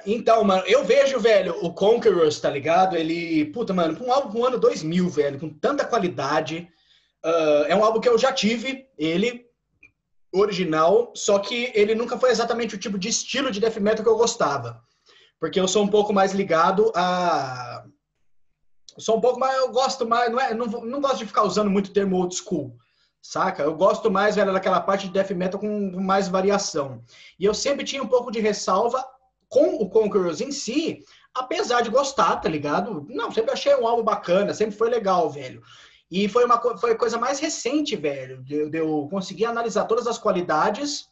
[0.06, 2.96] Então, mano, eu vejo, velho, o Conquerors, tá ligado?
[2.96, 6.68] Ele, puta, mano, um álbum do ano 2000, velho, com tanta qualidade.
[7.24, 9.46] ah, é um álbum que eu já tive, ele,
[10.32, 14.10] original, só que ele nunca foi exatamente o tipo de estilo de death metal que
[14.10, 14.80] eu gostava.
[15.38, 17.84] Porque eu sou um pouco mais ligado a.
[18.98, 19.56] Sou um pouco mais.
[19.56, 20.30] Eu gosto mais.
[20.30, 22.76] Não, é, não, não gosto de ficar usando muito o termo old school,
[23.20, 23.62] saca?
[23.62, 27.02] Eu gosto mais, velho, daquela parte de death metal com com mais variação.
[27.38, 29.04] E eu sempre tinha um pouco de ressalva
[29.48, 31.02] com o Conquerors em si,
[31.34, 33.06] apesar de gostar, tá ligado?
[33.08, 35.62] Não, sempre achei um álbum bacana, sempre foi legal, velho.
[36.10, 39.84] E foi uma foi a coisa mais recente, velho, de, eu- de eu conseguir analisar
[39.84, 41.08] todas as qualidades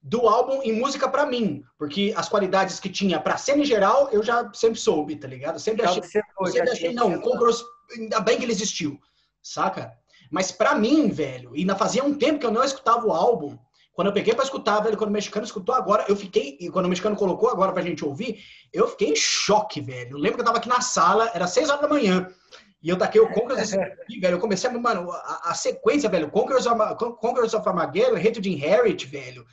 [0.00, 4.08] do álbum em música pra mim, porque as qualidades que tinha pra cena em geral,
[4.12, 5.58] eu já sempre soube, tá ligado?
[5.58, 7.20] Sempre achei observou, sempre achei, não.
[7.20, 7.64] Conquerors,
[7.96, 8.98] ainda bem que ele existiu,
[9.42, 9.92] saca?
[10.30, 13.58] Mas pra mim, velho, e ainda fazia um tempo que eu não escutava o álbum,
[13.98, 16.86] quando eu peguei pra escutar, velho, quando o mexicano escutou agora, eu fiquei, e quando
[16.86, 20.12] o mexicano colocou agora pra gente ouvir, eu fiquei em choque, velho.
[20.12, 22.32] Eu lembro que eu tava aqui na sala, era seis horas da manhã,
[22.80, 23.72] e eu taquei o Conquerors,
[24.08, 28.18] e, velho, eu comecei a, mano, a, a sequência, velho, Conquerors of, Conquerors of Armageddon,
[28.18, 29.44] Hate to Inherit, velho,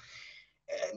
[0.69, 0.93] É,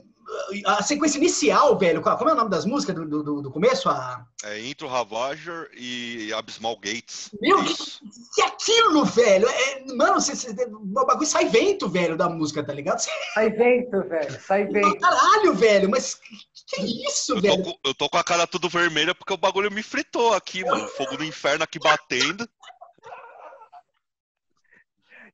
[0.65, 3.89] a sequência inicial, velho, qual- como é o nome das músicas do, do, do começo?
[3.89, 4.25] A...
[4.43, 7.29] É Intro Ravager e Abysmal Gates.
[7.41, 7.99] Meu, Isso.
[8.33, 9.47] que aquilo, velho?
[9.49, 12.99] É, mano, você, você- o bagulho sai vento, velho, da música, tá ligado?
[13.33, 14.41] Sai vento, velho.
[14.41, 14.97] Sai vento.
[14.99, 16.35] caralho, velho, mas que,
[16.67, 17.63] que é isso, Eu velho?
[17.63, 20.63] tô, com, eu tô com a cara tudo vermelha porque o bagulho me fritou aqui,
[20.63, 20.87] mano.
[20.89, 22.47] Fogo do inferno aqui batendo.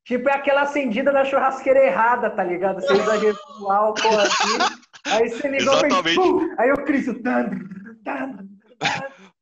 [0.05, 2.79] Tipo, é aquela acendida da churrasqueira errada, tá ligado?
[2.79, 4.57] Você exagerou o álcool assim,
[5.05, 6.15] aí você ligou e fez Exatamente.
[6.15, 7.49] pum, aí o tan.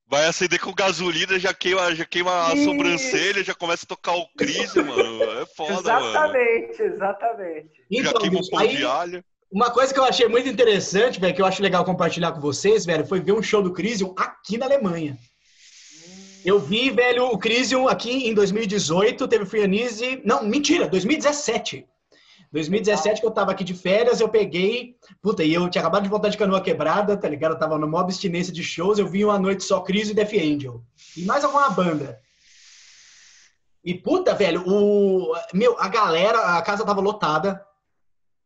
[0.07, 4.25] Vai acender com gasolina, já queima, já queima a sobrancelha, já começa a tocar o
[4.37, 5.23] Crisium, mano.
[5.41, 6.07] É foda, mano.
[6.07, 7.71] Exatamente, exatamente.
[7.91, 9.25] Já Então, queima o pão aí, de alho.
[9.51, 12.85] uma coisa que eu achei muito interessante, velho, que eu acho legal compartilhar com vocês,
[12.85, 15.17] velho, foi ver um show do Crisium aqui na Alemanha.
[16.45, 20.21] Eu vi, velho, o Crisium aqui em 2018, teve Easy.
[20.25, 21.87] Não, mentira, 2017.
[22.51, 24.95] 2017 que eu tava aqui de férias, eu peguei.
[25.21, 27.53] Puta, e eu tinha acabado de voltar de canoa quebrada, tá ligado?
[27.53, 30.83] Eu tava numa abstinência de shows, eu vi uma noite só Crisium e Death Angel.
[31.15, 32.19] E mais alguma banda.
[33.83, 35.33] E puta, velho, o.
[35.53, 37.65] Meu, a galera, a casa tava lotada.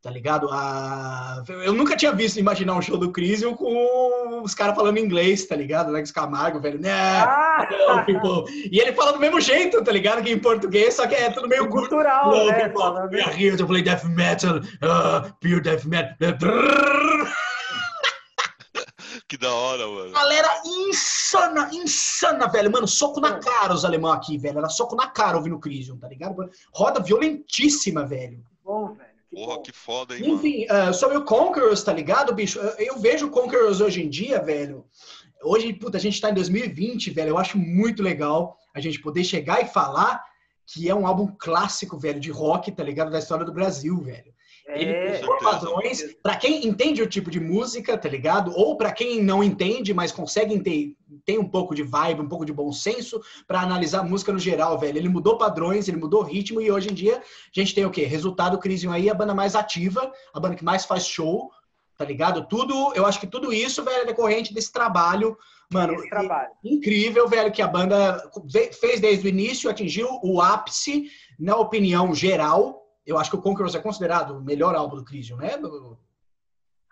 [0.08, 0.48] Tá ligado?
[0.54, 1.44] A...
[1.66, 5.54] Eu nunca tinha visto imaginar um show do Crisium com os caras falando inglês, tá
[5.54, 5.90] ligado?
[5.90, 6.80] Alex Camargo, velho.
[6.80, 6.90] Né?
[6.94, 7.68] Ah,
[8.08, 8.46] people.
[8.72, 10.24] E ele fala do mesmo jeito, tá ligado?
[10.24, 11.90] Que em português, só que é tudo meio curto.
[11.90, 12.70] cultural, Hello, né?
[12.70, 13.58] people.
[13.58, 16.16] To play death metal, uh, pure death metal.
[19.28, 20.14] Que da hora, mano.
[20.14, 22.72] Galera insana, insana, velho.
[22.72, 24.60] Mano, soco na cara os alemão aqui, velho.
[24.60, 26.50] Era soco na cara ouvindo o Crisium, tá ligado?
[26.74, 28.38] Roda violentíssima, velho.
[28.38, 29.07] Que bom, velho.
[29.32, 30.36] Porra, que foda, hein, mano.
[30.36, 32.60] Enfim, ah, sobre o Conquerors, tá ligado, bicho?
[32.60, 34.86] Eu, eu vejo o Conquerors hoje em dia, velho.
[35.44, 37.30] Hoje, puta, a gente tá em 2020, velho.
[37.30, 40.24] Eu acho muito legal a gente poder chegar e falar
[40.66, 43.12] que é um álbum clássico, velho, de rock, tá ligado?
[43.12, 44.34] Da história do Brasil, velho.
[44.68, 46.04] Ele É, padrões.
[46.22, 48.52] Pra quem entende o tipo de música, tá ligado?
[48.54, 50.96] Ou pra quem não entende, mas consegue ter,
[51.26, 54.40] tem um pouco de vibe, um pouco de bom senso pra analisar a música no
[54.40, 54.98] geral, velho.
[54.98, 58.04] Ele mudou padrões, ele mudou ritmo e hoje em dia a gente tem o quê?
[58.04, 61.50] Resultado Crisium aí, a banda mais ativa, a banda que mais faz show,
[61.98, 62.46] tá ligado?
[62.48, 65.38] Tudo, eu acho que tudo isso, velho, é decorrente desse trabalho,
[65.72, 66.50] mano, esse trabalho.
[66.62, 68.22] incrível, velho, que a banda
[68.80, 72.87] fez desde o início, atingiu o ápice, na opinião geral.
[73.08, 75.56] Eu acho que o Conquerors é considerado o melhor álbum do Crisium, né?
[75.58, 75.98] Do-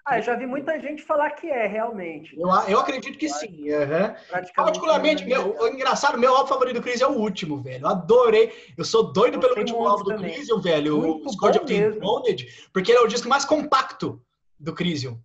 [0.06, 2.40] Ah, eu já vi muita gente falar que é, realmente.
[2.40, 3.66] Eu, eu acredito que sim.
[3.66, 7.62] Praticamente Particularmente, não é meu, o engraçado, meu álbum favorito do Crisium é o último,
[7.62, 7.84] velho.
[7.84, 8.54] Eu adorei.
[8.78, 10.16] Eu sou doido pelo último álbum do.
[10.16, 10.98] Crisium, velho.
[11.00, 11.88] Muito o Scourge of the.
[11.88, 14.22] Enfolded, porque ele é o disco mais compacto
[14.58, 15.20] do Crisium.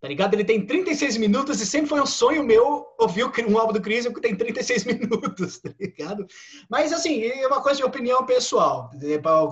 [0.00, 0.34] Tá ligado?
[0.34, 4.12] Ele tem 36 minutos e sempre foi um sonho meu ouvir um álbum do Crisium
[4.12, 6.26] que tem 36 minutos, tá ligado?
[6.70, 8.90] Mas, assim, é uma coisa de opinião pessoal.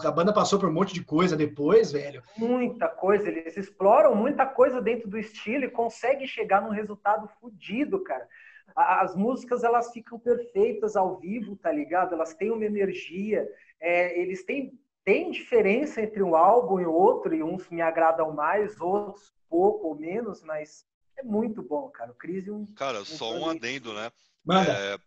[0.05, 2.23] A banda passou por um monte de coisa depois, velho.
[2.37, 8.01] muita coisa, eles exploram muita coisa dentro do estilo e conseguem chegar num resultado fodido,
[8.05, 8.27] cara.
[8.75, 12.15] As músicas elas ficam perfeitas ao vivo, tá ligado?
[12.15, 13.49] Elas têm uma energia,
[13.81, 18.81] é, eles têm, têm diferença entre um álbum e outro, e uns me agradam mais,
[18.81, 20.85] outros pouco ou menos, mas
[21.19, 22.11] É muito bom, cara.
[22.11, 22.67] O Crisium.
[22.75, 24.13] Cara, só um adendo, né?
[24.45, 24.71] Manda.
[24.71, 24.99] É,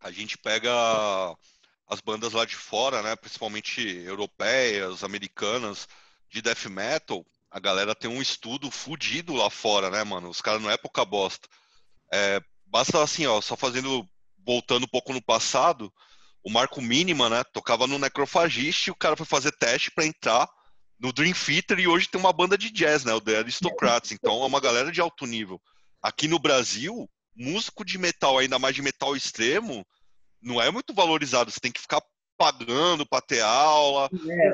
[0.00, 0.68] a gente pega
[1.86, 3.14] as bandas lá de fora, né?
[3.14, 5.88] Principalmente europeias, americanas,
[6.28, 7.24] de death metal.
[7.50, 10.28] A galera tem um estudo fudido lá fora, né, mano?
[10.28, 11.48] Os caras não é pouca bosta.
[12.12, 14.08] É, basta assim, ó, só fazendo,
[14.44, 15.92] voltando um pouco no passado,
[16.44, 20.46] o Marco Mínima, né, tocava no Necrofagist e o cara foi fazer teste para entrar
[21.00, 24.42] no Dream Theater e hoje tem uma banda de jazz, né, o The Aristocrats, então
[24.42, 25.60] é uma galera de alto nível.
[26.02, 29.84] Aqui no Brasil, músico de metal, ainda mais de metal extremo,
[30.40, 32.02] não é muito valorizado, você tem que ficar
[32.36, 34.10] pagando para ter aula.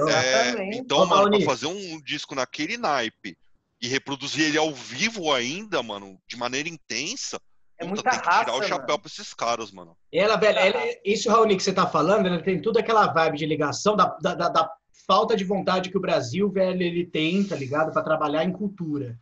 [0.08, 3.36] É, é, então, mano, para fazer um disco naquele naipe
[3.80, 7.40] e reproduzir ele ao vivo ainda, mano, de maneira intensa,
[7.80, 8.98] É puta, muita tem que tirar raça, o chapéu mano.
[9.00, 9.96] pra esses caras, mano.
[10.12, 13.46] Ela, velho, ela, isso, Raoni, que você tá falando, ela tem toda aquela vibe de
[13.46, 14.70] ligação da, da, da- da
[15.06, 17.92] falta de vontade que o Brasil, velho, ele tem, tá ligado?
[17.92, 19.18] Para trabalhar em cultura,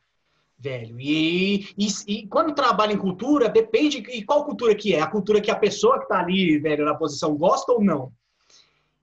[0.59, 1.01] velho.
[1.01, 3.99] E, e, e quando trabalha em cultura, depende.
[4.11, 5.01] E qual cultura que é?
[5.01, 8.13] A cultura que a pessoa que tá ali, velho, na posição gosta ou não?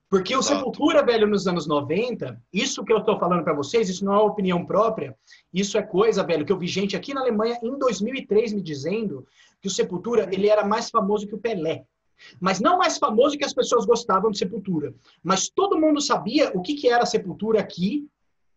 [0.08, 0.58] Porque o Exato.
[0.58, 4.18] Sepultura, velho, nos anos 90, isso que eu tô falando para vocês, isso não é
[4.20, 5.16] opinião própria,
[5.52, 9.26] isso é coisa, velho, que eu vi gente aqui na Alemanha em 2003 me dizendo
[9.60, 11.84] que o Sepultura, ele era mais famoso que o Pelé.
[12.40, 14.94] Mas não mais famoso que as pessoas gostavam de Sepultura.
[15.22, 18.06] Mas todo mundo sabia o que, que era Sepultura aqui,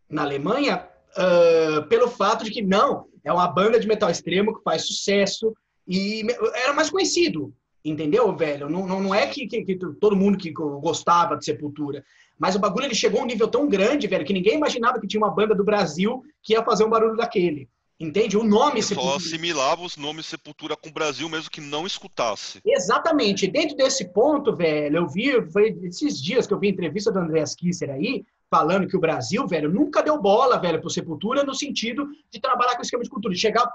[0.10, 4.64] na Alemanha, ah, pelo fato de que, não, é uma banda de metal extremo que
[4.64, 5.54] faz sucesso
[5.88, 6.24] e
[6.64, 7.54] era mais conhecido.
[7.84, 8.70] Entendeu, velho?
[8.70, 12.04] Não, não, não é que, que- que todo mundo que gostava de Sepultura.
[12.38, 15.08] Mas o bagulho ele chegou a um nível tão grande, velho, que ninguém imaginava que
[15.08, 17.70] tinha uma banda do Brasil que ia fazer um barulho daquele.
[18.00, 18.38] Entende?
[18.38, 19.18] O nome Só Sepultura.
[19.18, 22.62] assimilava os nomes Sepultura com o Brasil, mesmo que não escutasse.
[22.66, 23.46] Exatamente.
[23.46, 27.20] Dentro desse ponto, velho, eu vi, foi esses dias que eu vi a entrevista do
[27.20, 31.54] Andreas Kisser aí, falando que o Brasil, velho, nunca deu bola, velho, pro Sepultura no
[31.54, 33.70] sentido de trabalhar com esquema de cultura, de chegar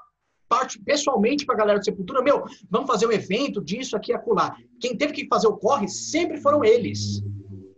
[0.48, 4.56] parte, pessoalmente pra galera do Sepultura, meu, vamos fazer um evento disso aqui acolá.
[4.80, 7.22] Quem teve que fazer o corre sempre foram eles.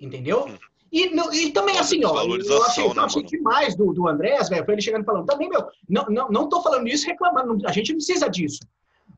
[0.01, 0.49] Entendeu?
[0.93, 4.75] E, e também, assim, ó, eu achei, né, achei demais do, do Andrés, velho, foi
[4.75, 7.91] ele chegando e falando, também, meu, não, não, não tô falando isso reclamando, a gente
[7.91, 8.61] não precisa disso.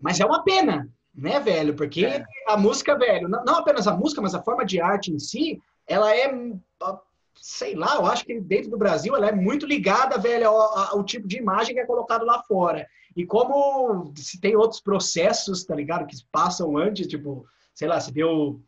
[0.01, 1.75] Mas é uma pena, né, velho?
[1.75, 2.25] Porque É.
[2.47, 5.61] a música, velho, não, não apenas a música, mas a forma de arte em si,
[5.87, 6.33] ela é,
[7.35, 11.05] sei lá, eu acho que dentro do Brasil ela é muito ligada, velho, ao, ao
[11.05, 12.87] tipo de imagem que é colocado lá fora.
[13.17, 18.13] E como se tem outros processos, tá ligado, que passam antes, tipo, sei lá, se
[18.13, 18.61] deu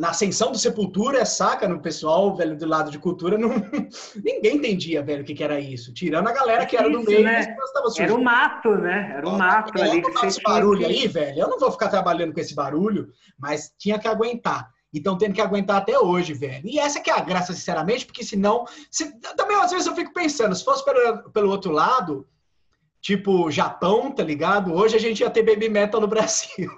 [0.00, 3.48] na ascensão do Sepultura, saca, no pessoal, velho, do lado de cultura, não,
[4.22, 5.92] ninguém entendia, velho, o que, que era isso.
[5.92, 7.40] Tirando a galera que era do meio, né?
[8.04, 9.14] Era o mato, né?
[9.16, 11.38] Era o mato Eu ali não que tinha barulho que- aí, velho.
[11.40, 13.08] Eu não vou ficar trabalhando com esse barulho,
[13.38, 14.68] mas tinha que aguentar.
[14.92, 16.68] E estão tendo que aguentar até hoje, velho.
[16.68, 18.64] E essa que é a graça, sinceramente, porque senão.
[18.92, 22.28] Se, também, às vezes, eu fico pensando, se fosse pelo, pelo outro lado,
[23.00, 24.72] tipo Japão, tá ligado?
[24.72, 26.70] Hoje a gente ia ter baby metal no Brasil.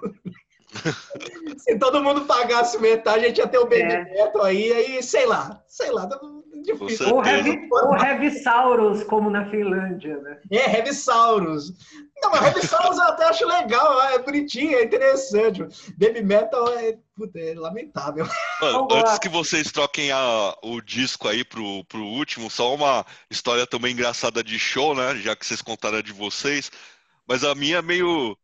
[1.57, 4.03] se todo mundo pagasse metade, a gente ia ter o baby É.
[4.03, 6.19] metal aí, aí, sei lá, sei lá, tá
[6.63, 7.13] difícil.
[7.15, 7.25] Ou.
[7.25, 10.39] Heavy, ou como na Finlândia, né?
[10.51, 11.71] É, Heavisaurus.
[12.21, 15.61] Não, mas Heavisaurus eu até acho legal, é bonitinho, é interessante.
[15.97, 18.27] Baby Metal é, puta, é lamentável.
[18.61, 23.65] Mano, antes que vocês troquem a- o disco aí pro, pro último, só uma história
[23.67, 25.15] também engraçada de show, né?
[25.17, 26.71] Já que vocês contaram a de vocês.
[27.27, 28.35] Mas a minha é meio,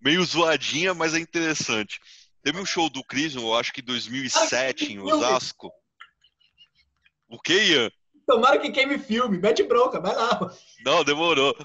[0.00, 2.00] meio zoadinha, mas é interessante.
[2.42, 5.72] Teve um show do Crisium, eu acho que em 2007, em Osasco.
[7.28, 7.90] O que, Ian?
[8.26, 10.38] Tomara que queime filme, mete bronca, vai lá.
[10.84, 11.56] Não, demorou.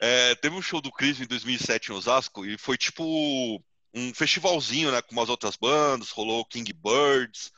[0.00, 3.62] É, teve um show do Crisium em 2007 em Osasco e foi tipo
[3.94, 5.00] um festivalzinho, né?
[5.02, 7.52] Com umas outras bandas, rolou King Birds,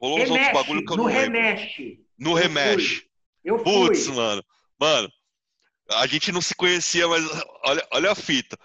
[0.00, 1.38] rolou uns outros Remexe, bagulho que eu no não lembro.
[1.38, 2.00] Remexe.
[2.18, 3.04] No Eu Remesh.
[3.44, 3.72] Eu fui.
[3.72, 4.44] Putz, mano.
[4.80, 5.12] Mano,
[5.90, 7.24] a gente não se conhecia, mas
[7.64, 8.58] olha, olha a fita.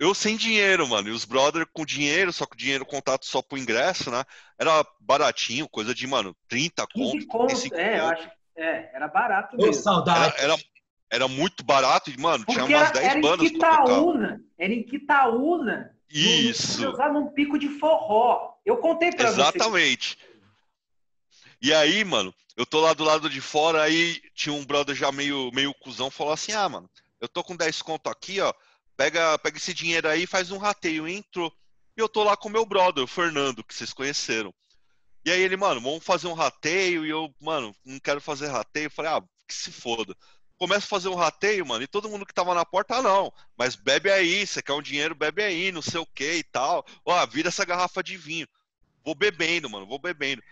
[0.00, 1.08] Eu sem dinheiro, mano.
[1.08, 4.24] E os brother com dinheiro, só que o dinheiro contato só pro ingresso, né?
[4.58, 9.08] Era baratinho, coisa de, mano, 30 15 conto, 35 conto, é, eu acho é, era
[9.08, 9.82] barato Ô, mesmo.
[9.82, 10.34] saudade.
[10.38, 10.62] Era, era,
[11.10, 13.82] era muito barato e, mano, tinha Porque umas era, 10 era em bandas pra tocar.
[13.82, 15.96] Quitaúna, era em Quitaúna.
[16.10, 16.90] Isso.
[16.92, 18.54] Lá num pico de forró.
[18.64, 19.40] Eu contei pra você.
[19.40, 20.18] Exatamente.
[21.60, 25.12] E aí, mano, eu tô lá do lado de fora, aí tinha um brother já
[25.12, 26.88] meio, meio cuzão, falou assim, ah, mano,
[27.20, 28.52] eu tô com 10 conto aqui, ó,
[29.00, 31.08] pega, pega esse dinheiro aí e faz um rateio.
[31.08, 31.50] Entrou.
[31.96, 34.52] E eu tô lá com meu brother, o Fernando, que vocês conheceram.
[35.24, 38.86] E aí ele, mano, vamos fazer um rateio, e eu, mano, não quero fazer rateio.
[38.86, 40.14] Eu falei, ah, que se foda.
[40.58, 43.32] Começa a fazer um rateio, mano, e todo mundo que tava na porta, ah, não,
[43.56, 46.84] mas bebe aí, você quer um dinheiro, bebe aí, não sei o que e tal.
[47.02, 48.46] Ó, vira essa garrafa de vinho.
[49.02, 50.42] Vou bebendo, mano, vou bebendo.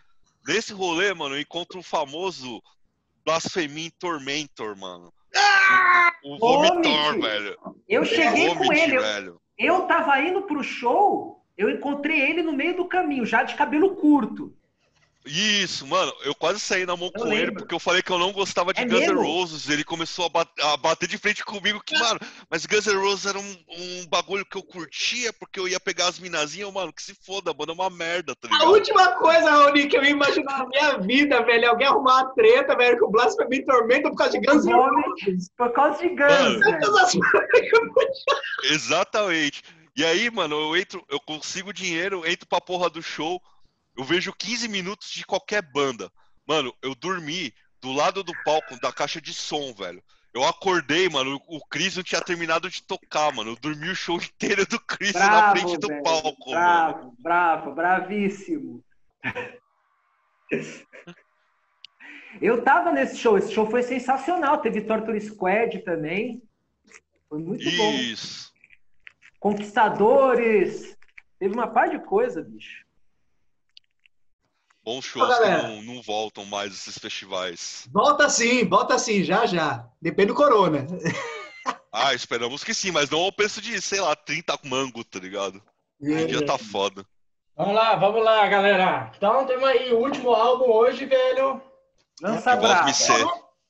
[0.47, 2.63] Nesse rolê, mano, eu encontro o famoso
[3.27, 5.13] Blasphemy Tormentor, mano.
[6.25, 7.59] O Vomitor, velho.
[7.89, 8.97] Eu cheguei Vomit, com ele.
[8.97, 9.41] Eu, velho.
[9.59, 13.97] eu tava indo pro show, eu encontrei ele no meio do caminho, já de cabelo
[13.97, 14.55] curto.
[15.31, 17.57] Isso, mano, eu quase saí na mão Eu com ele lembro.
[17.57, 19.15] porque eu falei que eu não gostava de É Guns N'?
[19.15, 19.69] Roses.
[19.69, 22.19] Ele começou a, bat- a bater de frente comigo que, mano,
[22.51, 26.09] mas Guns N' Roses era um, um bagulho que eu curtia porque eu ia pegar
[26.09, 28.71] as minazinhas, mano, que se foda, mano, é uma merda, tá A ligado?
[28.71, 32.35] última coisa, Raoni, que eu ia imaginar na minha vida, velho, é alguém arrumar uma
[32.35, 35.51] treta, velho, que o Blasphemy Tormenta por causa de Guns N' Roses.
[35.57, 36.65] Por causa de Guns,
[38.65, 39.63] Exatamente.
[39.97, 43.43] E aí, mano, eu entro, eu consigo dinheiro, entro pra porra do show,
[43.99, 46.09] eu vejo 15 minutos de qualquer banda.
[46.47, 47.53] Mano, eu dormi
[47.83, 50.01] do lado do palco da caixa de som, velho.
[50.33, 53.51] Eu acordei, mano, o Chris não tinha terminado de tocar, mano.
[53.51, 56.03] Eu dormi o show inteiro do Chris na Bravo, frente do velho.
[56.05, 56.61] palco, mano.
[56.61, 58.85] bravo, bravo, bravíssimo.
[62.41, 64.59] Eu tava nesse show, esse show foi sensacional.
[64.61, 66.41] Teve Torture Squad também.
[67.29, 67.93] Foi muito bom.
[67.95, 68.53] Isso.
[69.41, 70.97] Conquistadores.
[71.39, 72.88] Teve uma par de coisa, bicho.
[74.85, 75.63] Bons shows galera.
[75.63, 77.87] que não, não voltam mais esses festivais.
[77.93, 79.87] Volta sim, volta sim, já, já.
[80.01, 80.87] Depende do corona.
[81.91, 85.61] Ah, esperamos que sim, mas não ao preço de, sei lá, 30 mango, tá ligado?
[86.01, 87.05] Hoje em dia tá foda.
[87.57, 89.11] Vamos lá, vamos lá, galera.
[89.17, 91.61] Então temos aí o último álbum hoje, velho.
[92.23, 92.85] Lança brava.
[92.87, 92.93] me.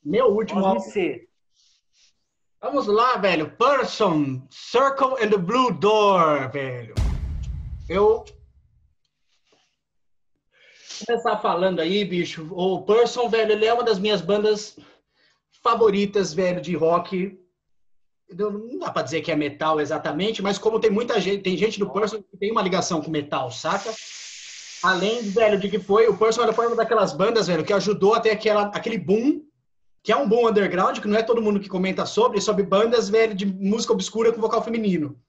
[0.04, 0.80] Meu último álbum.
[0.80, 1.28] ser.
[2.60, 3.50] Vamos lá, velho.
[3.56, 6.94] Person, Circle and the Blue Door, velho.
[7.88, 8.24] Eu.
[11.06, 12.48] Começar falando aí, bicho.
[12.52, 14.78] O Person, velho, ele é uma das minhas bandas
[15.62, 17.38] favoritas, velho, de rock.
[18.30, 21.78] Não dá pra dizer que é metal exatamente, mas como tem muita gente, tem gente
[21.78, 23.92] do Person que tem uma ligação com metal, saca?
[24.82, 28.14] Além, velho, de que foi, o Person era foi uma daquelas bandas, velho, que ajudou
[28.14, 29.42] até aquela, aquele boom
[30.02, 33.08] que é um bom underground, que não é todo mundo que comenta sobre, sobre bandas,
[33.08, 35.20] velho, de música obscura com vocal feminino.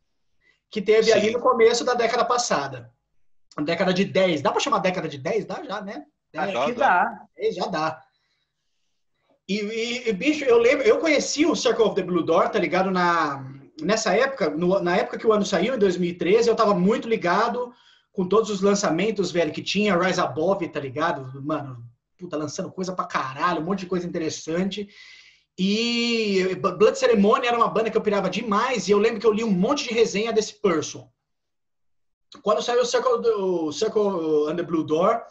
[0.70, 1.14] Que teve Sim.
[1.14, 2.91] ali no começo da década passada.
[3.64, 4.42] Década de 10.
[4.42, 5.46] Dá pra chamar década de 10?
[5.46, 6.06] Dá já, né?
[6.36, 7.22] Acho Dá, que dá.
[7.38, 8.02] É, já dá.
[9.48, 12.60] E, e- e, bicho, eu lembro, eu conheci o Circle of the Blue Door, tá
[12.60, 12.92] ligado?
[12.92, 13.44] Na,
[13.82, 17.74] nessa época, no- na época que o ano saiu, em 2013, eu tava muito ligado
[18.12, 21.42] com todos os lançamentos, velho, que tinha, Rise Above, tá ligado?
[21.44, 21.84] Mano,
[22.18, 24.88] puta, lançando coisa pra caralho, um monte de coisa interessante.
[25.58, 29.34] E Blood Ceremony era uma banda que eu pirava demais, e eu lembro que eu
[29.34, 31.10] li um monte de resenha desse Person.
[32.41, 35.23] Quando saiu o Circle, o Circle and the Blue Door,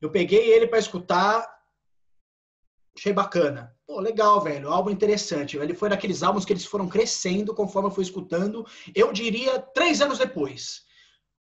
[0.00, 1.46] eu peguei ele pra escutar,
[2.96, 3.74] achei bacana.
[3.86, 5.56] Pô, legal, velho, álbum interessante.
[5.56, 10.00] Ele foi daqueles álbuns que eles foram crescendo conforme eu fui escutando, eu diria três
[10.00, 10.82] anos depois.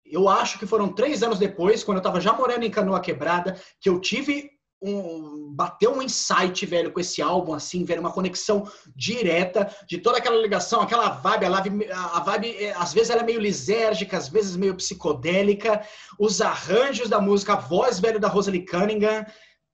[0.04, 3.60] Eu acho que foram três anos depois, quando eu tava já morando em Canoa Quebrada,
[3.80, 4.50] que eu tive
[4.82, 5.52] um.
[5.54, 10.36] Bateu um insight, velho, com esse álbum, assim, velho, uma conexão direta de toda aquela
[10.40, 14.28] ligação, aquela vibe, a vibe, a vibe é, às vezes ela é meio lisérgica, às
[14.28, 15.86] vezes meio psicodélica,
[16.18, 19.26] os arranjos da música, a voz, velho, da Rosalie Cunningham,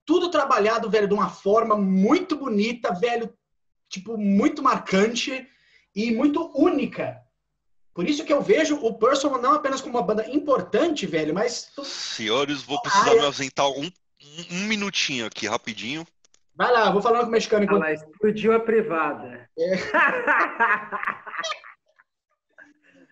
[0.05, 3.33] tudo trabalhado, velho, de uma forma muito bonita, velho,
[3.89, 5.47] tipo, muito marcante
[5.95, 7.17] e muito única.
[7.93, 11.71] Por isso que eu vejo o Person não apenas como uma banda importante, velho, mas
[11.83, 13.89] Senhores, vou precisar Ah, eu- me ausentar um,
[14.51, 16.05] um, minutinho aqui, rapidinho.
[16.55, 19.49] vai lá, vou falando com o mexicano enquanto Ela explodiu a privada.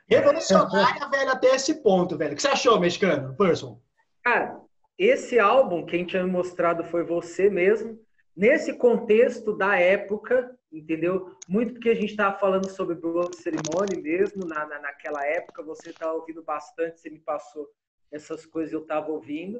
[0.07, 2.33] revolucionária, velho, até esse ponto, velho.
[2.33, 3.81] O que você achou, mexicano, Person?
[4.23, 4.61] Cara,
[4.97, 7.99] esse álbum, quem tinha me mostrado foi você mesmo.
[8.35, 11.35] Nesse contexto da época, entendeu?
[11.47, 15.89] Muito porque a gente estava falando sobre Blood Ceremony mesmo, na, na, naquela época, você
[15.89, 17.67] estava ouvindo bastante, você me passou
[18.11, 19.59] essas coisas, eu estava ouvindo.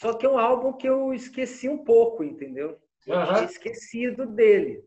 [0.00, 2.78] Só que é um álbum que eu esqueci um pouco, entendeu?
[3.06, 4.84] Eu tinha esquecido dele.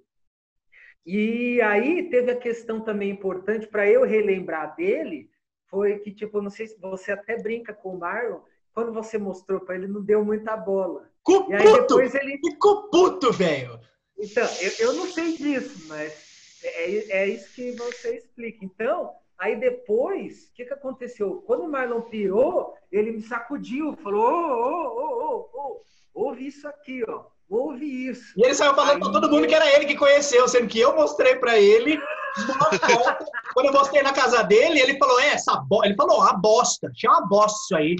[1.05, 5.29] E aí teve a questão também importante para eu relembrar dele,
[5.67, 8.41] foi que, tipo, não sei se você até brinca com o Marlon,
[8.73, 11.09] quando você mostrou para ele, não deu muita bola.
[11.17, 11.81] Ficou E aí puto!
[11.81, 12.37] depois ele.
[12.37, 13.79] Ficou puto, velho!
[14.17, 18.63] Então, eu, eu não sei disso, mas é, é isso que você explica.
[18.65, 21.43] Então, aí depois, o que, que aconteceu?
[21.47, 25.81] Quando o Marlon pirou, ele me sacudiu, falou: ô, ô, ô, ô,
[26.13, 27.23] ouve isso aqui, ó.
[27.49, 28.33] Ouve isso.
[28.37, 30.79] E ele saiu falando pra Aí- todo mundo que era ele que conheceu, sendo que
[30.79, 31.99] eu mostrei pra ele.
[33.55, 35.83] Quando eu mostrei na casa dele, ele falou: É, essa bo...
[35.83, 36.91] Ele falou: A bosta.
[36.93, 37.95] Tinha uma bosta isso aí.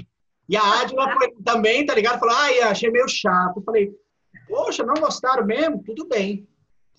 [0.48, 1.07] E a Adila
[1.44, 2.20] também, tá ligado?
[2.20, 3.57] Falou: Ai, achei meio chato.
[3.57, 3.91] Eu falei:
[4.48, 5.84] Poxa, não gostaram mesmo?
[5.84, 6.48] Tudo bem.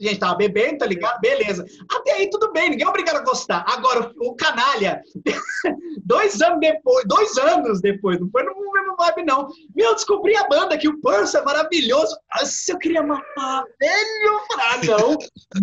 [0.00, 1.20] A gente tava bebendo, tá ligado?
[1.20, 1.64] Beleza.
[1.90, 3.64] Até aí tudo bem, ninguém é obrigado a gostar.
[3.68, 5.02] Agora, o canalha,
[6.04, 9.48] dois anos depois, dois anos depois, não foi no mesmo vibe, não.
[9.74, 12.16] Meu, descobri a banda que o Purse é maravilhoso.
[12.34, 14.40] Nossa, eu queria matar, velho.
[14.58, 15.18] Ah, não,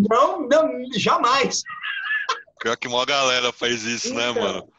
[0.10, 1.64] não, não, jamais.
[2.60, 4.70] Pior que uma galera faz isso, né, Então, mano?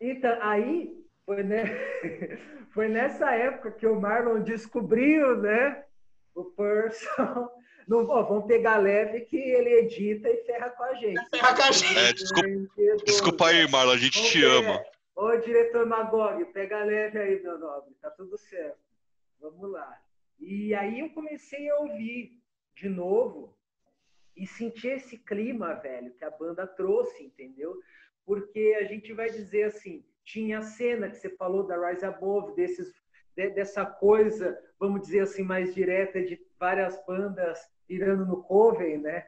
[0.00, 0.90] Então, aí
[1.24, 1.64] foi, né?
[2.72, 5.84] foi nessa época que o Marlon descobriu, né?
[6.34, 7.48] O Person.
[7.86, 11.20] Não, ó, vamos pegar leve que ele edita e ferra com a gente.
[11.30, 11.98] Ferra com a gente.
[11.98, 14.46] É, desculpa, desculpa aí, Marlon, a gente Vamos te ver.
[14.50, 14.84] ama.
[15.14, 17.94] Ô, diretor Magog, pega leve aí, meu nobre.
[18.02, 18.78] Tá tudo certo.
[19.40, 19.98] Vamos lá.
[20.40, 22.32] E aí eu comecei a ouvir
[22.74, 23.56] de novo
[24.36, 27.74] e sentir esse clima, velho, que a banda trouxe, entendeu?
[28.26, 32.54] Porque a gente vai dizer assim, tinha a cena que você falou da Rise Above,
[32.54, 32.92] desses,
[33.34, 37.58] de- dessa coisa, vamos dizer assim, mais direta de várias bandas
[37.88, 39.24] irando no coven, né?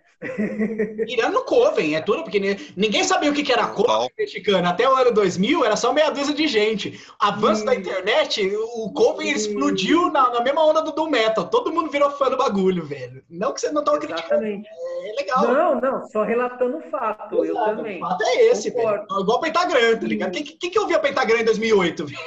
[1.07, 4.09] Tirando no Coven, é tudo, porque ni- ninguém sabia o que era Coven Total.
[4.19, 4.67] mexicano.
[4.69, 7.01] Até o ano 2000 era só meia dúzia de gente.
[7.21, 7.67] Avanço Hum.
[7.67, 9.37] da internet, o Coven Hum.
[9.37, 11.49] explodiu na, na mesma onda do Doom Metal.
[11.49, 13.23] Todo mundo virou fã do bagulho, velho.
[13.31, 14.69] Não que você não tava criticando, Exatamente.
[15.05, 15.43] é legal.
[15.47, 17.99] Não, não, só relatando o fato, eu também.
[17.99, 19.07] O fato é esse, Concordo.
[19.07, 19.23] velho.
[19.23, 20.29] Igual o Pentagram, tá ligado?
[20.31, 20.33] Hum.
[20.33, 22.07] Quem, quem que ouvia Pentagram em 2008?
[22.07, 22.19] velho?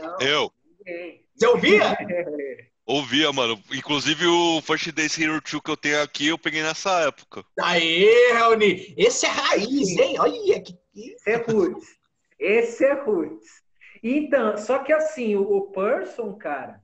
[0.00, 1.20] Não, Eu ninguém.
[1.36, 1.94] Você ouvia?
[2.86, 3.60] ouvia, mano.
[3.72, 7.44] Inclusive o First Days Hero 2 que eu tenho aqui, eu peguei nessa época.
[7.60, 8.94] Aê, Raoni!
[8.96, 10.16] Esse é raiz, hein?
[10.18, 10.78] Olha que.
[10.94, 11.88] Esse é roots.
[12.38, 13.62] Esse é roots.
[14.02, 16.82] Então, só que assim, o, o Person, cara,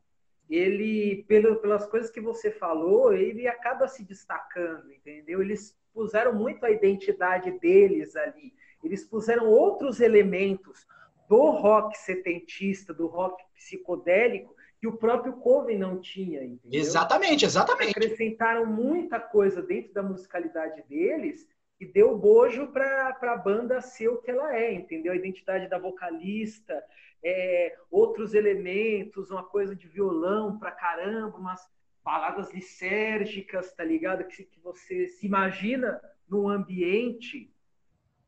[0.48, 5.42] ele, pelo, pelas coisas que você falou, ele acaba se destacando, entendeu?
[5.42, 8.54] Eles puseram muito a identidade deles ali.
[8.82, 10.86] Eles puseram outros elementos
[11.28, 16.80] do rock setentista, do rock psicodélico, que o próprio Coven não tinha, entendeu?
[16.80, 17.90] Exatamente, exatamente.
[17.90, 21.48] acrescentaram muita coisa dentro da musicalidade deles
[21.80, 25.12] e deu bojo para a banda ser o que ela é, entendeu?
[25.12, 26.82] A identidade da vocalista,
[27.22, 31.68] é, outros elementos, uma coisa de violão pra caramba, umas
[32.02, 34.24] baladas lisérgicas, tá ligado?
[34.24, 37.52] Que, que você se imagina num ambiente,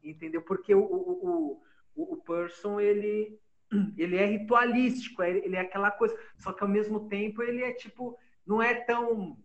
[0.02, 0.42] entendeu?
[0.42, 1.62] Porque o, o,
[1.94, 3.39] o, o Person, ele,
[3.96, 7.72] ele é ritualístico, é- ele é aquela coisa, só que ao mesmo tempo ele é
[7.72, 9.36] tipo, não é tão,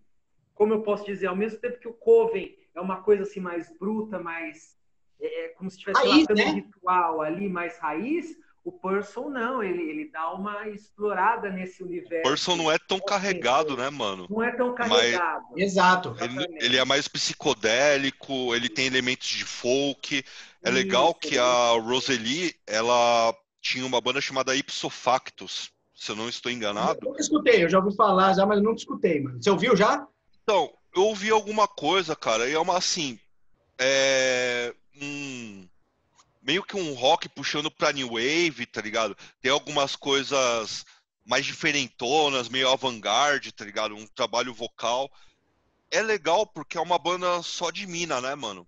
[0.54, 3.72] como eu posso dizer, ao mesmo tempo que o Coven é uma coisa assim mais
[3.78, 4.76] bruta, mais
[5.20, 6.46] é, é como se estivesse Raiz, relatando né?
[6.46, 8.36] um ritual ali, mais raiz,
[8.66, 12.28] o Person não, ele, ele dá uma explorada nesse universo.
[12.28, 14.26] Person não é tão carregado, né, mano?
[14.28, 15.46] Não é tão carregado.
[15.56, 16.16] Exato.
[16.20, 20.26] Ele, ele é mais psicodélico, ele tem elementos de folk.
[20.64, 23.36] É legal Isso, que a Roseli, ela
[23.66, 27.00] tinha uma banda chamada Ipso Factus, se eu não estou enganado.
[27.02, 29.42] Eu nunca escutei, eu já ouvi falar já, mas eu nunca escutei, mano.
[29.42, 30.08] Você ouviu já?
[30.44, 33.20] Então, eu ouvi alguma coisa, cara, e é uma assim.
[33.80, 34.72] É.
[35.02, 35.68] Um,
[36.44, 39.18] meio que um rock puxando pra New Wave, tá ligado?
[39.42, 40.86] Tem algumas coisas
[41.26, 43.96] mais diferentonas, meio avant-garde, tá ligado?
[43.96, 45.10] Um trabalho vocal.
[45.90, 48.68] É legal porque é uma banda só de mina, né, mano?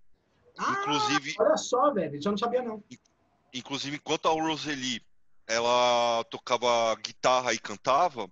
[0.57, 2.15] Ah, Inclusive, olha só, velho.
[2.15, 2.83] Isso eu não sabia, não.
[3.57, 5.01] Inclusive enquanto a Roseli
[5.47, 8.29] ela tocava guitarra e cantava,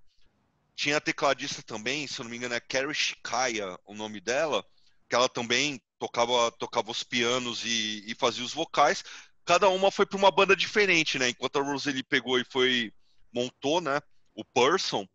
[0.76, 4.64] tinha a tecladista também, se eu não me engano é Carrie Shikaya, o nome dela,
[5.07, 9.03] que ela também tocava tocava os pianos e, e fazia os vocais.
[9.45, 11.30] Cada uma foi para uma banda diferente, né?
[11.30, 12.91] Enquanto a Roseli pegou e foi
[13.34, 14.02] montou, né,
[14.34, 15.06] o Person,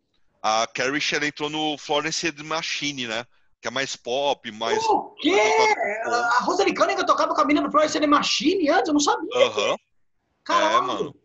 [0.41, 3.25] a Carrie ela entrou no Florence and the Machine, né?
[3.61, 5.39] Que é mais pop, mais O quê?
[6.05, 8.87] A Rosalie Cunningham tocava com a mina do Florence and the Machine antes?
[8.87, 9.29] Eu não sabia.
[9.35, 9.75] Aham.
[10.43, 10.75] Caralho.
[10.75, 11.15] É, mano.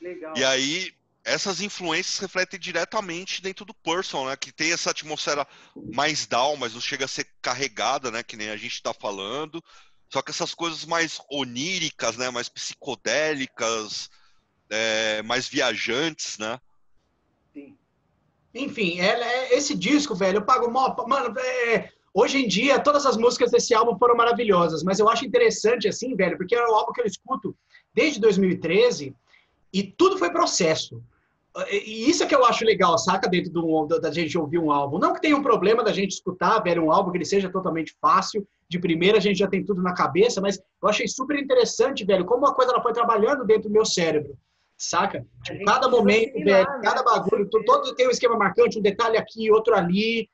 [0.00, 0.36] Legal.
[0.36, 0.92] E aí,
[1.24, 4.36] essas influências refletem diretamente dentro do Person, né?
[4.36, 5.46] Que tem essa atmosfera
[5.92, 8.22] mais down, mas não chega a ser carregada, né?
[8.22, 9.62] Que nem a gente tá falando.
[10.08, 12.30] Só que essas coisas mais oníricas, né?
[12.30, 14.08] Mais psicodélicas,
[14.70, 16.60] é, mais viajantes, né?
[17.52, 17.76] Sim.
[18.54, 20.94] Enfim, ela, é- esse disco, velho, eu pago mó.
[21.08, 25.26] Mano, é, hoje em dia, todas as músicas desse álbum foram maravilhosas, mas eu acho
[25.26, 27.56] interessante, assim, velho, porque é o álbum que eu escuto
[27.96, 29.16] desde 2013
[29.72, 31.02] e tudo foi processo.
[31.70, 33.26] E isso é que eu acho legal, saca?
[33.26, 34.98] Dentro do, da gente ouvir um álbum.
[34.98, 37.96] Não que tenha um problema da gente escutar, velho, um álbum que ele seja totalmente
[37.98, 38.46] fácil.
[38.68, 42.26] De primeira a gente já tem tudo na cabeça, mas eu achei super interessante, velho,
[42.26, 44.36] como uma coisa ela foi trabalhando dentro do meu cérebro,
[44.76, 45.24] saca?
[45.42, 46.80] Tipo, cada momento, velho, né?
[46.82, 47.64] cada bagulho, certeza.
[47.64, 50.28] todo tem um esquema marcante, um detalhe aqui, outro ali.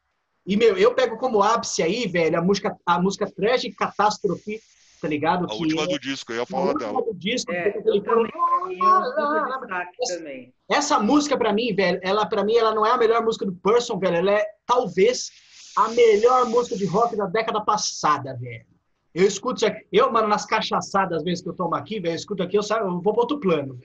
[0.45, 4.61] E, meu, eu pego como ápice aí, velho, a música, a música Tragic Catástrofe,
[5.03, 5.47] tá ligado?
[5.51, 7.03] A última do disco, eu ia a falar última dela.
[7.05, 10.55] do disco, É, eu também, é super destaque Essa- também.
[10.71, 13.53] essa música, pra mim, velho, ela, pra mim, ela não é a melhor música do
[13.53, 14.17] Person, velho.
[14.17, 15.29] Ela é, talvez,
[15.77, 18.65] a melhor música de rock da década passada, velho.
[19.13, 19.85] Eu escuto isso aqui.
[19.93, 22.63] Eu, mano, nas cachaçadas, às vezes que eu tomo aqui, velho, eu escuto aqui, eu,
[22.63, 23.79] saio, eu vou para outro plano.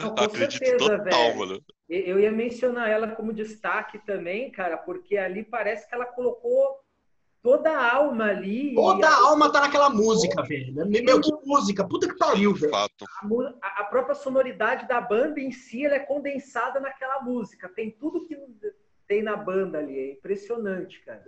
[0.00, 1.38] Não, com Acredito certeza, total, velho.
[1.38, 1.62] mano.
[1.88, 6.80] Eu ia mencionar ela como destaque também, cara, porque ali parece que ela colocou
[7.42, 8.74] toda a alma ali.
[8.74, 10.86] Toda a alma tá naquela música, velho.
[10.86, 11.86] Meu, que música.
[11.86, 12.70] Puta que pariu, velho.
[12.70, 13.04] fato.
[13.60, 17.68] a, a- própria sonoridade da banda em si ela é condensada naquela música.
[17.68, 18.36] Tem tudo que
[19.08, 19.98] tem na banda ali.
[19.98, 21.24] É impressionante, cara.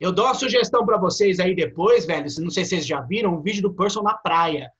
[0.00, 2.26] Eu dou uma sugestão pra vocês aí depois, velho.
[2.40, 4.72] Não sei se vocês já viram um vídeo do Person na praia.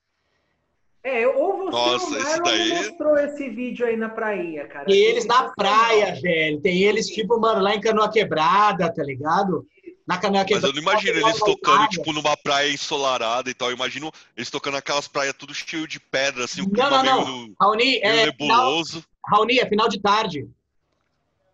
[1.00, 4.90] É, ou você Nossa, esse daí- mostrou esse vídeo aí na prainha, cara.
[4.90, 6.60] E eles na praia, velho.
[6.60, 9.64] Tem eles, tipo, mano, lá em Canoa Quebrada, tá ligado?
[10.08, 10.68] Na Canoa Mas Quebrada.
[10.68, 13.68] eu não imagino eles tocando, tipo, numa praia ensolarada e tal.
[13.68, 17.02] Eu imagino eles tocando aquelas praias tudo cheio de pedra, assim, o Não, clima não,
[17.02, 17.54] meio, não.
[17.60, 19.04] Raoni, meio é, final, nebuloso.
[19.26, 20.48] Raoni, é final de tarde.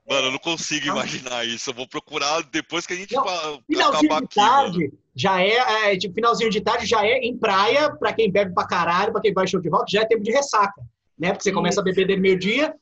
[0.08, 0.94] Mano, eu não consigo Não.
[0.96, 1.70] imaginar isso.
[1.70, 5.92] Eu vou procurar depois que a gente Não, fa- Finalzinho de aqui, tarde já é,
[5.92, 9.20] é, tipo, finalzinho de tarde já é em praia, pra quem bebe pra caralho, pra
[9.20, 10.80] quem vai show de rock, já é tempo de ressaca,
[11.18, 11.30] né?
[11.32, 12.72] Porque você começa a beber desde meio-dia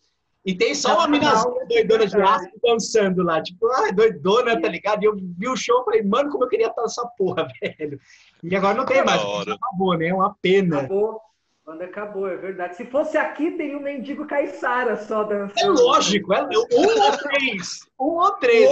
[0.44, 2.47] e tem só uma minazinha não, doidona de verdade.
[2.47, 5.02] aço dançando lá, tipo, ah, doidona, tá ligado?
[5.02, 8.01] E eu vi o show e falei, mano, como eu queria estar nessa porra, velho.
[8.43, 9.55] E agora não tem mais, hora.
[9.55, 10.09] acabou, né?
[10.09, 10.78] É uma pena.
[10.78, 11.20] Acabou.
[11.64, 12.77] Quando acabou, é verdade.
[12.77, 15.60] Se fosse aqui, teria um mendigo caiçara só dançando.
[15.60, 18.69] É lógico, é um ou três, um ou três.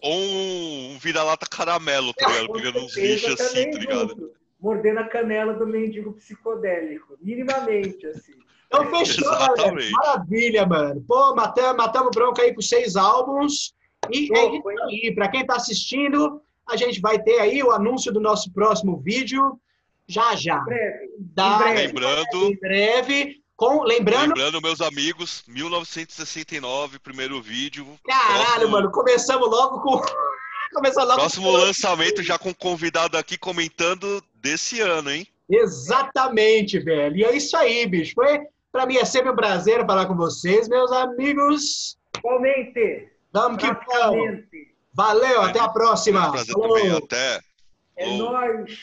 [0.00, 2.52] Ou um, um vira-lata caramelo, tá ligado?
[2.54, 4.32] Pegando uns bichos assim, tá ligado?
[4.58, 7.14] Mordendo a canela do mendigo psicodélico.
[7.20, 8.43] Minimamente, assim.
[8.66, 9.52] Então fechou, galera.
[9.54, 9.90] Exatamente.
[9.92, 11.04] Maravilha, mano.
[11.06, 13.72] Pô, matamos, matamos bronca aí com seis álbuns.
[14.12, 15.14] E é Louco, isso aí.
[15.14, 19.58] Pra quem tá assistindo, a gente vai ter aí o anúncio do nosso próximo vídeo
[20.06, 20.58] já já.
[20.60, 21.08] Em breve.
[21.18, 21.86] Da- Em breve.
[21.86, 23.44] Lembrando, Em breve.
[23.56, 27.86] Com, lembrando, lembrando, meus amigos, 1969, primeiro vídeo.
[28.04, 30.00] caralho, próximo- mano, começamos logo com.
[30.74, 31.56] Começamos logo Próximo com...
[31.58, 35.24] lançamento já com convidado aqui comentando desse ano, hein?
[35.48, 37.16] Exatamente, velho.
[37.16, 38.12] E é isso aí, bicho.
[38.12, 38.40] Foi,
[38.74, 41.96] pra mim é sempre um prazer falar com vocês, meus amigos.
[42.18, 43.08] Igualmente.
[43.32, 44.40] Vamos que vamos.
[44.92, 46.32] Valeu, até a próxima.
[46.32, 46.76] Prazer Falou.
[46.76, 46.96] também.
[46.96, 47.40] Até.
[47.96, 48.76] É nóis.